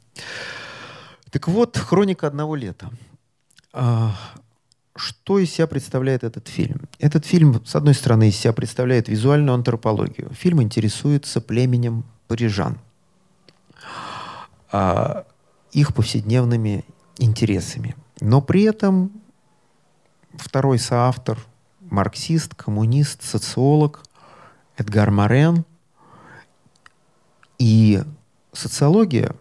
Так 1.31 1.47
вот, 1.47 1.77
«Хроника 1.77 2.27
одного 2.27 2.55
лета». 2.55 2.89
А, 3.73 4.15
что 4.95 5.39
из 5.39 5.51
себя 5.51 5.67
представляет 5.67 6.23
этот 6.23 6.47
фильм? 6.47 6.81
Этот 6.99 7.25
фильм, 7.25 7.61
с 7.65 7.75
одной 7.75 7.93
стороны, 7.93 8.29
из 8.29 8.37
себя 8.37 8.53
представляет 8.53 9.09
визуальную 9.09 9.53
антропологию. 9.53 10.29
Фильм 10.33 10.61
интересуется 10.61 11.41
племенем 11.41 12.05
парижан, 12.27 12.77
а, 14.77 15.25
их 15.71 15.93
повседневными 15.93 16.83
интересами. 17.17 17.95
Но 18.19 18.41
при 18.41 18.63
этом 18.63 19.09
второй 20.33 20.79
соавтор, 20.79 21.39
марксист, 21.79 22.55
коммунист, 22.55 23.23
социолог 23.23 24.03
Эдгар 24.75 25.11
Морен. 25.11 25.63
И 27.57 28.03
социология, 28.51 29.33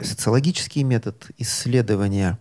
социологический 0.00 0.84
метод 0.84 1.28
исследования 1.38 2.38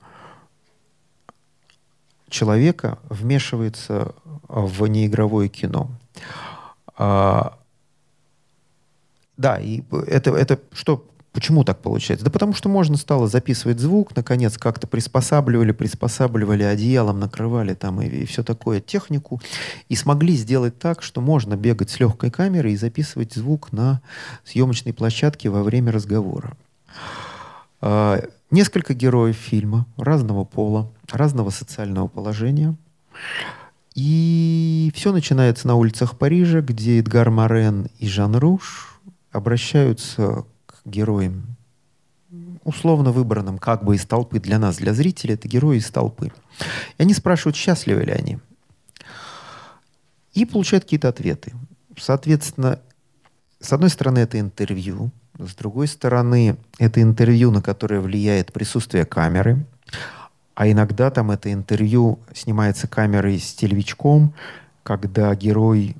человека 2.29 2.99
вмешивается 3.09 4.13
в 4.47 4.85
неигровое 4.85 5.47
кино. 5.47 5.89
А, 6.95 7.57
да, 9.37 9.57
и 9.57 9.83
это, 10.07 10.31
это 10.31 10.59
что, 10.73 11.05
почему 11.31 11.63
так 11.63 11.79
получается? 11.79 12.25
Да 12.25 12.31
потому 12.31 12.53
что 12.53 12.67
можно 12.67 12.97
стало 12.97 13.27
записывать 13.27 13.79
звук, 13.79 14.15
наконец 14.15 14.57
как-то 14.57 14.87
приспосабливали, 14.87 15.71
приспосабливали 15.71 16.63
одеялом, 16.63 17.19
накрывали 17.19 17.75
там 17.75 18.01
и, 18.01 18.07
и 18.07 18.25
все 18.25 18.43
такое 18.43 18.81
технику, 18.81 19.39
и 19.87 19.95
смогли 19.95 20.35
сделать 20.35 20.79
так, 20.79 21.03
что 21.03 21.21
можно 21.21 21.55
бегать 21.55 21.91
с 21.91 21.99
легкой 21.99 22.31
камерой 22.31 22.73
и 22.73 22.77
записывать 22.77 23.33
звук 23.33 23.71
на 23.71 24.01
съемочной 24.43 24.93
площадке 24.93 25.49
во 25.49 25.61
время 25.61 25.91
разговора. 25.91 26.57
А, 27.81 28.23
несколько 28.49 28.95
героев 28.95 29.35
фильма 29.35 29.85
разного 29.97 30.43
пола, 30.43 30.91
разного 31.11 31.51
социального 31.51 32.07
положения. 32.07 32.75
И 33.93 34.91
все 34.95 35.11
начинается 35.11 35.67
на 35.67 35.75
улицах 35.75 36.17
Парижа, 36.17 36.61
где 36.61 36.99
Эдгар 36.99 37.29
Морен 37.29 37.89
и 37.99 38.07
Жан 38.07 38.35
Руш 38.35 38.96
обращаются 39.31 40.45
к 40.65 40.81
героям, 40.85 41.55
условно 42.63 43.11
выбранным 43.11 43.57
как 43.57 43.83
бы 43.83 43.95
из 43.95 44.05
толпы. 44.05 44.39
Для 44.39 44.59
нас, 44.59 44.77
для 44.77 44.93
зрителей, 44.93 45.35
это 45.35 45.47
герои 45.47 45.77
из 45.77 45.89
толпы. 45.89 46.31
И 46.97 47.01
они 47.01 47.13
спрашивают, 47.13 47.55
счастливы 47.55 48.03
ли 48.03 48.11
они. 48.11 48.39
И 50.33 50.45
получают 50.45 50.83
какие-то 50.83 51.09
ответы. 51.09 51.53
Соответственно, 51.97 52.79
с 53.59 53.73
одной 53.73 53.89
стороны, 53.89 54.19
это 54.19 54.39
интервью, 54.39 55.11
с 55.39 55.55
другой 55.55 55.87
стороны, 55.87 56.57
это 56.79 57.01
интервью, 57.01 57.51
на 57.51 57.61
которое 57.61 57.99
влияет 57.99 58.53
присутствие 58.53 59.05
камеры, 59.05 59.65
а 60.55 60.69
иногда 60.69 61.11
там 61.11 61.31
это 61.31 61.53
интервью 61.53 62.19
снимается 62.33 62.87
камерой 62.87 63.39
с 63.39 63.53
телевичком, 63.53 64.33
когда 64.83 65.33
герой 65.35 65.95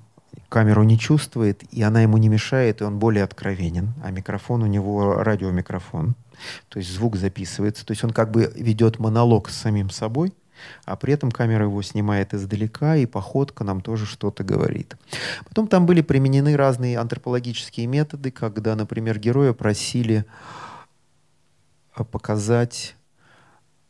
камеру 0.50 0.84
не 0.84 0.98
чувствует, 0.98 1.64
и 1.72 1.82
она 1.82 2.02
ему 2.02 2.18
не 2.18 2.30
мешает, 2.30 2.82
и 2.82 2.84
он 2.84 3.00
более 3.00 3.24
откровенен. 3.24 3.94
А 4.04 4.12
микрофон 4.12 4.64
у 4.64 4.68
него 4.68 5.16
радиомикрофон. 5.16 6.16
То 6.70 6.80
есть 6.80 6.92
звук 6.92 7.16
записывается. 7.16 7.86
То 7.86 7.92
есть 7.92 8.04
он 8.04 8.12
как 8.12 8.32
бы 8.32 8.52
ведет 8.56 9.00
монолог 9.00 9.50
с 9.50 9.58
самим 9.58 9.90
собой, 9.90 10.34
а 10.86 10.96
при 10.96 11.14
этом 11.14 11.32
камера 11.32 11.66
его 11.66 11.82
снимает 11.82 12.34
издалека, 12.34 12.96
и 12.96 13.06
походка 13.06 13.64
нам 13.64 13.82
тоже 13.82 14.06
что-то 14.06 14.44
говорит. 14.44 14.96
Потом 15.48 15.68
там 15.68 15.86
были 15.86 16.02
применены 16.02 16.56
разные 16.56 16.98
антропологические 16.98 17.88
методы, 17.88 18.32
когда, 18.32 18.76
например, 18.76 19.20
героя 19.20 19.54
просили 19.54 20.26
а, 21.94 22.04
показать 22.04 22.96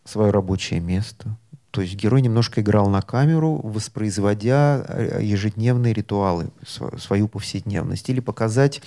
свое 0.03 0.31
рабочее 0.31 0.79
место. 0.79 1.37
То 1.71 1.81
есть 1.81 1.95
герой 1.95 2.21
немножко 2.21 2.61
играл 2.61 2.89
на 2.89 3.01
камеру, 3.01 3.59
воспроизводя 3.63 4.85
э, 4.87 5.19
ежедневные 5.21 5.93
ритуалы, 5.93 6.49
свою 6.65 7.27
повседневность, 7.27 8.09
или 8.09 8.19
показать, 8.19 8.81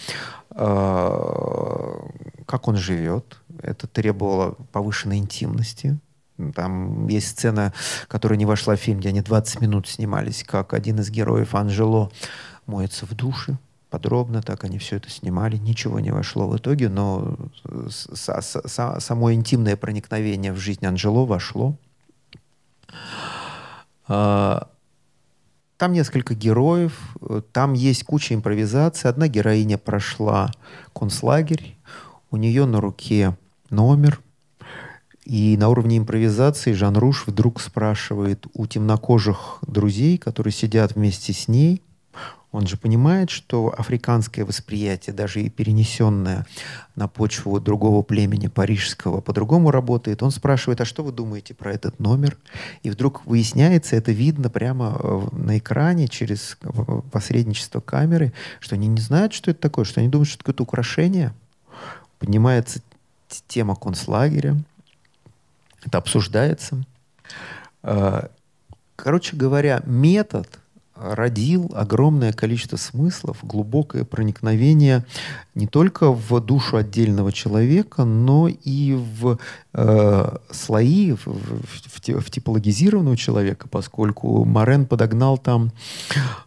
а, 0.51 2.09
как 2.47 2.69
он 2.69 2.77
живет. 2.77 3.39
Это 3.63 3.87
требовало 3.87 4.57
повышенной 4.73 5.19
интимности, 5.19 5.99
там 6.55 7.07
есть 7.09 7.29
сцена, 7.29 7.73
которая 8.09 8.39
не 8.39 8.47
вошла 8.47 8.77
в 8.77 8.81
фильм, 8.81 9.01
где 9.01 9.11
они 9.11 9.21
20 9.21 9.61
минут 9.61 9.87
снимались, 9.89 10.43
как 10.43 10.73
один 10.73 11.01
из 11.01 11.11
героев 11.11 11.55
Анжело 11.55 12.11
моется 12.67 13.07
в 13.07 13.15
душе. 13.15 13.59
Подробно 13.91 14.41
так 14.41 14.65
они 14.65 14.79
все 14.79 14.97
это 14.97 15.11
снимали. 15.11 15.57
Ничего 15.57 15.99
не 15.99 16.13
вошло 16.13 16.49
в 16.49 16.57
итоге, 16.57 16.89
но 16.89 17.37
само 17.91 19.33
интимное 19.33 19.77
проникновение 19.77 20.53
в 20.53 20.59
жизнь 20.59 20.87
Анжело 20.87 21.27
вошло. 21.27 21.77
А, 24.09 24.69
там 25.77 25.93
несколько 25.93 26.35
героев, 26.35 27.17
там 27.53 27.73
есть 27.73 28.05
куча 28.05 28.35
импровизации. 28.35 29.09
Одна 29.09 29.29
героиня 29.29 29.79
прошла 29.79 30.51
концлагерь, 30.95 31.77
у 32.31 32.37
нее 32.37 32.67
на 32.67 32.81
руке 32.81 33.37
номер– 33.71 34.21
и 35.31 35.57
на 35.57 35.69
уровне 35.69 35.99
импровизации 35.99 36.73
Жан 36.73 36.97
Руш 36.97 37.25
вдруг 37.27 37.61
спрашивает 37.61 38.47
у 38.53 38.67
темнокожих 38.67 39.59
друзей, 39.65 40.19
которые 40.19 40.53
сидят 40.53 40.97
вместе 40.97 41.33
с 41.33 41.47
ней, 41.47 41.83
он 42.53 42.67
же 42.67 42.77
понимает, 42.77 43.31
что 43.31 43.73
африканское 43.77 44.45
восприятие, 44.45 45.15
даже 45.15 45.41
и 45.41 45.49
перенесенное 45.49 46.47
на 46.97 47.07
почву 47.07 47.61
другого 47.61 48.03
племени 48.03 48.49
парижского, 48.49 49.21
по-другому 49.21 49.71
работает. 49.71 50.23
Он 50.23 50.33
спрашивает, 50.33 50.81
а 50.81 50.85
что 50.85 51.05
вы 51.05 51.13
думаете 51.13 51.55
про 51.55 51.73
этот 51.73 52.01
номер? 52.01 52.37
И 52.83 52.91
вдруг 52.91 53.25
выясняется, 53.25 53.95
это 53.95 54.11
видно 54.11 54.51
прямо 54.51 54.97
э, 54.99 55.29
на 55.33 55.59
экране 55.59 56.09
через 56.09 56.59
посредничество 57.13 57.81
камеры, 57.81 58.33
что 58.59 58.75
они 58.75 58.89
не 58.89 59.01
знают, 59.01 59.33
что 59.33 59.53
это 59.53 59.61
такое, 59.61 59.85
что 59.85 60.01
они 60.01 60.09
думают, 60.09 60.29
что 60.29 60.37
это 60.37 60.45
какое-то 60.45 60.65
украшение. 60.65 61.33
Поднимается 62.19 62.83
тема 63.47 63.77
концлагеря, 63.77 64.57
это 65.85 65.99
обсуждается. 65.99 66.85
Э, 67.85 68.27
короче 68.97 69.37
говоря, 69.37 69.83
метод 69.87 70.59
родил 71.01 71.71
огромное 71.75 72.33
количество 72.33 72.77
смыслов, 72.77 73.39
глубокое 73.43 74.05
проникновение 74.05 75.05
не 75.55 75.67
только 75.67 76.13
в 76.13 76.41
душу 76.41 76.77
отдельного 76.77 77.33
человека, 77.33 78.05
но 78.05 78.49
и 78.49 78.95
в 78.95 79.39
э, 79.75 80.37
слои, 80.51 81.13
в, 81.13 81.27
в, 81.27 82.21
в 82.21 82.31
типологизированного 82.31 83.17
человека, 83.17 83.69
поскольку 83.69 84.45
Морен 84.45 84.87
подогнал 84.87 85.39
там, 85.39 85.73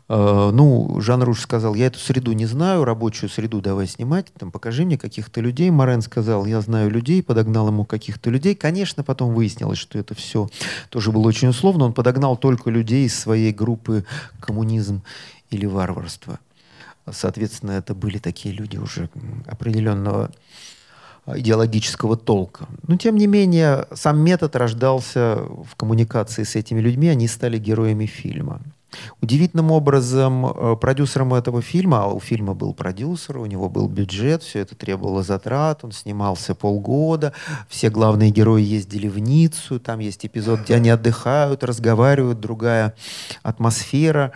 э, 0.08 0.52
ну, 0.54 1.00
Жан 1.02 1.22
Руш 1.24 1.42
сказал, 1.42 1.76
я 1.76 1.88
эту 1.88 2.00
среду 2.00 2.32
не 2.32 2.46
знаю, 2.46 2.86
рабочую 2.86 3.30
среду 3.30 3.62
давай 3.62 3.88
снимать, 3.88 4.28
там, 4.40 4.52
покажи 4.52 4.86
мне 4.86 4.98
каких-то 4.98 5.42
людей. 5.42 5.70
Морен 5.70 6.02
сказал, 6.02 6.46
я 6.46 6.62
знаю 6.62 6.90
людей, 6.90 7.22
подогнал 7.22 7.68
ему 7.68 7.86
каких-то 7.86 8.30
людей. 8.30 8.56
Конечно, 8.56 9.04
потом 9.04 9.34
выяснилось, 9.34 9.78
что 9.78 10.00
это 10.00 10.16
все 10.16 10.50
тоже 10.90 11.12
было 11.12 11.28
очень 11.28 11.50
условно. 11.50 11.86
Он 11.86 11.94
подогнал 11.94 12.38
только 12.38 12.70
людей 12.70 13.06
из 13.06 13.20
своей 13.20 13.52
группы 13.52 14.06
коммунизм 14.46 15.02
или 15.50 15.66
варварство. 15.66 16.40
Соответственно, 17.12 17.72
это 17.72 17.96
были 17.96 18.18
такие 18.18 18.54
люди 18.54 18.78
уже 18.78 19.10
определенного 19.48 20.32
идеологического 21.26 22.18
толка. 22.18 22.68
Но, 22.88 22.98
тем 22.98 23.16
не 23.16 23.28
менее, 23.28 23.86
сам 23.94 24.20
метод 24.20 24.56
рождался 24.56 25.36
в 25.36 25.76
коммуникации 25.76 26.44
с 26.44 26.56
этими 26.56 26.82
людьми, 26.82 27.08
они 27.08 27.28
стали 27.28 27.58
героями 27.58 28.06
фильма. 28.06 28.62
Удивительным 29.22 29.72
образом 29.72 30.46
э, 30.46 30.76
продюсером 30.76 31.34
этого 31.34 31.62
фильма, 31.62 32.04
а 32.04 32.08
у 32.08 32.20
фильма 32.20 32.54
был 32.54 32.74
продюсер, 32.74 33.38
у 33.38 33.46
него 33.46 33.70
был 33.70 33.88
бюджет, 33.88 34.44
все 34.44 34.60
это 34.60 34.76
требовало 34.76 35.24
затрат, 35.24 35.84
он 35.84 35.92
снимался 35.92 36.56
полгода, 36.56 37.34
все 37.68 37.90
главные 37.90 38.32
герои 38.32 38.62
ездили 38.62 39.08
в 39.08 39.20
Ниццу, 39.20 39.80
там 39.80 40.00
есть 40.00 40.26
эпизод, 40.26 40.62
где 40.62 40.76
они 40.76 40.90
отдыхают, 40.90 41.64
разговаривают, 41.64 42.40
другая 42.40 42.96
атмосфера, 43.42 44.32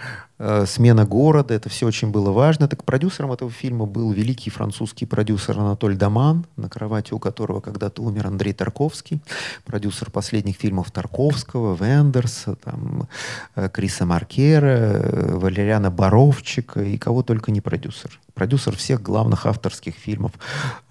смена 0.65 1.05
города, 1.05 1.53
это 1.53 1.67
все 1.69 1.87
очень 1.87 2.11
было 2.11 2.31
важно. 2.31 2.67
Так 2.67 2.83
продюсером 2.83 3.31
этого 3.31 3.49
фильма 3.49 3.85
был 3.85 4.11
великий 4.11 4.49
французский 4.49 5.05
продюсер 5.05 5.57
Анатоль 5.59 5.95
Даман, 5.95 6.45
на 6.55 6.69
кровати 6.69 7.13
у 7.13 7.19
которого 7.19 7.59
когда-то 7.59 8.03
умер 8.03 8.27
Андрей 8.27 8.53
Тарковский, 8.53 9.19
продюсер 9.65 10.11
последних 10.11 10.55
фильмов 10.57 10.91
Тарковского, 10.91 11.75
Вендерса, 11.75 12.55
там, 12.55 13.07
э, 13.55 13.69
Криса 13.69 14.05
Маркера, 14.05 14.65
э, 14.67 15.37
Валериана 15.37 15.89
Боровчика 15.89 16.81
и 16.81 16.97
кого 16.97 17.23
только 17.23 17.51
не 17.51 17.61
продюсер. 17.61 18.19
Продюсер 18.33 18.75
всех 18.75 19.01
главных 19.01 19.47
авторских 19.47 19.95
фильмов 19.95 20.31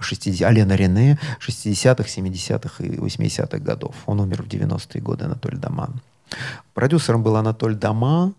60 0.00 0.42
Алена 0.42 0.76
Рене 0.76 1.18
60-х, 1.40 2.08
70-х 2.08 2.84
и 2.84 2.96
80-х 2.96 3.58
годов. 3.58 3.94
Он 4.06 4.20
умер 4.20 4.42
в 4.42 4.48
90-е 4.48 5.00
годы, 5.00 5.26
Анатоль 5.26 5.56
Даман. 5.56 6.00
Продюсером 6.74 7.22
был 7.22 7.36
Анатоль 7.36 7.76
Даман, 7.76 8.34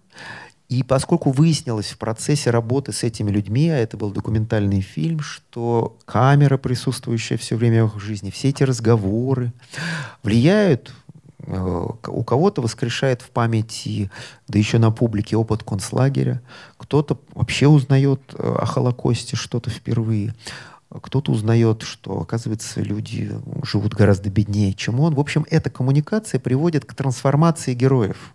и 0.70 0.84
поскольку 0.84 1.32
выяснилось 1.32 1.92
в 1.92 1.98
процессе 1.98 2.50
работы 2.50 2.92
с 2.92 3.04
этими 3.04 3.32
людьми, 3.32 3.70
а 3.70 3.78
это 3.78 3.96
был 3.96 4.12
документальный 4.12 4.82
фильм, 4.82 5.22
что 5.22 5.98
камера, 6.06 6.58
присутствующая 6.58 7.38
все 7.38 7.56
время 7.56 7.86
в 7.86 7.96
их 7.96 8.02
жизни, 8.02 8.32
все 8.32 8.50
эти 8.50 8.64
разговоры 8.64 9.54
влияют 10.24 10.94
э, 11.40 11.88
у 12.08 12.24
кого-то 12.24 12.62
воскрешает 12.62 13.22
в 13.22 13.30
памяти, 13.30 14.12
да 14.50 14.60
еще 14.60 14.78
на 14.78 14.92
публике 14.92 15.38
опыт 15.38 15.64
концлагеря, 15.64 16.42
кто-то 16.78 17.18
вообще 17.34 17.68
узнает 17.68 18.22
э, 18.34 18.56
о 18.60 18.66
Холокосте 18.66 19.38
что-то 19.38 19.70
впервые, 19.70 20.36
кто-то 20.90 21.32
узнает, 21.32 21.84
что, 21.84 22.20
оказывается, 22.20 22.82
люди 22.82 23.32
живут 23.64 23.94
гораздо 23.94 24.30
беднее, 24.30 24.74
чем 24.74 25.00
он. 25.00 25.16
В 25.16 25.20
общем, 25.22 25.46
эта 25.50 25.70
коммуникация 25.70 26.42
приводит 26.42 26.84
к 26.84 26.94
трансформации 26.94 27.74
героев. 27.74 28.34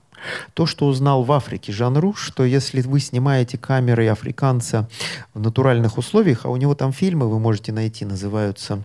То, 0.55 0.67
что 0.67 0.87
узнал 0.87 1.23
в 1.23 1.33
Африке 1.33 1.73
Жан 1.73 1.97
Руш, 1.97 2.21
что 2.23 2.45
если 2.45 2.81
вы 2.83 3.01
снимаете 3.01 3.59
камерой 3.59 4.11
африканца 4.11 4.89
в 5.35 5.41
натуральных 5.41 5.99
условиях, 5.99 6.45
а 6.45 6.51
у 6.51 6.57
него 6.57 6.75
там 6.75 6.93
фильмы 6.93 7.29
вы 7.29 7.39
можете 7.39 7.73
найти, 7.73 8.05
называются 8.05 8.83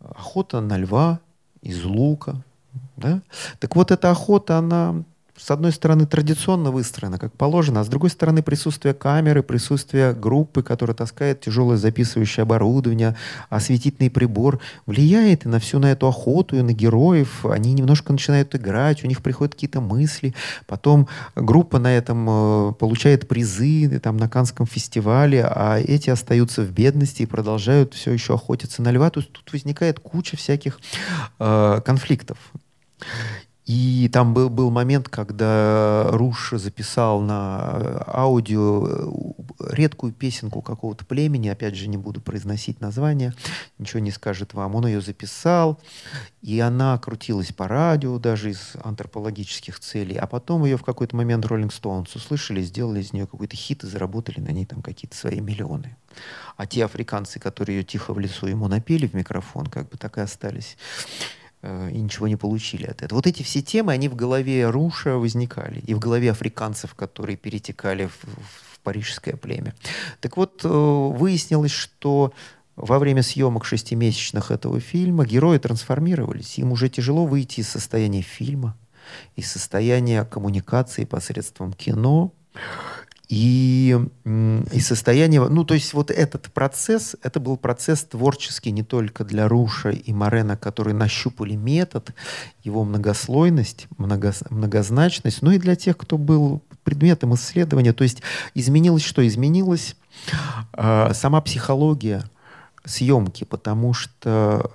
«Охота 0.00 0.60
на 0.60 0.78
льва», 0.78 1.20
«Из 1.62 1.84
лука», 1.84 2.36
да? 2.96 3.20
Так 3.58 3.76
вот, 3.76 3.90
эта 3.90 4.10
охота, 4.10 4.58
она 4.58 5.02
с 5.38 5.50
одной 5.50 5.72
стороны, 5.72 6.06
традиционно 6.06 6.70
выстроена, 6.70 7.18
как 7.18 7.32
положено, 7.32 7.80
а 7.80 7.84
с 7.84 7.88
другой 7.88 8.10
стороны, 8.10 8.42
присутствие 8.42 8.92
камеры, 8.92 9.42
присутствие 9.42 10.12
группы, 10.12 10.62
которая 10.62 10.94
таскает 10.94 11.40
тяжелое 11.40 11.76
записывающее 11.76 12.42
оборудование, 12.42 13.16
осветительный 13.48 14.10
прибор, 14.10 14.60
влияет 14.86 15.44
и 15.44 15.48
на 15.48 15.60
всю 15.60 15.78
на 15.78 15.92
эту 15.92 16.08
охоту, 16.08 16.56
и 16.56 16.62
на 16.62 16.72
героев. 16.72 17.46
Они 17.46 17.72
немножко 17.72 18.12
начинают 18.12 18.54
играть, 18.54 19.04
у 19.04 19.06
них 19.06 19.22
приходят 19.22 19.54
какие-то 19.54 19.80
мысли. 19.80 20.34
Потом 20.66 21.08
группа 21.36 21.78
на 21.78 21.96
этом 21.96 22.26
э, 22.28 22.72
получает 22.72 23.28
призы 23.28 24.00
там, 24.00 24.16
на 24.16 24.28
Канском 24.28 24.66
фестивале, 24.66 25.44
а 25.44 25.78
эти 25.78 26.10
остаются 26.10 26.62
в 26.62 26.70
бедности 26.72 27.22
и 27.22 27.26
продолжают 27.26 27.94
все 27.94 28.12
еще 28.12 28.34
охотиться 28.34 28.82
на 28.82 28.90
льва. 28.90 29.10
То 29.10 29.20
есть 29.20 29.32
тут 29.32 29.52
возникает 29.52 30.00
куча 30.00 30.36
всяких 30.36 30.80
э, 31.38 31.80
конфликтов. 31.84 32.38
И 33.68 34.08
там 34.10 34.32
был, 34.32 34.48
был 34.48 34.70
момент, 34.70 35.10
когда 35.10 36.06
Руш 36.12 36.52
записал 36.52 37.20
на 37.20 37.72
э, 37.74 38.02
аудио 38.06 38.86
э, 38.88 39.74
редкую 39.74 40.14
песенку 40.14 40.62
какого-то 40.62 41.04
племени, 41.04 41.48
опять 41.48 41.74
же, 41.74 41.86
не 41.86 41.98
буду 41.98 42.22
произносить 42.22 42.80
название, 42.80 43.34
ничего 43.76 44.00
не 44.00 44.10
скажет 44.10 44.54
вам. 44.54 44.74
Он 44.74 44.86
ее 44.86 45.02
записал, 45.02 45.78
и 46.40 46.58
она 46.60 46.96
крутилась 46.96 47.52
по 47.52 47.68
радио 47.68 48.18
даже 48.18 48.52
из 48.52 48.72
антропологических 48.82 49.78
целей. 49.80 50.16
А 50.16 50.26
потом 50.26 50.64
ее 50.64 50.78
в 50.78 50.82
какой-то 50.82 51.14
момент 51.14 51.44
Роллинг 51.44 51.74
Стоунс 51.74 52.16
услышали, 52.16 52.62
сделали 52.62 53.02
из 53.02 53.12
нее 53.12 53.26
какой-то 53.26 53.54
хит 53.54 53.84
и 53.84 53.86
заработали 53.86 54.40
на 54.40 54.48
ней 54.48 54.64
там 54.64 54.80
какие-то 54.80 55.14
свои 55.14 55.40
миллионы. 55.40 55.94
А 56.56 56.66
те 56.66 56.86
африканцы, 56.86 57.38
которые 57.38 57.80
ее 57.80 57.84
тихо 57.84 58.14
в 58.14 58.18
лесу 58.18 58.46
ему 58.46 58.66
напели 58.66 59.06
в 59.06 59.12
микрофон, 59.12 59.66
как 59.66 59.90
бы 59.90 59.98
так 59.98 60.16
и 60.16 60.22
остались 60.22 60.78
и 61.62 62.00
ничего 62.00 62.28
не 62.28 62.36
получили 62.36 62.86
от 62.86 63.02
этого. 63.02 63.18
Вот 63.18 63.26
эти 63.26 63.42
все 63.42 63.62
темы, 63.62 63.92
они 63.92 64.08
в 64.08 64.14
голове 64.14 64.68
Руша 64.70 65.16
возникали, 65.16 65.80
и 65.80 65.94
в 65.94 65.98
голове 65.98 66.30
африканцев, 66.30 66.94
которые 66.94 67.36
перетекали 67.36 68.06
в, 68.06 68.16
в 68.22 68.80
парижское 68.82 69.36
племя. 69.36 69.74
Так 70.20 70.36
вот, 70.36 70.64
э, 70.64 70.68
выяснилось, 70.68 71.72
что 71.72 72.32
во 72.76 73.00
время 73.00 73.22
съемок 73.22 73.64
шестимесячных 73.64 74.52
этого 74.52 74.78
фильма 74.78 75.26
герои 75.26 75.58
трансформировались. 75.58 76.58
Им 76.58 76.70
уже 76.72 76.88
тяжело 76.88 77.26
выйти 77.26 77.60
из 77.60 77.68
состояния 77.68 78.22
фильма, 78.22 78.76
из 79.34 79.50
состояния 79.50 80.24
коммуникации 80.24 81.04
посредством 81.04 81.72
кино 81.72 82.32
и, 83.28 83.98
и 84.24 84.80
состояние, 84.80 85.46
ну, 85.48 85.64
то 85.64 85.74
есть 85.74 85.92
вот 85.92 86.10
этот 86.10 86.50
процесс, 86.50 87.14
это 87.22 87.40
был 87.40 87.58
процесс 87.58 88.04
творческий 88.04 88.70
не 88.70 88.82
только 88.82 89.22
для 89.24 89.48
Руша 89.48 89.90
и 89.90 90.12
Морена, 90.14 90.56
которые 90.56 90.94
нащупали 90.94 91.54
метод, 91.54 92.14
его 92.64 92.84
многослойность, 92.84 93.86
много, 93.98 94.32
многозначность, 94.48 95.42
но 95.42 95.52
и 95.52 95.58
для 95.58 95.76
тех, 95.76 95.98
кто 95.98 96.16
был 96.16 96.62
предметом 96.84 97.34
исследования. 97.34 97.92
То 97.92 98.02
есть 98.02 98.22
изменилось 98.54 99.04
что? 99.04 99.26
Изменилась 99.26 99.94
э, 100.72 101.12
сама 101.12 101.42
психология 101.42 102.24
съемки, 102.86 103.44
потому 103.44 103.92
что 103.92 104.70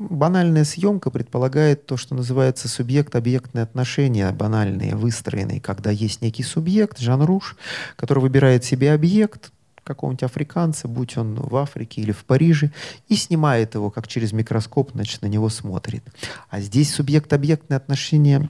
банальная 0.00 0.64
съемка 0.64 1.10
предполагает 1.10 1.86
то, 1.86 1.96
что 1.96 2.14
называется 2.14 2.68
субъект-объектные 2.68 3.62
отношения, 3.62 4.32
банальные, 4.32 4.96
выстроенные, 4.96 5.60
когда 5.60 5.90
есть 5.90 6.22
некий 6.22 6.42
субъект, 6.42 6.98
жанруш, 6.98 7.56
который 7.96 8.20
выбирает 8.20 8.64
себе 8.64 8.92
объект, 8.92 9.52
какого-нибудь 9.84 10.22
африканца, 10.22 10.88
будь 10.88 11.16
он 11.16 11.34
в 11.34 11.54
Африке 11.56 12.00
или 12.00 12.12
в 12.12 12.24
Париже, 12.24 12.72
и 13.08 13.16
снимает 13.16 13.74
его, 13.74 13.90
как 13.90 14.08
через 14.08 14.32
микроскоп, 14.32 14.92
значит, 14.94 15.22
на 15.22 15.26
него 15.26 15.48
смотрит. 15.48 16.04
А 16.48 16.60
здесь 16.60 16.94
субъект-объектные 16.94 17.76
отношения 17.76 18.48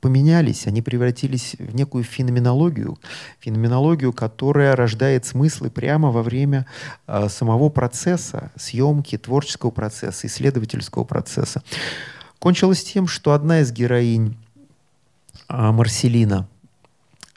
поменялись, 0.00 0.66
они 0.66 0.82
превратились 0.82 1.56
в 1.58 1.74
некую 1.74 2.04
феноменологию, 2.04 2.98
феноменологию, 3.40 4.12
которая 4.12 4.76
рождает 4.76 5.24
смыслы 5.24 5.70
прямо 5.70 6.10
во 6.10 6.22
время 6.22 6.66
э, 7.06 7.28
самого 7.28 7.70
процесса 7.70 8.52
съемки, 8.56 9.16
творческого 9.16 9.70
процесса, 9.70 10.26
исследовательского 10.26 11.04
процесса. 11.04 11.62
Кончилось 12.38 12.84
тем, 12.84 13.06
что 13.06 13.32
одна 13.32 13.60
из 13.60 13.72
героинь 13.72 14.36
э, 15.48 15.70
Марселина, 15.70 16.46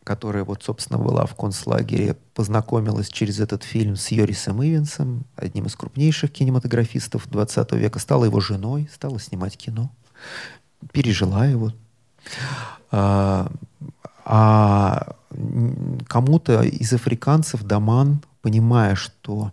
которая 0.04 0.44
вот, 0.44 0.64
собственно, 0.64 1.00
была 1.00 1.26
в 1.26 1.36
концлагере, 1.36 2.18
познакомилась 2.34 3.10
через 3.10 3.40
этот 3.40 3.64
фильм 3.64 3.96
с 3.96 4.10
Йорисом 4.10 4.62
Ивенсом, 4.62 5.24
одним 5.36 5.66
из 5.66 5.76
крупнейших 5.76 6.32
кинематографистов 6.32 7.30
20 7.30 7.72
века, 7.74 8.00
стала 8.00 8.26
его 8.26 8.40
женой, 8.42 8.90
стала 8.94 9.20
снимать 9.20 9.58
кино, 9.58 9.92
пережила 10.92 11.46
его, 11.46 11.72
а, 12.92 13.52
а 14.26 15.16
кому-то 16.08 16.62
из 16.62 16.94
африканцев 16.94 17.64
Даман, 17.64 18.22
понимая, 18.42 18.96
что 18.96 19.52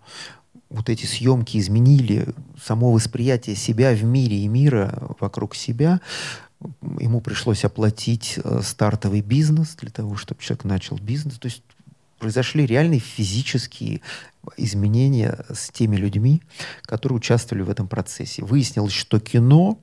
вот 0.70 0.89
эти 0.89 1.07
съемки 1.07 1.59
изменили 1.59 2.29
само 2.61 2.93
восприятие 2.93 3.55
себя 3.55 3.95
в 3.95 4.03
мире 4.03 4.39
и 4.39 4.49
мира 4.49 5.14
вокруг 5.20 5.55
себя, 5.55 6.01
ему 6.99 7.20
пришлось 7.20 7.64
оплатить 7.64 8.39
э, 8.43 8.61
стартовый 8.62 9.20
бизнес 9.20 9.77
для 9.77 9.91
того, 9.91 10.16
чтобы 10.16 10.41
человек 10.41 10.64
начал 10.64 10.97
бизнес. 10.97 11.39
То 11.39 11.47
есть 11.47 11.62
произошли 12.18 12.66
реальные 12.66 13.01
физические 13.01 14.01
изменения 14.57 15.45
с 15.53 15.70
теми 15.70 15.97
людьми, 15.97 16.43
которые 16.83 17.18
участвовали 17.18 17.62
в 17.62 17.70
этом 17.70 17.87
процессе. 17.87 18.43
Выяснилось, 18.43 18.93
что 18.93 19.20
кино 19.20 19.79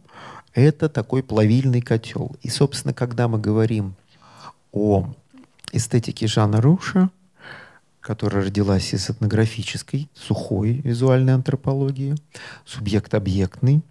это 0.53 0.89
такой 0.89 1.23
плавильный 1.23 1.81
котел. 1.81 2.35
И, 2.41 2.49
собственно, 2.49 2.93
когда 2.93 3.27
мы 3.27 3.39
говорим 3.39 3.95
о 4.71 5.13
эстетике 5.71 6.27
Жана 6.27 6.61
Руша, 6.61 7.09
которая 8.01 8.43
родилась 8.43 8.93
из 8.93 9.09
этнографической, 9.09 10.09
сухой 10.13 10.81
визуальной 10.83 11.35
антропологии, 11.35 12.15
субъект-объектный, 12.65 13.83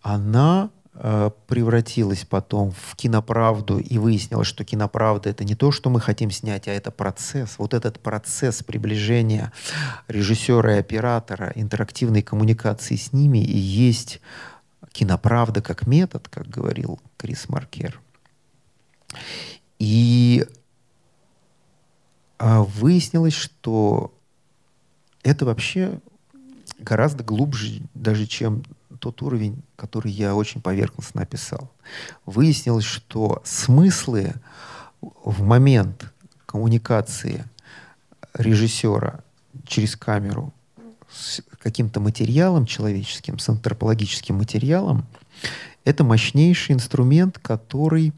она 0.00 0.70
э, 0.94 1.30
превратилась 1.48 2.24
потом 2.24 2.70
в 2.70 2.94
киноправду 2.94 3.80
и 3.80 3.98
выяснилось, 3.98 4.46
что 4.46 4.64
киноправда 4.64 5.28
это 5.28 5.44
не 5.44 5.56
то, 5.56 5.72
что 5.72 5.90
мы 5.90 6.00
хотим 6.00 6.30
снять, 6.30 6.68
а 6.68 6.72
это 6.72 6.92
процесс. 6.92 7.56
Вот 7.58 7.74
этот 7.74 7.98
процесс 7.98 8.62
приближения 8.62 9.52
режиссера 10.06 10.76
и 10.76 10.78
оператора, 10.78 11.50
интерактивной 11.56 12.22
коммуникации 12.22 12.94
с 12.94 13.12
ними 13.12 13.38
и 13.38 13.58
есть 13.58 14.20
киноправда 14.96 15.60
как 15.60 15.86
метод, 15.86 16.26
как 16.28 16.48
говорил 16.48 16.98
Крис 17.18 17.50
Маркер. 17.50 18.00
И 19.78 20.46
а, 22.38 22.62
выяснилось, 22.62 23.34
что 23.34 24.14
это 25.22 25.44
вообще 25.44 26.00
гораздо 26.78 27.22
глубже 27.22 27.82
даже, 27.92 28.26
чем 28.26 28.62
тот 28.98 29.20
уровень, 29.20 29.62
который 29.76 30.10
я 30.10 30.34
очень 30.34 30.62
поверхностно 30.62 31.20
описал. 31.20 31.70
Выяснилось, 32.24 32.86
что 32.86 33.42
смыслы 33.44 34.32
в 35.02 35.42
момент, 35.42 36.10
коммуникации 36.46 37.44
режиссера 38.32 39.22
через 39.66 39.94
камеру 39.94 40.54
с 41.10 41.42
каким-то 41.58 42.00
материалом 42.00 42.66
человеческим, 42.66 43.38
с 43.38 43.48
антропологическим 43.48 44.36
материалом, 44.36 45.06
это 45.84 46.04
мощнейший 46.04 46.74
инструмент, 46.74 47.38
который 47.38 48.12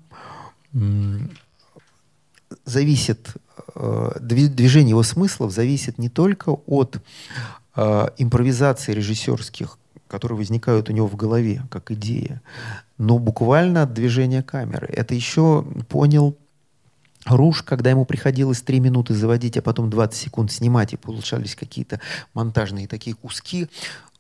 зависит, 2.65 3.35
э, 3.75 4.11
движение 4.21 4.91
его 4.91 5.03
смыслов 5.03 5.53
зависит 5.53 5.99
не 5.99 6.09
только 6.09 6.51
от 6.51 6.99
э, 7.77 8.09
импровизации 8.19 8.93
режиссерских, 8.93 9.79
которые 10.09 10.39
возникают 10.39 10.89
у 10.89 10.93
него 10.93 11.07
в 11.07 11.17
голове, 11.17 11.63
как 11.71 11.91
идея, 11.91 12.41
но 12.97 13.19
буквально 13.19 13.83
от 13.83 13.93
движения 13.93 14.43
камеры. 14.43 14.89
Это 14.89 15.15
еще 15.15 15.65
понял 15.89 16.37
Руш, 17.31 17.63
когда 17.63 17.91
ему 17.91 18.05
приходилось 18.05 18.63
3 18.63 18.81
минуты 18.81 19.15
заводить, 19.15 19.57
а 19.57 19.63
потом 19.63 19.91
20 19.91 20.19
секунд 20.19 20.53
снимать, 20.53 20.93
и 20.93 20.97
получались 20.97 21.55
какие-то 21.55 22.01
монтажные 22.35 22.89
такие 22.89 23.15
куски, 23.15 23.69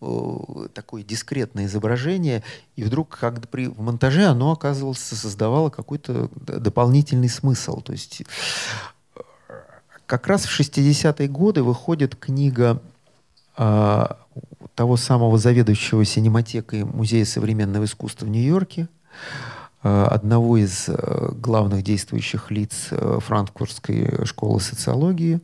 э, 0.00 0.36
такое 0.74 1.02
дискретное 1.02 1.66
изображение, 1.66 2.42
и 2.76 2.84
вдруг, 2.84 3.16
когда 3.18 3.46
при 3.48 3.66
в 3.66 3.80
монтаже 3.80 4.26
оно 4.26 4.52
оказывалось, 4.52 4.98
создавало 4.98 5.70
какой-то 5.70 6.30
дополнительный 6.34 7.28
смысл. 7.28 7.80
То 7.80 7.92
есть 7.92 8.22
э, 9.16 9.20
как 10.06 10.26
раз 10.26 10.44
в 10.44 10.60
60-е 10.60 11.28
годы 11.28 11.62
выходит 11.62 12.16
книга 12.16 12.80
э, 13.56 14.06
того 14.74 14.96
самого 14.96 15.38
заведующего 15.38 16.04
синематекой 16.04 16.84
Музея 16.84 17.24
современного 17.24 17.84
искусства 17.84 18.26
в 18.26 18.28
Нью-Йорке, 18.28 18.88
одного 19.82 20.56
из 20.56 20.88
э, 20.88 21.30
главных 21.34 21.82
действующих 21.82 22.50
лиц 22.50 22.88
э, 22.90 23.18
франкфуртской 23.20 24.24
школы 24.24 24.60
социологии, 24.60 25.40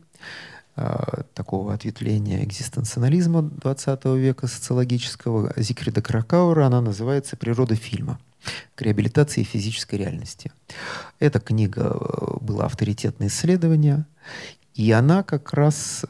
такого 1.33 1.73
ответвления 1.73 2.43
экзистенциализма 2.43 3.43
20 3.43 4.03
века 4.17 4.47
социологического, 4.47 5.53
Зикрида 5.55 6.01
Кракаура, 6.01 6.65
она 6.65 6.81
называется 6.81 7.37
«Природа 7.37 7.75
фильма» 7.75 8.19
к 8.75 8.81
реабилитации 8.81 9.43
физической 9.43 9.95
реальности. 9.95 10.51
Эта 11.19 11.39
книга 11.39 11.97
была 12.41 12.65
авторитетное 12.65 13.29
исследование, 13.29 14.05
и 14.73 14.91
она 14.91 15.23
как 15.23 15.53
раз 15.53 16.03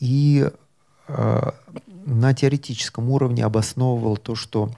и 0.00 0.48
на 1.06 2.32
теоретическом 2.32 3.10
уровне 3.10 3.44
обосновывала 3.44 4.16
то, 4.16 4.34
что 4.34 4.70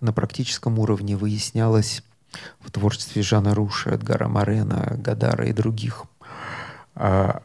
на 0.00 0.12
практическом 0.12 0.80
уровне 0.80 1.16
выяснялось 1.16 2.02
в 2.60 2.70
творчестве 2.70 3.22
Жана 3.22 3.54
Руша, 3.54 3.90
Эдгара 3.90 4.28
Морена, 4.28 4.96
Гадара 4.98 5.46
и 5.46 5.52
других. 5.52 6.04
А, 6.94 7.42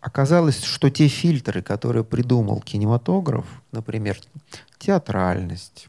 оказалось, 0.00 0.62
что 0.62 0.90
те 0.90 1.08
фильтры, 1.08 1.62
которые 1.62 2.04
придумал 2.04 2.60
кинематограф, 2.60 3.46
например, 3.72 4.18
театральность, 4.78 5.88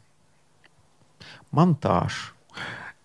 монтаж, 1.50 2.34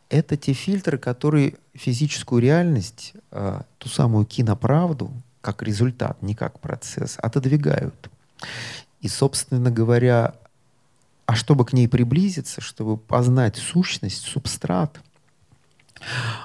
это 0.09 0.37
те 0.37 0.53
фильтры, 0.53 0.97
которые 0.97 1.55
физическую 1.73 2.41
реальность, 2.41 3.13
а, 3.31 3.63
ту 3.77 3.89
самую 3.89 4.25
киноправду, 4.25 5.11
как 5.41 5.63
результат, 5.63 6.21
не 6.21 6.35
как 6.35 6.59
процесс, 6.59 7.17
отодвигают. 7.21 8.09
И, 9.01 9.07
собственно 9.07 9.71
говоря, 9.71 10.35
а 11.25 11.35
чтобы 11.35 11.65
к 11.65 11.73
ней 11.73 11.87
приблизиться, 11.87 12.61
чтобы 12.61 12.97
познать 12.97 13.57
сущность, 13.57 14.23
субстрат, 14.23 14.99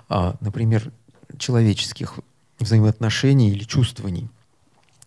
например, 0.08 0.90
человеческих 1.38 2.18
взаимоотношений 2.58 3.50
или 3.50 3.64
чувствований, 3.64 4.28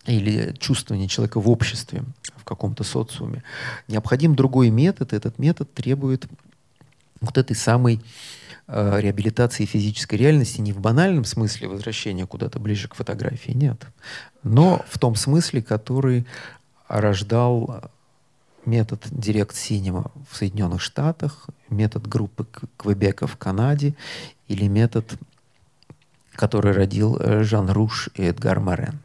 или 0.06 0.54
чувствования 0.58 1.08
человека 1.08 1.40
в 1.40 1.48
обществе, 1.48 2.04
в 2.36 2.44
каком-то 2.44 2.84
социуме. 2.84 3.42
Необходим 3.88 4.34
другой 4.34 4.70
метод. 4.70 5.12
Этот 5.12 5.38
метод 5.38 5.72
требует 5.72 6.26
вот 7.20 7.38
этой 7.38 7.56
самой 7.56 8.00
э, 8.68 9.00
реабилитации 9.00 9.64
физической 9.64 10.16
реальности 10.16 10.60
не 10.60 10.72
в 10.72 10.80
банальном 10.80 11.24
смысле 11.24 11.68
возвращения 11.68 12.26
куда-то 12.26 12.58
ближе 12.58 12.88
к 12.88 12.94
фотографии, 12.94 13.52
нет, 13.52 13.86
но 14.42 14.84
в 14.88 14.98
том 14.98 15.14
смысле, 15.14 15.62
который 15.62 16.26
рождал 16.88 17.90
метод 18.66 19.06
Direct 19.06 19.52
Cinema 19.52 20.10
в 20.30 20.36
Соединенных 20.36 20.80
Штатах, 20.80 21.46
метод 21.70 22.06
группы 22.06 22.46
Квебека 22.76 23.26
в 23.26 23.36
Канаде 23.36 23.94
или 24.48 24.66
метод, 24.66 25.14
который 26.34 26.72
родил 26.72 27.16
э, 27.18 27.42
Жан 27.42 27.70
Руш 27.70 28.10
и 28.14 28.22
Эдгар 28.22 28.60
Морен. 28.60 29.00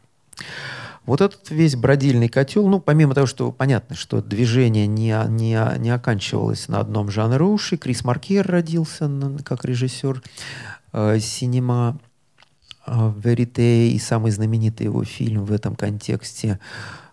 Вот 1.04 1.20
этот 1.20 1.50
весь 1.50 1.74
бродильный 1.74 2.28
котел, 2.28 2.68
ну, 2.68 2.78
помимо 2.78 3.14
того, 3.14 3.26
что 3.26 3.50
понятно, 3.50 3.96
что 3.96 4.22
движение 4.22 4.86
не, 4.86 5.16
не, 5.28 5.78
не 5.78 5.90
оканчивалось 5.90 6.68
на 6.68 6.78
одном 6.78 7.10
Жан 7.10 7.34
Руше, 7.34 7.76
Крис 7.76 8.04
Маркер 8.04 8.46
родился 8.46 9.10
как 9.44 9.64
режиссер 9.64 10.22
э, 10.92 11.18
синема 11.18 11.98
э, 12.86 13.12
Верите, 13.16 13.88
и 13.88 13.98
самый 13.98 14.30
знаменитый 14.30 14.84
его 14.84 15.02
фильм 15.02 15.44
в 15.44 15.52
этом 15.52 15.74
контексте 15.74 16.60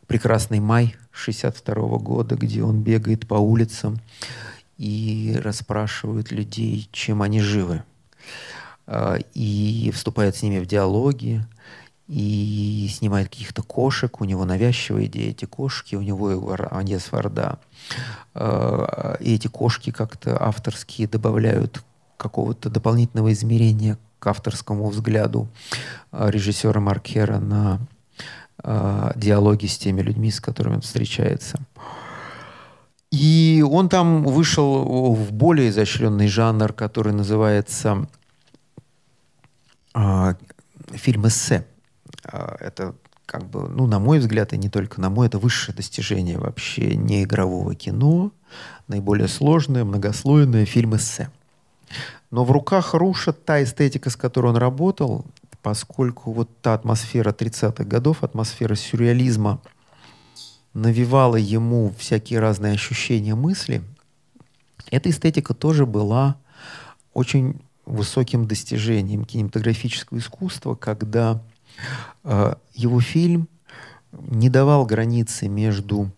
«Прекрасный 0.06 0.60
май» 0.60 0.96
62 1.12 1.98
года, 1.98 2.36
где 2.36 2.64
он 2.64 2.82
бегает 2.82 3.28
по 3.28 3.36
улицам 3.36 4.00
и 4.78 5.38
расспрашивает 5.44 6.32
людей, 6.32 6.88
чем 6.92 7.22
они 7.22 7.42
живы. 7.42 7.84
А, 8.88 9.18
и 9.34 9.92
вступает 9.94 10.36
с 10.36 10.42
ними 10.42 10.60
в 10.60 10.66
диалоги, 10.66 11.46
и 12.08 12.90
снимает 12.92 13.30
каких-то 13.30 13.62
кошек, 13.62 14.20
у 14.20 14.26
него 14.26 14.44
навязчивая 14.44 15.06
идея, 15.06 15.30
эти 15.30 15.46
кошки, 15.46 15.94
у 15.94 16.02
него 16.02 16.56
Аньес 16.72 17.12
Варда. 17.12 17.60
А, 18.34 19.16
и 19.20 19.36
эти 19.36 19.48
кошки 19.48 19.92
как-то 19.92 20.42
авторские 20.42 21.08
добавляют 21.08 21.84
какого-то 22.18 22.70
дополнительного 22.70 23.32
измерения 23.32 23.98
к 24.18 24.28
авторскому 24.28 24.90
взгляду 24.90 25.48
а, 26.12 26.30
режиссера 26.30 26.80
Маркера 26.80 27.40
на 27.40 27.80
э, 28.64 29.12
диалоги 29.16 29.66
с 29.66 29.78
теми 29.78 30.02
людьми, 30.02 30.32
с 30.32 30.40
которыми 30.40 30.76
он 30.76 30.82
встречается. 30.82 31.60
И 33.12 33.66
он 33.68 33.90
там 33.90 34.24
вышел 34.24 35.14
в 35.14 35.32
более 35.32 35.70
изощренный 35.70 36.28
жанр, 36.28 36.74
который 36.74 37.14
называется 37.14 38.08
э, 39.96 40.34
фильм 40.94 41.28
эссе. 41.28 41.66
Э, 42.32 42.56
это 42.60 42.96
как 43.26 43.46
бы, 43.46 43.68
ну, 43.70 43.86
на 43.86 44.00
мой 44.00 44.20
взгляд, 44.20 44.54
и 44.54 44.58
не 44.58 44.70
только 44.70 45.00
на 45.02 45.10
мой, 45.10 45.28
это 45.28 45.38
высшее 45.38 45.76
достижение 45.76 46.40
вообще 46.40 46.96
неигрового 46.96 47.76
кино, 47.76 48.32
наиболее 48.88 49.28
сложное, 49.28 49.84
многослойное 49.84 50.66
фильм 50.66 50.96
эссе. 50.96 51.30
Но 52.32 52.44
в 52.44 52.52
руках 52.52 52.94
Руша 52.94 53.34
та 53.34 53.64
эстетика, 53.64 54.10
с 54.10 54.16
которой 54.16 54.48
он 54.48 54.58
работал, 54.58 55.26
поскольку 55.62 56.32
вот 56.32 56.50
та 56.62 56.74
атмосфера 56.74 57.32
30-х 57.32 57.84
годов, 57.84 58.24
атмосфера 58.24 58.76
сюрреализма, 58.76 59.62
навевала 60.74 61.36
ему 61.36 61.94
всякие 61.98 62.40
разные 62.40 62.74
ощущения 62.74 63.36
мысли, 63.36 63.82
эта 64.92 65.10
эстетика 65.10 65.54
тоже 65.54 65.86
была 65.86 66.38
очень 67.14 67.60
высоким 67.86 68.48
достижением 68.48 69.26
кинематографического 69.26 70.20
искусства, 70.20 70.76
когда 70.76 71.42
э, 72.24 72.56
его 72.74 73.02
фильм 73.02 73.48
не 74.12 74.50
давал 74.50 74.86
границы 74.86 75.48
между 75.48 76.12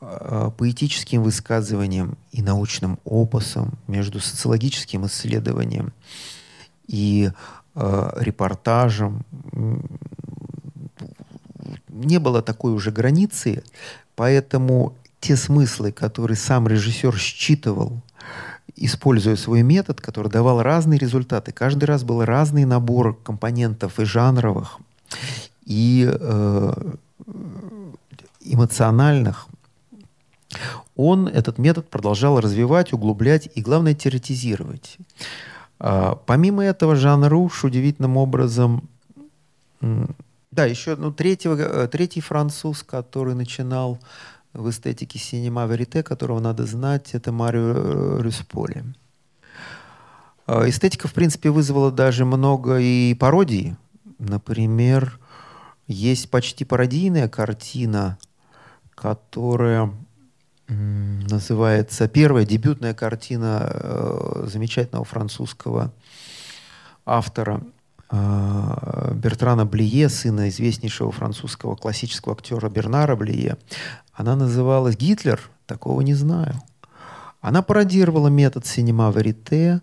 э, 0.00 0.50
поэтическим 0.56 1.22
высказыванием 1.22 2.16
и 2.32 2.42
научным 2.42 2.98
опусом, 3.04 3.78
между 3.86 4.20
социологическим 4.20 5.06
исследованием 5.06 5.92
и 6.86 7.30
э, 7.74 8.10
репортажем. 8.16 9.24
Не 11.88 12.18
было 12.18 12.42
такой 12.42 12.72
уже 12.72 12.90
границы, 12.90 13.62
поэтому 14.16 14.94
те 15.20 15.36
смыслы, 15.36 15.92
которые 15.92 16.36
сам 16.36 16.68
режиссер 16.68 17.16
считывал, 17.16 18.02
используя 18.76 19.36
свой 19.36 19.62
метод, 19.62 20.00
который 20.00 20.30
давал 20.30 20.62
разные 20.62 20.98
результаты. 20.98 21.52
Каждый 21.52 21.84
раз 21.84 22.02
был 22.04 22.24
разный 22.24 22.64
набор 22.64 23.16
компонентов 23.22 24.00
и 24.00 24.04
жанровых, 24.04 24.78
и 25.64 26.06
э, 26.10 26.92
эмоциональных. 28.40 29.46
Он 30.96 31.26
этот 31.26 31.58
метод 31.58 31.88
продолжал 31.88 32.40
развивать, 32.40 32.92
углублять 32.92 33.48
и, 33.54 33.62
главное, 33.62 33.94
теоретизировать. 33.94 34.98
А, 35.78 36.14
помимо 36.26 36.64
этого, 36.64 36.96
Жан 36.96 37.24
Руш 37.24 37.64
удивительным 37.64 38.16
образом... 38.16 38.88
Да, 40.50 40.66
еще 40.66 40.94
ну, 40.94 41.12
третьего, 41.12 41.56
э, 41.56 41.88
третий 41.88 42.20
француз, 42.20 42.84
который 42.84 43.34
начинал 43.34 43.98
в 44.52 44.70
эстетике 44.70 45.18
синема 45.18 45.66
верите, 45.66 46.04
которого 46.04 46.38
надо 46.38 46.64
знать, 46.64 47.10
это 47.12 47.32
Марио 47.32 48.20
Рюсполи. 48.20 48.84
А, 50.46 50.68
эстетика, 50.68 51.08
в 51.08 51.12
принципе, 51.12 51.50
вызвала 51.50 51.90
даже 51.90 52.24
много 52.24 52.78
и 52.78 53.14
пародий 53.14 53.76
Например, 54.18 55.18
есть 55.86 56.30
почти 56.30 56.64
пародийная 56.64 57.28
картина, 57.28 58.18
которая 58.94 59.92
называется 60.68 62.08
первая 62.08 62.46
дебютная 62.46 62.94
картина 62.94 63.70
э, 63.70 64.46
замечательного 64.46 65.04
французского 65.04 65.92
автора 67.04 67.62
э, 68.10 69.12
Бертрана 69.14 69.66
Блие, 69.66 70.08
сына 70.08 70.48
известнейшего 70.48 71.12
французского 71.12 71.76
классического 71.76 72.34
актера 72.34 72.68
Бернара 72.68 73.14
Блие. 73.16 73.58
Она 74.12 74.36
называлась 74.36 74.96
«Гитлер», 74.96 75.40
такого 75.66 76.00
не 76.00 76.14
знаю. 76.14 76.54
Она 77.40 77.60
пародировала 77.62 78.28
метод 78.28 78.64
синема 78.64 79.10
верите. 79.10 79.82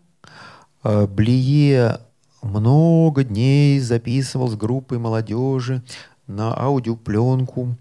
Э, 0.84 1.06
Блие 1.06 2.00
много 2.42 3.24
дней 3.24 3.80
записывал 3.80 4.48
с 4.48 4.56
группой 4.56 4.98
молодежи 4.98 5.84
на 6.26 6.54
аудиопленку 6.58 7.76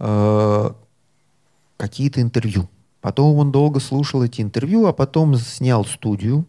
э, 0.00 0.70
какие-то 1.78 2.20
интервью. 2.20 2.68
Потом 3.00 3.36
он 3.36 3.50
долго 3.50 3.80
слушал 3.80 4.22
эти 4.22 4.42
интервью, 4.42 4.86
а 4.86 4.92
потом 4.92 5.36
снял 5.36 5.86
студию, 5.86 6.44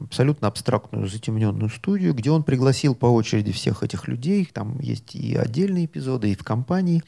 абсолютно 0.00 0.48
абстрактную, 0.48 1.06
затемненную 1.08 1.68
студию, 1.68 2.14
где 2.14 2.30
он 2.30 2.42
пригласил 2.42 2.94
по 2.94 3.06
очереди 3.06 3.52
всех 3.52 3.82
этих 3.82 4.08
людей, 4.08 4.48
там 4.52 4.78
есть 4.80 5.14
и 5.14 5.36
отдельные 5.36 5.84
эпизоды, 5.84 6.32
и 6.32 6.34
в 6.34 6.42
компании, 6.42 7.02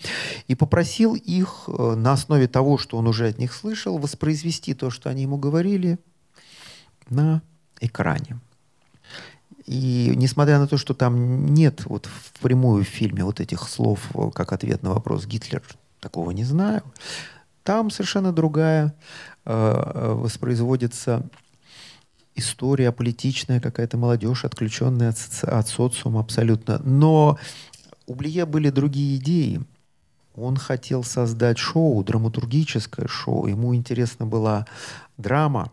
и 0.46 0.54
попросил 0.54 1.14
их 1.14 1.64
э, 1.66 1.94
на 1.96 2.12
основе 2.12 2.46
того, 2.48 2.76
что 2.76 2.98
он 2.98 3.06
уже 3.06 3.28
от 3.28 3.38
них 3.38 3.54
слышал, 3.54 3.98
воспроизвести 3.98 4.74
то, 4.74 4.90
что 4.90 5.08
они 5.08 5.22
ему 5.22 5.38
говорили 5.38 5.98
на 7.08 7.42
экране. 7.80 8.38
И 9.64 10.12
несмотря 10.16 10.58
на 10.58 10.66
то, 10.66 10.76
что 10.76 10.92
там 10.92 11.46
нет 11.46 11.86
вот 11.86 12.06
впрямую 12.34 12.84
в 12.84 12.88
фильме 12.88 13.24
вот 13.24 13.40
этих 13.40 13.68
слов 13.68 14.10
э, 14.14 14.30
как 14.34 14.52
ответ 14.52 14.82
на 14.82 14.90
вопрос 14.90 15.26
Гитлер, 15.26 15.62
такого 15.98 16.32
не 16.32 16.44
знаю, 16.44 16.82
там 17.62 17.90
совершенно 17.90 18.32
другая 18.32 18.94
э, 19.44 19.52
э 19.52 20.14
воспроизводится 20.14 21.22
история 22.34 22.92
политичная, 22.92 23.60
какая-то 23.60 23.96
молодежь, 23.96 24.44
отключенная 24.44 25.10
от, 25.10 25.18
соци... 25.18 25.46
от 25.46 25.68
социума 25.68 26.20
абсолютно. 26.20 26.80
Но 26.84 27.38
у 28.06 28.14
Блие 28.14 28.46
были 28.46 28.70
другие 28.70 29.16
идеи. 29.16 29.60
Он 30.34 30.56
хотел 30.56 31.04
создать 31.04 31.58
шоу, 31.58 32.02
драматургическое 32.02 33.06
шоу. 33.06 33.46
Ему 33.46 33.74
интересна 33.74 34.24
была 34.24 34.66
драма. 35.18 35.70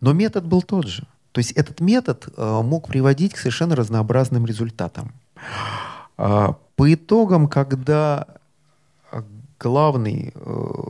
Но 0.00 0.12
метод 0.12 0.44
был 0.44 0.62
тот 0.62 0.88
же. 0.88 1.06
То 1.32 1.38
есть 1.38 1.52
этот 1.52 1.80
метод 1.80 2.28
э, 2.36 2.60
мог 2.62 2.88
приводить 2.88 3.34
к 3.34 3.38
совершенно 3.38 3.76
разнообразным 3.76 4.46
результатам. 4.46 5.12
Э, 6.18 6.54
по 6.76 6.92
итогам, 6.92 7.48
когда 7.48 8.26
главный 9.58 10.32
э, 10.34 10.80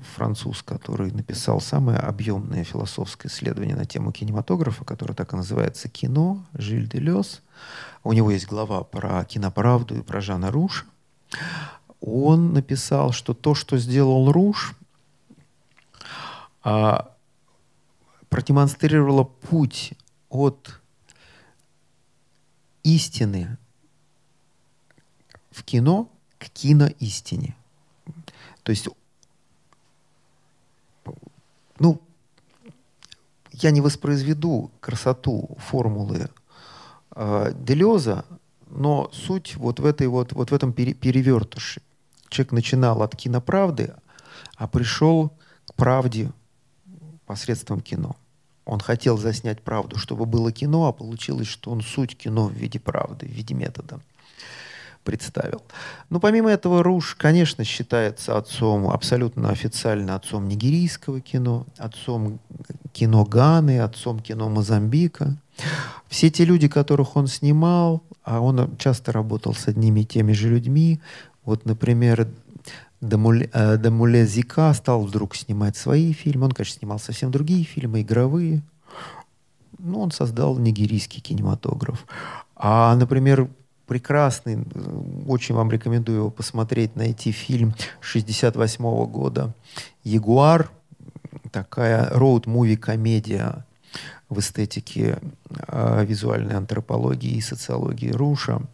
француз, 0.00 0.62
который 0.62 1.10
написал 1.12 1.60
самое 1.60 1.98
объемное 1.98 2.64
философское 2.64 3.28
исследование 3.28 3.76
на 3.76 3.84
тему 3.84 4.12
кинематографа, 4.12 4.84
которое 4.84 5.14
так 5.14 5.32
и 5.32 5.36
называется 5.36 5.88
«Кино», 5.88 6.44
Жиль 6.54 6.88
де 6.88 6.98
Лес, 6.98 7.42
у 8.04 8.12
него 8.12 8.30
есть 8.30 8.46
глава 8.46 8.84
про 8.84 9.24
киноправду 9.24 9.96
и 9.96 10.02
про 10.02 10.20
Жана 10.20 10.50
Руша, 10.50 10.84
он 12.00 12.52
написал, 12.52 13.12
что 13.12 13.34
то, 13.34 13.54
что 13.54 13.76
сделал 13.78 14.30
Руш, 14.30 14.74
а, 16.62 17.14
продемонстрировала 18.28 19.24
путь 19.24 19.94
от 20.28 20.80
истины 22.82 23.56
в 25.50 25.64
кино 25.64 26.10
к 26.38 26.48
киноистине. 26.50 27.56
То 28.62 28.70
есть, 28.70 28.88
ну, 31.78 32.00
я 33.52 33.70
не 33.70 33.80
воспроизведу 33.80 34.70
красоту 34.80 35.56
формулы 35.58 36.28
э, 37.14 37.52
Делеза, 37.54 38.24
но 38.70 39.10
суть 39.12 39.56
вот 39.56 39.80
в, 39.80 39.86
этой 39.86 40.06
вот, 40.06 40.32
вот 40.32 40.50
в 40.50 40.54
этом 40.54 40.72
пере, 40.72 40.94
перевертыше. 40.94 41.80
Человек 42.28 42.52
начинал 42.52 43.02
от 43.02 43.16
киноправды, 43.16 43.94
а 44.56 44.68
пришел 44.68 45.32
к 45.66 45.74
правде 45.74 46.30
посредством 47.26 47.80
кино. 47.80 48.16
Он 48.64 48.80
хотел 48.80 49.16
заснять 49.16 49.62
правду, 49.62 49.96
чтобы 49.98 50.26
было 50.26 50.52
кино, 50.52 50.86
а 50.86 50.92
получилось, 50.92 51.48
что 51.48 51.70
он 51.70 51.80
суть 51.80 52.16
кино 52.16 52.46
в 52.46 52.52
виде 52.52 52.78
правды, 52.78 53.26
в 53.26 53.30
виде 53.30 53.54
метода 53.54 54.00
представил. 55.08 55.62
Но 56.10 56.20
помимо 56.20 56.50
этого 56.50 56.82
Руш, 56.82 57.14
конечно, 57.14 57.64
считается 57.64 58.36
отцом, 58.36 58.90
абсолютно 58.90 59.48
официально 59.48 60.14
отцом 60.14 60.46
нигерийского 60.48 61.22
кино, 61.22 61.66
отцом 61.78 62.40
кино 62.92 63.24
Ганы, 63.24 63.80
отцом 63.80 64.20
кино 64.20 64.50
Мозамбика. 64.50 65.34
Все 66.08 66.28
те 66.28 66.44
люди, 66.44 66.68
которых 66.68 67.16
он 67.16 67.26
снимал, 67.26 68.02
а 68.22 68.40
он 68.40 68.76
часто 68.76 69.12
работал 69.12 69.54
с 69.54 69.66
одними 69.66 70.00
и 70.00 70.04
теми 70.04 70.32
же 70.32 70.50
людьми, 70.50 71.00
вот, 71.46 71.64
например, 71.64 72.28
Дамуле 73.00 74.26
Зика 74.26 74.74
стал 74.74 75.06
вдруг 75.06 75.36
снимать 75.36 75.76
свои 75.78 76.12
фильмы. 76.12 76.46
Он, 76.46 76.52
конечно, 76.52 76.78
снимал 76.78 76.98
совсем 76.98 77.30
другие 77.30 77.64
фильмы, 77.64 78.02
игровые. 78.02 78.60
Ну, 79.78 80.00
он 80.00 80.10
создал 80.10 80.58
нигерийский 80.58 81.22
кинематограф. 81.22 82.06
А, 82.56 82.94
например, 82.96 83.48
прекрасный, 83.88 84.64
очень 85.26 85.54
вам 85.54 85.70
рекомендую 85.70 86.18
его 86.18 86.30
посмотреть, 86.30 86.96
найти 86.96 87.32
фильм 87.32 87.74
68 88.00 88.84
-го 88.84 89.06
года. 89.06 89.54
«Ягуар», 90.04 90.70
такая 91.50 92.10
роуд-муви-комедия 92.10 93.64
в 94.28 94.38
эстетике 94.38 95.18
э, 95.68 96.04
визуальной 96.04 96.56
антропологии 96.56 97.36
и 97.36 97.40
социологии 97.40 98.10
Руша– 98.10 98.60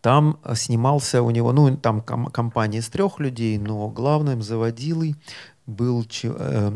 там 0.00 0.38
снимался 0.54 1.22
у 1.22 1.30
него, 1.30 1.52
ну, 1.52 1.76
там 1.76 2.00
ком- 2.00 2.30
компания 2.30 2.78
из 2.78 2.88
трех 2.88 3.18
людей, 3.20 3.58
но 3.58 3.88
главным 3.88 4.42
заводилой 4.42 5.16
был 5.66 6.04
ч- 6.04 6.32
э, 6.34 6.72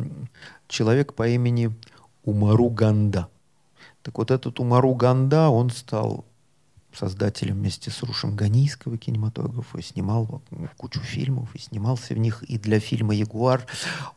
человек 0.69 1.15
по 1.15 1.29
имени 1.29 1.75
Умару 2.25 2.71
Ганда. 2.71 3.29
Так 4.03 4.19
вот 4.19 4.31
этот 4.31 4.61
Умару 4.61 4.95
Ганда, 4.95 5.49
он 5.49 5.71
стал 5.71 6.25
создателем 6.97 7.57
вместе 7.57 7.91
с 7.91 8.03
Рушем 8.03 8.37
Ганийского 8.37 8.99
кинематографа, 8.99 9.83
снимал 9.83 10.43
кучу 10.77 11.01
фильмов, 11.01 11.55
и 11.55 11.59
снимался 11.59 12.15
в 12.15 12.19
них. 12.19 12.43
И 12.45 12.59
для 12.59 12.81
фильма 12.81 13.15
«Ягуар» 13.15 13.67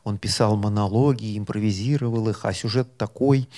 он 0.03 0.17
писал 0.17 0.55
монологи, 0.55 1.37
импровизировал 1.37 2.29
их, 2.29 2.45
а 2.45 2.53
сюжет 2.53 2.97
такой. 2.97 3.49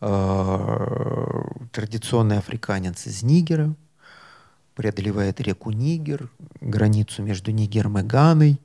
Э, 0.00 1.42
традиционный 1.72 2.38
африканец 2.38 3.06
из 3.06 3.22
Нигера, 3.22 3.74
преодолевает 4.74 5.40
реку 5.40 5.70
Нигер, 5.70 6.30
границу 6.60 7.22
между 7.22 7.52
Нигером 7.52 7.98
и 7.98 8.02
Ганой 8.02 8.60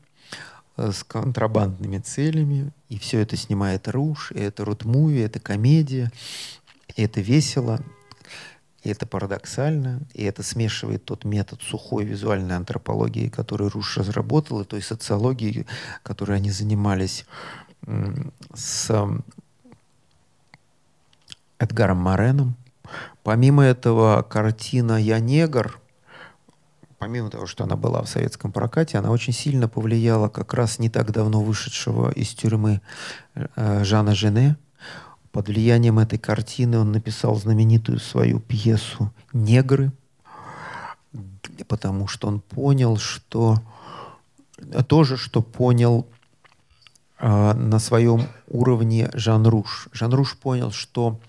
э, 0.78 0.92
с 0.92 1.04
контрабандными 1.04 2.00
целями. 2.00 2.72
И 2.90 2.98
все 2.98 3.20
это 3.20 3.38
снимает 3.38 3.88
Руш, 3.88 4.32
и 4.32 4.40
это 4.40 4.66
рут-муви, 4.66 5.20
это 5.20 5.40
комедия, 5.40 6.12
и 6.96 7.04
это 7.04 7.22
весело, 7.22 7.80
и 8.84 8.90
это 8.90 9.06
парадоксально, 9.06 10.02
и 10.14 10.24
это 10.24 10.44
смешивает 10.44 11.06
тот 11.06 11.26
метод 11.26 11.62
сухой 11.62 12.06
визуальной 12.06 12.56
антропологии, 12.56 13.30
который 13.30 13.68
Руш 13.70 13.98
разработал, 13.98 14.62
и 14.62 14.66
той 14.66 14.82
социологии, 14.82 15.66
которой 16.04 16.38
они 16.38 16.52
занимались 16.52 17.26
с 18.54 18.92
Эдгаром 21.58 21.98
Мореном. 21.98 22.56
Помимо 23.24 23.64
этого, 23.64 24.22
картина 24.24 25.02
«Я 25.02 25.20
негр» 25.20 25.80
помимо 27.00 27.30
того, 27.30 27.48
что 27.48 27.64
она 27.64 27.76
была 27.76 28.04
в 28.04 28.10
советском 28.10 28.52
прокате, 28.52 28.98
она 28.98 29.10
очень 29.10 29.34
сильно 29.34 29.68
повлияла 29.68 30.28
как 30.28 30.54
раз 30.54 30.80
не 30.80 30.90
так 30.90 31.12
давно 31.12 31.42
вышедшего 31.42 32.12
из 32.12 32.30
тюрьмы 32.30 32.82
э, 33.36 33.84
Жана 33.84 34.14
Жене. 34.14 34.58
Под 35.32 35.48
влиянием 35.48 36.00
этой 36.00 36.18
картины 36.18 36.80
он 36.80 36.92
написал 36.92 37.36
знаменитую 37.36 38.00
свою 38.00 38.40
пьесу 38.40 39.14
«Негры», 39.32 39.92
потому 41.68 42.08
что 42.08 42.28
он 42.28 42.40
понял, 42.40 42.98
что 42.98 43.62
тоже, 44.88 45.18
что 45.18 45.42
понял 45.42 46.08
э, 47.20 47.54
на 47.54 47.80
своем 47.80 48.28
уровне 48.48 49.10
Жан 49.14 49.46
Руш. 49.46 49.88
Жан 49.92 50.14
Руш 50.14 50.36
понял, 50.38 50.72
что 50.72 51.20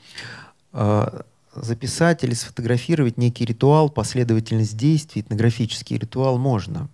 э, 0.73 1.23
записать 1.55 2.25
или 2.25 2.35
сфотографировать 2.35 3.19
некий 3.19 3.45
ритуал, 3.45 3.91
последовательность 3.91 4.77
действий, 4.77 5.23
этнографический 5.23 5.99
ритуал 5.99 6.39
можно. 6.39 6.89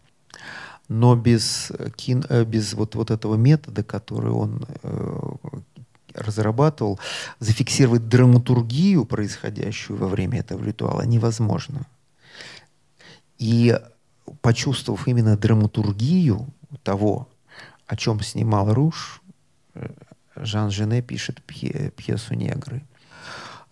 Но 0.88 1.16
без, 1.16 1.72
кин, 1.96 2.24
э, 2.28 2.44
без 2.44 2.74
вот, 2.74 2.94
вот 2.94 3.10
этого 3.10 3.36
метода, 3.36 3.82
который 3.82 4.30
он 4.30 4.66
э, 4.82 5.30
разрабатывал, 6.16 6.98
зафиксировать 7.38 8.08
драматургию, 8.08 9.04
происходящую 9.04 9.98
во 9.98 10.08
время 10.08 10.40
этого 10.40 10.64
ритуала, 10.64 11.02
невозможно. 11.02 11.86
И 13.38 13.78
почувствовав 14.40 15.06
именно 15.08 15.36
драматургию 15.36 16.46
того, 16.82 17.28
о 17.86 17.96
чем 17.96 18.20
снимал 18.20 18.72
Руш, 18.72 19.22
э, 19.74 19.88
Жан 20.36 20.70
Жене 20.70 21.02
пишет 21.02 21.42
пьесу 21.42 22.34
«Негры». 22.34 22.82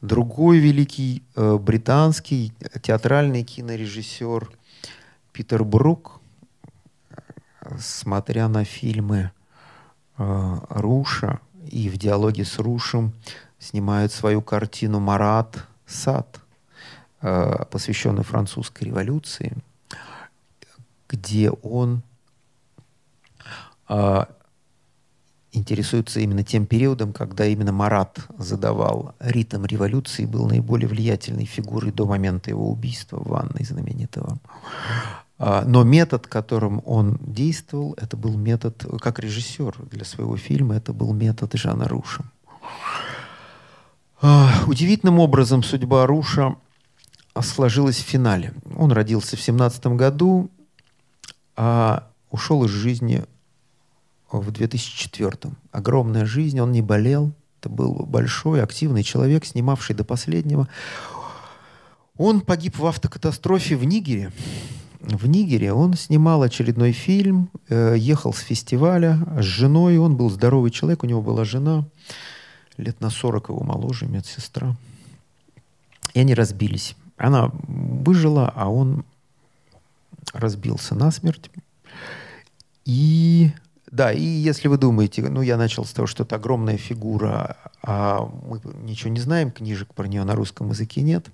Другой 0.00 0.58
великий 0.58 1.22
э, 1.34 1.58
британский 1.58 2.52
театральный 2.82 3.42
кинорежиссер 3.42 4.50
Питер 5.32 5.64
Брук, 5.64 6.20
смотря 7.78 8.48
на 8.48 8.64
фильмы 8.64 9.32
э, 10.18 10.58
Руша 10.68 11.40
и 11.74 11.88
в 11.90 11.96
диалоге 11.96 12.44
с 12.44 12.58
Рушем, 12.60 13.12
снимает 13.58 14.12
свою 14.12 14.40
картину 14.42 15.00
«Марат 15.00 15.66
Сад», 15.86 16.40
э, 17.20 17.64
посвященную 17.70 18.22
французской 18.22 18.84
революции, 18.84 19.56
где 21.08 21.50
он 21.50 22.02
э, 23.88 24.24
интересуется 25.50 26.20
именно 26.20 26.44
тем 26.44 26.64
периодом, 26.64 27.12
когда 27.12 27.44
именно 27.44 27.72
Марат 27.72 28.20
задавал 28.38 29.16
ритм 29.18 29.64
революции, 29.64 30.26
был 30.26 30.46
наиболее 30.46 30.86
влиятельной 30.86 31.44
фигурой 31.44 31.90
до 31.90 32.06
момента 32.06 32.50
его 32.50 32.70
убийства 32.70 33.18
в 33.18 33.26
ванной 33.26 33.64
знаменитого. 33.64 34.38
А, 35.38 35.64
но 35.66 35.82
метод, 35.82 36.26
которым 36.26 36.80
он 36.84 37.18
действовал, 37.20 37.94
это 37.96 38.16
был 38.16 38.36
метод, 38.36 38.84
как 39.00 39.18
режиссер 39.18 39.76
для 39.90 40.04
своего 40.04 40.36
фильма, 40.36 40.76
это 40.76 40.92
был 40.92 41.12
метод 41.12 41.52
Жана 41.54 41.88
Руша. 41.88 42.24
А, 44.22 44.50
удивительным 44.66 45.18
образом 45.18 45.62
судьба 45.62 46.06
Руша 46.06 46.56
сложилась 47.40 47.96
в 47.96 48.06
финале. 48.06 48.54
Он 48.76 48.92
родился 48.92 49.36
в 49.36 49.40
17 49.40 49.86
году, 49.88 50.50
а 51.56 52.08
ушел 52.30 52.64
из 52.64 52.70
жизни 52.70 53.24
в 54.30 54.50
2004. 54.50 55.52
Огромная 55.72 56.26
жизнь, 56.26 56.60
он 56.60 56.72
не 56.72 56.82
болел. 56.82 57.32
Это 57.60 57.68
был 57.68 58.06
большой, 58.06 58.62
активный 58.62 59.02
человек, 59.02 59.44
снимавший 59.44 59.96
до 59.96 60.04
последнего. 60.04 60.68
Он 62.16 62.40
погиб 62.40 62.78
в 62.78 62.86
автокатастрофе 62.86 63.76
в 63.76 63.84
Нигере. 63.84 64.32
В 65.04 65.26
Нигере 65.26 65.72
он 65.74 65.94
снимал 65.94 66.42
очередной 66.42 66.92
фильм, 66.92 67.50
э, 67.68 67.94
ехал 67.98 68.32
с 68.32 68.38
фестиваля 68.38 69.18
с 69.38 69.44
женой. 69.44 69.98
Он 69.98 70.16
был 70.16 70.30
здоровый 70.30 70.70
человек, 70.70 71.02
у 71.02 71.06
него 71.06 71.20
была 71.20 71.44
жена, 71.44 71.84
лет 72.78 73.00
на 73.02 73.10
40 73.10 73.50
его 73.50 73.62
моложе, 73.62 74.06
медсестра. 74.06 74.74
И 76.14 76.20
они 76.20 76.34
разбились. 76.34 76.96
Она 77.18 77.50
выжила, 77.68 78.50
а 78.56 78.70
он 78.70 79.04
разбился 80.32 80.94
насмерть. 80.94 81.50
И 82.86 83.50
да, 83.90 84.10
и 84.10 84.22
если 84.22 84.68
вы 84.68 84.78
думаете, 84.78 85.22
ну, 85.28 85.42
я 85.42 85.58
начал 85.58 85.84
с 85.84 85.92
того, 85.92 86.06
что 86.06 86.22
это 86.22 86.36
огромная 86.36 86.78
фигура, 86.78 87.58
а 87.82 88.26
мы 88.48 88.60
ничего 88.82 89.10
не 89.10 89.20
знаем, 89.20 89.50
книжек 89.50 89.92
про 89.92 90.08
нее 90.08 90.24
на 90.24 90.34
русском 90.34 90.70
языке 90.70 91.02
нет. 91.02 91.26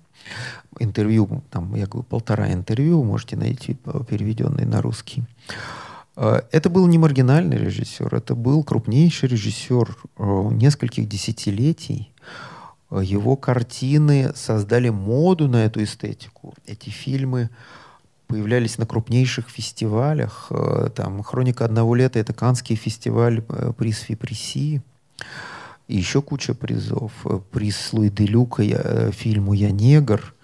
Интервью, 0.79 1.43
там, 1.51 1.75
я 1.75 1.87
говорю, 1.87 2.05
полтора 2.05 2.53
интервью 2.53 3.03
можете 3.03 3.37
найти, 3.37 3.75
переведенные 4.09 4.66
на 4.66 4.81
русский. 4.81 5.25
А, 6.16 6.45
это 6.53 6.71
был 6.71 6.87
не 6.87 6.99
маргинальный 6.99 7.59
режиссер, 7.59 8.14
это 8.14 8.35
был 8.35 8.62
крупнейший 8.62 9.29
режиссер 9.29 9.97
э, 10.18 10.49
нескольких 10.53 11.09
десятилетий. 11.09 12.12
Его 12.91 13.37
картины 13.37 14.33
создали 14.35 14.89
моду 14.89 15.47
на 15.49 15.64
эту 15.64 15.83
эстетику. 15.85 16.55
Эти 16.66 16.91
фильмы 16.91 17.49
появлялись 18.27 18.79
на 18.79 18.87
крупнейших 18.87 19.49
фестивалях. 19.49 20.47
Э, 20.51 20.89
там 20.95 21.23
«Хроника 21.23 21.64
одного 21.64 21.95
лета»— 21.95 22.18
это 22.21 22.33
Канский 22.33 22.77
фестиваль, 22.77 23.43
э, 23.49 23.73
приз 23.77 23.99
Фипреси. 23.99 24.83
И 25.91 25.97
еще 25.97 26.22
куча 26.22 26.55
призов. 26.55 27.12
Э, 27.24 27.41
приз 27.51 27.93
Луи 27.93 28.11
де 28.11 28.24
Люка 28.24 28.62
фильму 29.11 29.55
«Я 29.55 29.72
негр». 29.72 30.34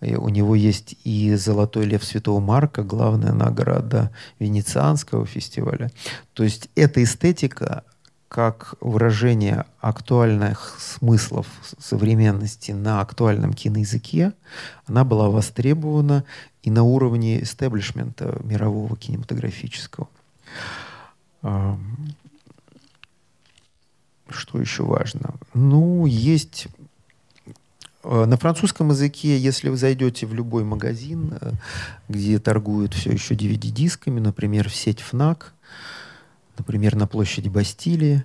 И 0.00 0.14
у 0.14 0.28
него 0.28 0.54
есть 0.54 0.96
и 1.02 1.34
«Золотой 1.34 1.84
лев 1.84 2.04
Святого 2.04 2.38
Марка», 2.38 2.84
главная 2.84 3.32
награда 3.32 4.12
Венецианского 4.38 5.26
фестиваля. 5.26 5.90
То 6.34 6.44
есть 6.44 6.68
эта 6.76 7.02
эстетика 7.02 7.82
как 8.28 8.74
выражение 8.80 9.64
актуальных 9.80 10.76
смыслов 10.80 11.46
современности 11.78 12.72
на 12.72 13.00
актуальном 13.00 13.52
киноязыке, 13.52 14.32
она 14.86 15.04
была 15.04 15.28
востребована 15.28 16.24
и 16.62 16.70
на 16.70 16.84
уровне 16.84 17.42
истеблишмента 17.42 18.40
мирового 18.44 18.96
кинематографического. 18.96 20.08
Что 24.28 24.60
еще 24.60 24.84
важно? 24.84 25.34
Ну, 25.52 26.06
есть 26.06 26.68
э, 28.02 28.24
на 28.24 28.36
французском 28.36 28.90
языке, 28.90 29.38
если 29.38 29.68
вы 29.68 29.76
зайдете 29.76 30.26
в 30.26 30.34
любой 30.34 30.64
магазин, 30.64 31.36
э, 31.40 31.52
где 32.08 32.38
торгуют 32.38 32.94
все 32.94 33.12
еще 33.12 33.34
DVD-дисками, 33.34 34.20
например, 34.20 34.68
в 34.68 34.74
сеть 34.74 35.00
ФНАК, 35.00 35.52
например, 36.56 36.96
на 36.96 37.06
площади 37.06 37.48
Бастилии, 37.48 38.24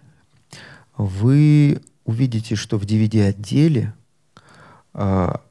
вы 0.97 1.82
увидите, 2.06 2.56
что 2.56 2.78
в 2.78 2.84
DVD-отделе, 2.84 3.93
а, 4.93 5.41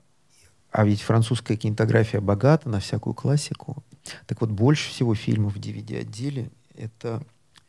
а 0.71 0.85
ведь 0.85 1.03
французская 1.03 1.57
кинематография 1.57 2.21
богата 2.21 2.69
на 2.69 2.81
всякую 2.81 3.15
классику, 3.15 3.83
так 4.27 4.41
вот 4.41 4.51
больше 4.51 4.91
всего 4.91 5.15
фильмов 5.15 5.55
в 5.55 5.59
DVD-отделе 5.59 6.51
это 6.75 7.23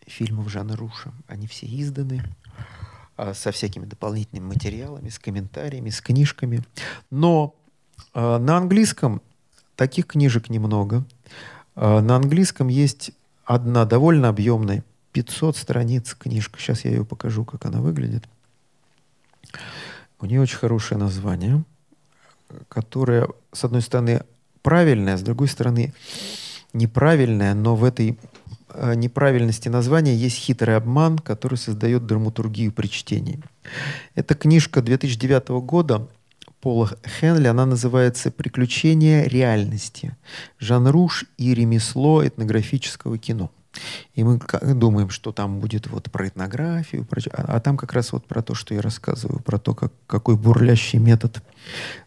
фильмов 0.05 0.49
Жана 0.49 0.75
Руша. 0.75 1.11
Они 1.27 1.47
все 1.47 1.67
изданы 1.67 2.23
со 3.33 3.51
всякими 3.51 3.85
дополнительными 3.85 4.47
материалами, 4.47 5.09
с 5.09 5.19
комментариями, 5.19 5.89
с 5.89 6.01
книжками. 6.01 6.63
Но 7.09 7.55
а, 8.13 8.39
на 8.39 8.57
английском 8.57 9.21
таких 9.75 10.07
книжек 10.07 10.49
немного. 10.49 11.05
А, 11.75 12.01
на 12.01 12.15
английском 12.15 12.67
есть 12.67 13.11
одна 13.45 13.85
довольно 13.85 14.29
объемная 14.29 14.83
500 15.11 15.57
страниц 15.57 16.13
книжка. 16.13 16.59
Сейчас 16.59 16.85
я 16.85 16.91
ее 16.91 17.05
покажу, 17.05 17.45
как 17.45 17.65
она 17.65 17.81
выглядит. 17.81 18.27
У 20.19 20.25
нее 20.25 20.41
очень 20.41 20.57
хорошее 20.57 20.99
название, 20.99 21.63
которое, 22.67 23.27
с 23.51 23.63
одной 23.63 23.81
стороны, 23.81 24.23
правильное, 24.61 25.17
с 25.17 25.21
другой 25.21 25.47
стороны, 25.47 25.93
неправильное, 26.73 27.53
но 27.53 27.75
в 27.75 27.83
этой 27.83 28.19
неправильности 28.95 29.69
названия 29.69 30.15
есть 30.15 30.37
хитрый 30.37 30.75
обман, 30.75 31.19
который 31.19 31.57
создает 31.57 32.05
драматургию 32.05 32.71
при 32.71 32.87
чтении. 32.87 33.39
Это 34.15 34.35
книжка 34.35 34.81
2009 34.81 35.49
года 35.63 36.07
Пола 36.61 36.89
Хенли, 37.19 37.47
она 37.47 37.65
называется 37.65 38.31
«Приключения 38.31 39.23
реальности. 39.23 40.17
Жан 40.59 40.87
Руш 40.87 41.25
и 41.37 41.53
ремесло 41.53 42.25
этнографического 42.25 43.17
кино». 43.17 43.49
И 44.15 44.23
мы 44.23 44.39
думаем, 44.61 45.09
что 45.09 45.31
там 45.31 45.59
будет 45.59 45.87
вот 45.87 46.11
про 46.11 46.27
этнографию, 46.27 47.05
про... 47.05 47.21
А, 47.31 47.55
а 47.55 47.59
там 47.59 47.77
как 47.77 47.93
раз 47.93 48.11
вот 48.11 48.25
про 48.25 48.41
то, 48.41 48.55
что 48.55 48.73
я 48.73 48.81
рассказываю, 48.81 49.39
про 49.41 49.57
то, 49.57 49.73
как, 49.73 49.93
какой 50.07 50.35
бурлящий 50.35 50.99
метод 50.99 51.41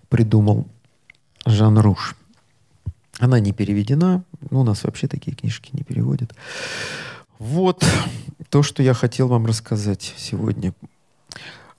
придумал 0.09 0.67
Жан 1.47 1.79
Руш. 1.79 2.15
Она 3.19 3.41
не 3.41 3.53
переведена, 3.53 4.25
ну, 4.51 4.61
у 4.61 4.65
нас 4.65 4.85
вообще 4.85 5.07
такие 5.07 5.37
книжки 5.37 5.71
не 5.73 5.83
переводят. 5.83 6.35
Вот 7.39 7.85
то, 8.51 8.63
что 8.63 8.83
я 8.83 8.95
хотел 8.95 9.29
вам 9.29 9.47
рассказать 9.47 10.15
сегодня. 10.17 10.75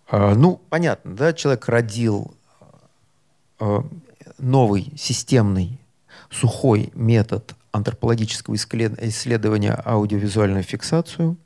А, 0.09 0.35
ну, 0.35 0.61
понятно, 0.69 1.15
да, 1.15 1.33
человек 1.33 1.67
родил 1.67 2.33
а, 3.59 3.87
новый 4.37 4.91
системный 4.97 5.79
сухой 6.29 6.91
метод 6.93 7.55
антропологического 7.71 8.55
исследования 8.55 9.73
аудиовизуальную 9.85 10.63
фиксацию 10.63 11.37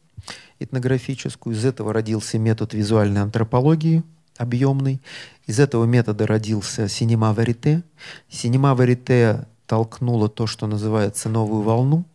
этнографическую. 0.59 1.55
Из 1.55 1.63
этого 1.65 1.93
родился 1.93 2.39
метод 2.39 2.73
визуальной 2.73 3.21
антропологии 3.21 4.03
объемный. 4.37 5.01
Из 5.45 5.59
этого 5.59 5.85
метода 5.85 6.27
родился 6.27 6.87
синема 6.87 7.33
верите. 7.33 7.83
Синема 8.29 8.75
верите 8.75 9.47
толкнуло 9.67 10.29
то, 10.29 10.47
что 10.47 10.65
называется 10.65 11.29
новую 11.29 11.61
волну, 11.61 12.05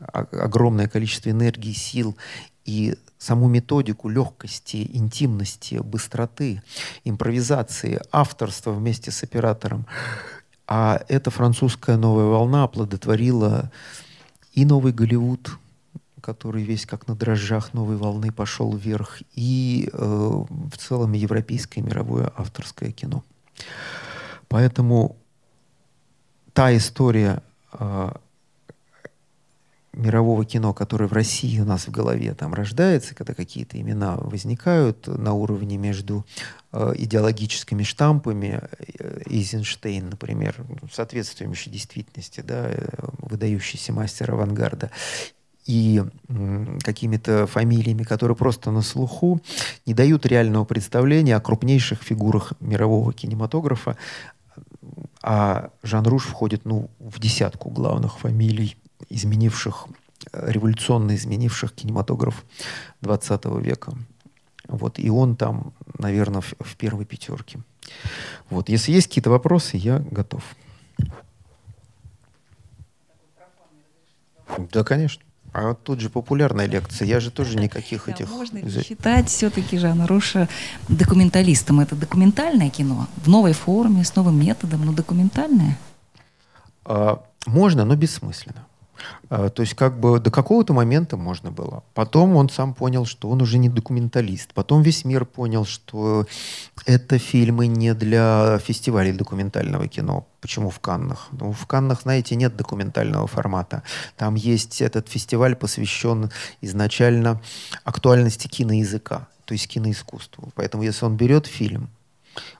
огромное 0.00 0.88
количество 0.88 1.30
энергии, 1.30 1.72
сил 1.72 2.16
и 2.64 2.96
саму 3.18 3.48
методику 3.48 4.08
легкости, 4.08 4.90
интимности, 4.92 5.76
быстроты, 5.76 6.62
импровизации, 7.04 8.00
авторства 8.10 8.72
вместе 8.72 9.12
с 9.12 9.22
оператором 9.22 9.86
а 10.74 11.02
эта 11.08 11.30
французская 11.30 11.98
новая 11.98 12.24
волна 12.24 12.64
оплодотворила 12.64 13.70
и 14.54 14.64
новый 14.64 14.94
Голливуд, 14.94 15.58
который 16.22 16.62
весь 16.62 16.86
как 16.86 17.08
на 17.08 17.14
дрожжах 17.14 17.74
новой 17.74 17.96
волны 17.96 18.32
пошел 18.32 18.74
вверх, 18.74 19.20
и 19.34 19.90
э, 19.92 19.96
в 19.98 20.78
целом 20.78 21.12
европейское 21.12 21.84
мировое 21.84 22.32
авторское 22.36 22.90
кино. 22.90 23.22
Поэтому 24.48 25.16
та 26.52 26.76
история 26.76 27.42
э, 27.72 28.10
мирового 29.92 30.44
кино, 30.44 30.72
которое 30.72 31.06
в 31.06 31.12
России 31.12 31.60
у 31.60 31.64
нас 31.64 31.86
в 31.86 31.90
голове 31.90 32.34
там 32.34 32.54
рождается, 32.54 33.14
когда 33.14 33.34
какие-то 33.34 33.80
имена 33.80 34.16
возникают 34.16 35.06
на 35.06 35.34
уровне 35.34 35.76
между 35.76 36.24
э, 36.72 36.92
идеологическими 36.96 37.82
штампами, 37.82 38.60
э, 38.98 39.22
Эйзенштейн, 39.26 40.08
например, 40.10 40.56
соответствующей 40.90 41.70
действительности, 41.70 42.40
да, 42.40 42.68
э, 42.70 42.88
выдающийся 43.18 43.92
мастер 43.92 44.32
авангарда, 44.32 44.90
и 45.64 46.02
какими-то 46.82 47.46
фамилиями, 47.46 48.02
которые 48.02 48.36
просто 48.36 48.72
на 48.72 48.82
слуху, 48.82 49.40
не 49.86 49.94
дают 49.94 50.26
реального 50.26 50.64
представления 50.64 51.36
о 51.36 51.40
крупнейших 51.40 52.02
фигурах 52.02 52.54
мирового 52.58 53.12
кинематографа, 53.12 53.96
а 55.22 55.70
Жан 55.82 56.06
Руш 56.06 56.24
входит 56.26 56.64
ну, 56.64 56.90
в 56.98 57.20
десятку 57.20 57.70
главных 57.70 58.18
фамилий 58.18 58.76
изменивших, 59.08 59.86
революционно 60.32 61.14
изменивших 61.14 61.72
кинематограф 61.72 62.44
20 63.00 63.44
века. 63.62 63.94
Вот, 64.68 64.98
и 64.98 65.10
он 65.10 65.36
там, 65.36 65.72
наверное, 65.98 66.40
в, 66.40 66.54
в 66.60 66.76
первой 66.76 67.04
пятерке. 67.04 67.60
Вот, 68.50 68.68
если 68.68 68.92
есть 68.92 69.08
какие-то 69.08 69.30
вопросы, 69.30 69.76
я 69.76 69.98
готов. 69.98 70.42
Да, 74.72 74.84
конечно. 74.84 75.22
А 75.52 75.74
тут 75.74 76.00
же 76.00 76.08
популярная 76.08 76.66
лекция. 76.66 77.06
Я 77.06 77.20
же 77.20 77.30
тоже 77.30 77.58
никаких 77.58 78.06
да, 78.06 78.12
этих... 78.12 78.30
Можно 78.30 78.58
ли 78.58 78.82
считать 78.82 79.28
все-таки 79.28 79.76
Жанна 79.76 80.06
Руша 80.06 80.48
документалистом? 80.88 81.80
Это 81.80 81.94
документальное 81.94 82.70
кино 82.70 83.06
в 83.16 83.28
новой 83.28 83.52
форме, 83.52 84.02
с 84.02 84.16
новым 84.16 84.40
методом, 84.40 84.86
но 84.86 84.92
документальное? 84.92 85.78
А, 86.86 87.22
можно, 87.46 87.84
но 87.84 87.96
бессмысленно. 87.96 88.66
А, 89.28 89.48
то 89.48 89.62
есть 89.62 89.74
как 89.74 89.98
бы 89.98 90.20
до 90.20 90.30
какого-то 90.30 90.72
момента 90.72 91.16
можно 91.16 91.50
было. 91.50 91.82
Потом 91.94 92.36
он 92.36 92.48
сам 92.48 92.74
понял, 92.74 93.06
что 93.06 93.30
он 93.30 93.42
уже 93.42 93.58
не 93.58 93.68
документалист. 93.68 94.52
Потом 94.54 94.82
весь 94.82 95.04
мир 95.04 95.24
понял, 95.24 95.64
что 95.64 96.26
это 96.86 97.18
фильмы 97.18 97.66
не 97.66 97.94
для 97.94 98.58
фестивалей 98.58 99.12
документального 99.12 99.88
кино. 99.88 100.26
Почему 100.40 100.70
в 100.70 100.80
Каннах? 100.80 101.28
Ну, 101.32 101.52
в 101.52 101.66
Каннах, 101.66 102.02
знаете, 102.02 102.34
нет 102.36 102.56
документального 102.56 103.26
формата. 103.26 103.82
Там 104.16 104.34
есть 104.34 104.80
этот 104.80 105.08
фестиваль, 105.08 105.54
посвящен 105.56 106.30
изначально 106.60 107.40
актуальности 107.84 108.48
киноязыка, 108.48 109.28
то 109.44 109.52
есть 109.54 109.68
киноискусству. 109.68 110.50
Поэтому 110.54 110.82
если 110.82 111.04
он 111.04 111.16
берет 111.16 111.46
фильм, 111.46 111.88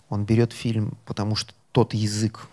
он 0.09 0.25
берет 0.25 0.53
фильм, 0.53 0.97
потому 1.07 1.37
что 1.37 1.55
тот 1.73 1.95
язык, 1.95 2.47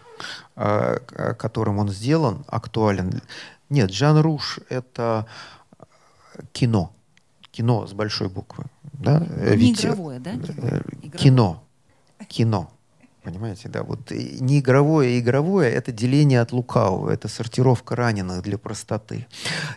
а, 0.56 1.00
которым 1.38 1.78
он 1.78 1.90
сделан, 1.90 2.44
актуален 2.48 3.22
нет, 3.70 3.92
Жан 3.92 4.18
Руш— 4.20 4.60
это 4.70 5.26
кино. 6.52 6.94
Кино 7.52 7.88
с 7.88 7.94
большой 7.94 8.30
буквы. 8.30 8.66
Да? 8.94 9.20
Не 9.20 9.56
Ведь, 9.56 9.86
игровое, 9.86 10.20
да? 10.20 10.32
Э, 10.58 10.82
кино. 11.18 11.64
Кино. 12.28 12.70
Понимаете, 13.24 13.70
да, 13.70 13.84
вот 13.84 14.12
не 14.12 14.60
игровое, 14.60 15.16
а 15.16 15.20
игровое— 15.20 15.72
это 15.74 15.92
деление 15.92 16.42
от 16.42 16.52
лукавого, 16.52 17.10
это 17.10 17.28
сортировка 17.28 17.96
раненых 17.96 18.42
для 18.42 18.58
простоты. 18.58 19.28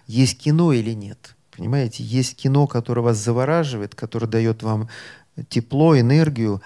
Есть 0.07 0.39
кино 0.39 0.73
или 0.73 0.93
нет? 0.93 1.35
Понимаете, 1.57 2.03
есть 2.05 2.37
кино, 2.37 2.67
которое 2.67 3.03
вас 3.03 3.19
завораживает, 3.19 3.95
которое 3.95 4.27
дает 4.27 4.63
вам 4.63 4.89
тепло, 5.49 5.99
энергию, 5.99 6.63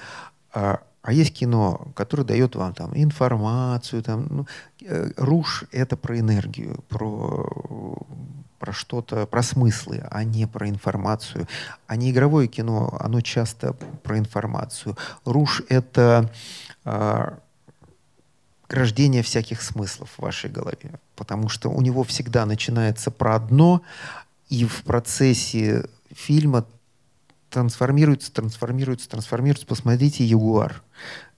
а 0.53 0.83
а 1.07 1.13
есть 1.13 1.33
кино, 1.35 1.87
которое 1.95 2.25
дает 2.25 2.57
вам 2.57 2.75
там 2.75 2.91
информацию, 2.97 4.03
там, 4.03 4.27
ну, 4.29 4.47
э, 4.83 5.13
руш— 5.17 5.63
это 5.71 5.97
про 5.97 6.19
энергию, 6.19 6.83
про, 6.89 7.49
про 8.59 8.73
что-то, 8.73 9.25
про 9.27 9.43
смыслы, 9.45 10.05
а 10.11 10.25
не 10.25 10.47
про 10.47 10.69
информацию. 10.69 11.47
А 11.87 11.95
не 11.95 12.11
игровое 12.11 12.49
кино, 12.49 12.99
оно 12.99 13.21
часто 13.21 13.75
про 14.03 14.19
информацию. 14.19 14.97
Руш— 15.25 15.63
это 15.69 16.29
э, 16.85 17.37
рождение 18.69 19.23
всяких 19.23 19.63
смыслов 19.63 20.11
в 20.17 20.23
вашей 20.23 20.51
голове, 20.51 20.99
потому 21.15 21.49
что 21.49 21.71
у 21.71 21.81
него 21.83 22.03
всегда 22.03 22.47
начинается 22.47 23.13
про 23.13 23.37
одно, 23.37 23.83
и 24.49 24.65
в 24.65 24.83
процессе 24.83 25.85
фильма 26.13 26.67
трансформируется, 27.51 28.33
трансформируется, 28.33 29.09
трансформируется. 29.09 29.67
Посмотрите 29.67 30.25
«Ягуар». 30.25 30.83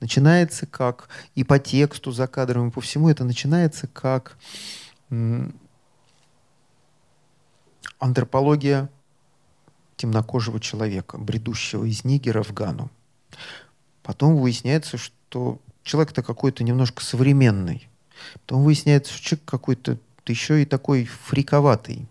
Начинается 0.00 0.66
как, 0.66 1.08
и 1.34 1.44
по 1.44 1.58
тексту, 1.58 2.12
за 2.12 2.26
кадром, 2.26 2.68
и 2.68 2.70
по 2.70 2.80
всему, 2.80 3.08
это 3.08 3.24
начинается 3.24 3.86
как 3.86 4.36
антропология 7.98 8.88
темнокожего 9.96 10.60
человека, 10.60 11.18
бредущего 11.18 11.84
из 11.84 12.04
Нигера 12.04 12.42
в 12.42 12.52
Гану. 12.52 12.90
Потом 14.02 14.36
выясняется, 14.36 14.96
что 14.96 15.60
человек-то 15.82 16.22
какой-то 16.22 16.62
немножко 16.64 17.02
современный. 17.02 17.88
Потом 18.46 18.62
выясняется, 18.62 19.12
что 19.12 19.22
человек 19.22 19.44
какой-то 19.44 19.98
еще 20.26 20.62
и 20.62 20.66
такой 20.66 21.06
фриковатый, 21.06 22.06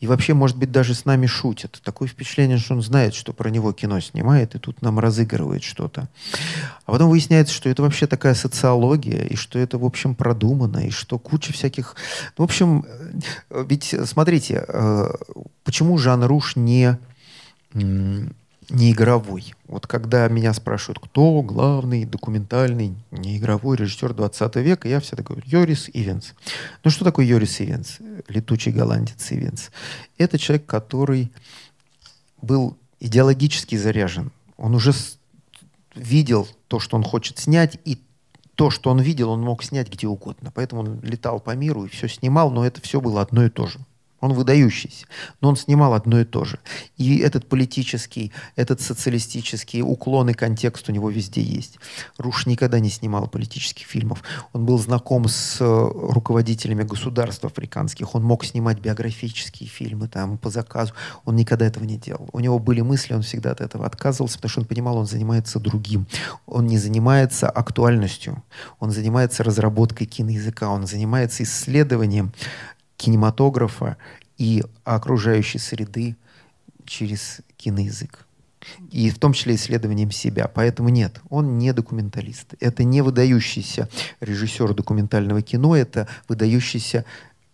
и 0.00 0.06
вообще, 0.06 0.34
может 0.34 0.56
быть, 0.56 0.70
даже 0.70 0.94
с 0.94 1.04
нами 1.04 1.26
шутит. 1.26 1.80
Такое 1.82 2.08
впечатление, 2.08 2.58
что 2.58 2.74
он 2.74 2.82
знает, 2.82 3.14
что 3.14 3.32
про 3.32 3.50
него 3.50 3.72
кино 3.72 4.00
снимает, 4.00 4.54
и 4.54 4.58
тут 4.58 4.82
нам 4.82 4.98
разыгрывает 4.98 5.62
что-то. 5.62 6.08
А 6.84 6.92
потом 6.92 7.10
выясняется, 7.10 7.54
что 7.54 7.68
это 7.68 7.82
вообще 7.82 8.06
такая 8.06 8.34
социология, 8.34 9.24
и 9.24 9.36
что 9.36 9.58
это, 9.58 9.78
в 9.78 9.84
общем, 9.84 10.14
продумано, 10.14 10.86
и 10.86 10.90
что 10.90 11.18
куча 11.18 11.52
всяких... 11.52 11.96
В 12.36 12.42
общем, 12.42 12.84
э, 13.50 13.64
ведь, 13.68 13.94
смотрите, 14.04 14.64
э, 14.66 15.10
почему 15.64 15.98
Жан 15.98 16.24
Руш 16.24 16.56
не 16.56 16.98
не 18.68 18.92
игровой. 18.92 19.54
Вот 19.68 19.86
когда 19.86 20.28
меня 20.28 20.52
спрашивают, 20.52 20.98
кто 20.98 21.42
главный 21.42 22.04
документальный 22.04 22.94
неигровой 23.10 23.76
режиссер 23.76 24.14
20 24.14 24.56
века, 24.56 24.88
я 24.88 25.00
всегда 25.00 25.22
говорю, 25.22 25.42
Йорис 25.46 25.88
Ивенс. 25.92 26.34
Ну 26.82 26.90
что 26.90 27.04
такое 27.04 27.26
Йорис 27.26 27.60
Ивенс? 27.60 27.98
Летучий 28.28 28.72
голландец 28.72 29.30
Ивенс. 29.30 29.70
Это 30.18 30.38
человек, 30.38 30.66
который 30.66 31.30
был 32.42 32.76
идеологически 33.00 33.76
заряжен. 33.76 34.32
Он 34.56 34.74
уже 34.74 34.92
видел 35.94 36.48
то, 36.68 36.80
что 36.80 36.96
он 36.96 37.04
хочет 37.04 37.38
снять, 37.38 37.78
и 37.84 38.00
то, 38.56 38.70
что 38.70 38.90
он 38.90 39.00
видел, 39.00 39.30
он 39.30 39.42
мог 39.42 39.62
снять 39.62 39.90
где 39.92 40.06
угодно. 40.06 40.50
Поэтому 40.54 40.82
он 40.82 41.00
летал 41.02 41.40
по 41.40 41.54
миру 41.54 41.84
и 41.84 41.88
все 41.88 42.08
снимал, 42.08 42.50
но 42.50 42.66
это 42.66 42.80
все 42.80 43.00
было 43.00 43.20
одно 43.20 43.44
и 43.44 43.50
то 43.50 43.66
же. 43.66 43.78
Он 44.26 44.32
выдающийся, 44.32 45.06
но 45.40 45.50
он 45.50 45.56
снимал 45.56 45.94
одно 45.94 46.20
и 46.20 46.24
то 46.24 46.44
же. 46.44 46.58
И 46.96 47.18
этот 47.18 47.48
политический, 47.48 48.32
этот 48.56 48.80
социалистический 48.80 49.82
уклон 49.82 50.30
и 50.30 50.34
контекст 50.34 50.88
у 50.88 50.92
него 50.92 51.10
везде 51.10 51.42
есть. 51.42 51.78
Руш 52.18 52.46
никогда 52.46 52.80
не 52.80 52.90
снимал 52.90 53.28
политических 53.28 53.86
фильмов. 53.86 54.24
Он 54.52 54.66
был 54.66 54.78
знаком 54.80 55.28
с 55.28 55.58
э, 55.60 55.64
руководителями 55.64 56.82
государств 56.82 57.44
африканских. 57.44 58.16
Он 58.16 58.24
мог 58.24 58.44
снимать 58.44 58.80
биографические 58.80 59.68
фильмы 59.68 60.08
там, 60.08 60.38
по 60.38 60.50
заказу. 60.50 60.92
Он 61.24 61.36
никогда 61.36 61.64
этого 61.64 61.84
не 61.84 61.96
делал. 61.96 62.28
У 62.32 62.40
него 62.40 62.58
были 62.58 62.80
мысли, 62.80 63.14
он 63.14 63.22
всегда 63.22 63.52
от 63.52 63.60
этого 63.60 63.86
отказывался, 63.86 64.38
потому 64.38 64.50
что 64.50 64.60
он 64.62 64.66
понимал, 64.66 64.96
он 64.96 65.06
занимается 65.06 65.60
другим. 65.60 66.08
Он 66.46 66.66
не 66.66 66.78
занимается 66.78 67.48
актуальностью. 67.48 68.42
Он 68.80 68.90
занимается 68.90 69.44
разработкой 69.44 70.08
киноязыка. 70.08 70.68
Он 70.68 70.84
занимается 70.84 71.44
исследованием 71.44 72.32
кинематографа 72.96 73.96
и 74.38 74.64
окружающей 74.84 75.58
среды 75.58 76.16
через 76.84 77.40
киноязык. 77.56 78.26
И 78.90 79.10
в 79.10 79.18
том 79.18 79.32
числе 79.32 79.54
исследованием 79.54 80.10
себя. 80.10 80.48
Поэтому 80.48 80.88
нет, 80.88 81.20
он 81.28 81.58
не 81.58 81.72
документалист. 81.72 82.54
Это 82.60 82.84
не 82.84 83.00
выдающийся 83.00 83.88
режиссер 84.20 84.74
документального 84.74 85.40
кино, 85.42 85.76
это 85.76 86.08
выдающийся 86.28 87.04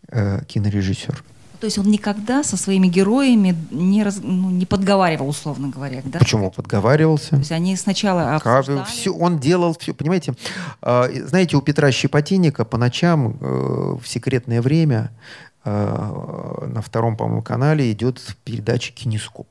э, 0.08 0.44
кинорежиссер. 0.46 1.22
То 1.62 1.66
есть 1.66 1.78
он 1.78 1.86
никогда 1.86 2.42
со 2.42 2.56
своими 2.56 2.88
героями 2.88 3.54
не, 3.70 4.02
раз, 4.02 4.18
ну, 4.20 4.50
не 4.50 4.66
подговаривал, 4.66 5.28
условно 5.28 5.68
говоря, 5.68 6.02
да? 6.04 6.18
Почему 6.18 6.50
подговаривался? 6.50 7.30
То 7.30 7.36
есть 7.36 7.52
они 7.52 7.76
сначала 7.76 8.34
обсуждали... 8.34 8.82
Все, 8.82 9.12
он 9.12 9.38
делал 9.38 9.72
все, 9.78 9.94
понимаете? 9.94 10.34
Э, 10.82 11.04
знаете, 11.24 11.56
у 11.56 11.60
Петра 11.60 11.92
Щепотинника 11.92 12.64
по 12.64 12.78
ночам 12.78 13.36
э, 13.40 13.44
в 14.02 14.02
секретное 14.06 14.60
время 14.60 15.12
э, 15.64 15.70
на 16.66 16.82
втором, 16.82 17.16
по-моему, 17.16 17.42
канале 17.42 17.92
идет 17.92 18.20
передача 18.42 18.92
«Кинескоп». 18.92 19.46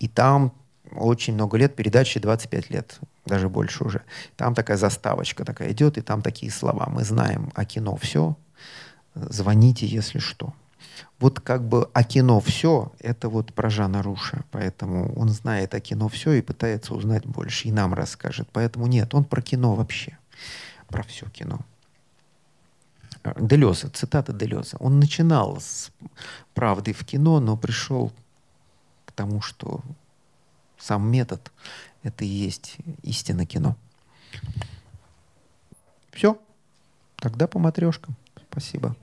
И 0.00 0.08
там 0.08 0.52
очень 0.90 1.34
много 1.34 1.56
лет, 1.56 1.76
передаче 1.76 2.18
25 2.18 2.70
лет, 2.70 2.98
даже 3.26 3.48
больше 3.48 3.84
уже. 3.84 4.02
Там 4.36 4.56
такая 4.56 4.76
заставочка 4.76 5.44
такая 5.44 5.70
идет, 5.70 5.98
и 5.98 6.00
там 6.00 6.20
такие 6.20 6.50
слова. 6.50 6.88
Мы 6.88 7.04
знаем 7.04 7.52
о 7.54 7.64
кино 7.64 7.94
все, 7.94 8.34
звоните, 9.14 9.86
если 9.86 10.18
что. 10.18 10.52
Вот 11.18 11.40
как 11.40 11.66
бы 11.66 11.88
о 11.94 12.04
кино 12.04 12.40
все, 12.40 12.92
это 12.98 13.28
вот 13.28 13.54
про 13.54 13.70
Жана 13.70 14.02
Руша. 14.02 14.44
Поэтому 14.50 15.14
он 15.18 15.30
знает 15.30 15.74
о 15.74 15.80
кино 15.80 16.08
все 16.08 16.32
и 16.32 16.42
пытается 16.42 16.94
узнать 16.94 17.24
больше. 17.24 17.68
И 17.68 17.72
нам 17.72 17.94
расскажет. 17.94 18.48
Поэтому 18.52 18.86
нет, 18.86 19.14
он 19.14 19.24
про 19.24 19.40
кино 19.40 19.74
вообще. 19.74 20.18
Про 20.88 21.02
все 21.02 21.26
кино. 21.30 21.60
Делеза, 23.40 23.88
цитата 23.88 24.32
Делеза. 24.32 24.76
Он 24.78 25.00
начинал 25.00 25.58
с 25.58 25.90
правды 26.54 26.92
в 26.92 27.04
кино, 27.04 27.40
но 27.40 27.56
пришел 27.56 28.12
к 29.06 29.12
тому, 29.12 29.40
что 29.40 29.80
сам 30.78 31.10
метод— 31.10 31.50
это 32.02 32.24
и 32.24 32.28
есть 32.28 32.76
истина 33.02 33.46
кино. 33.46 33.74
Все. 36.12 36.38
Тогда 37.16 37.46
по 37.46 37.58
матрешкам. 37.58 38.14
Спасибо. 38.50 38.94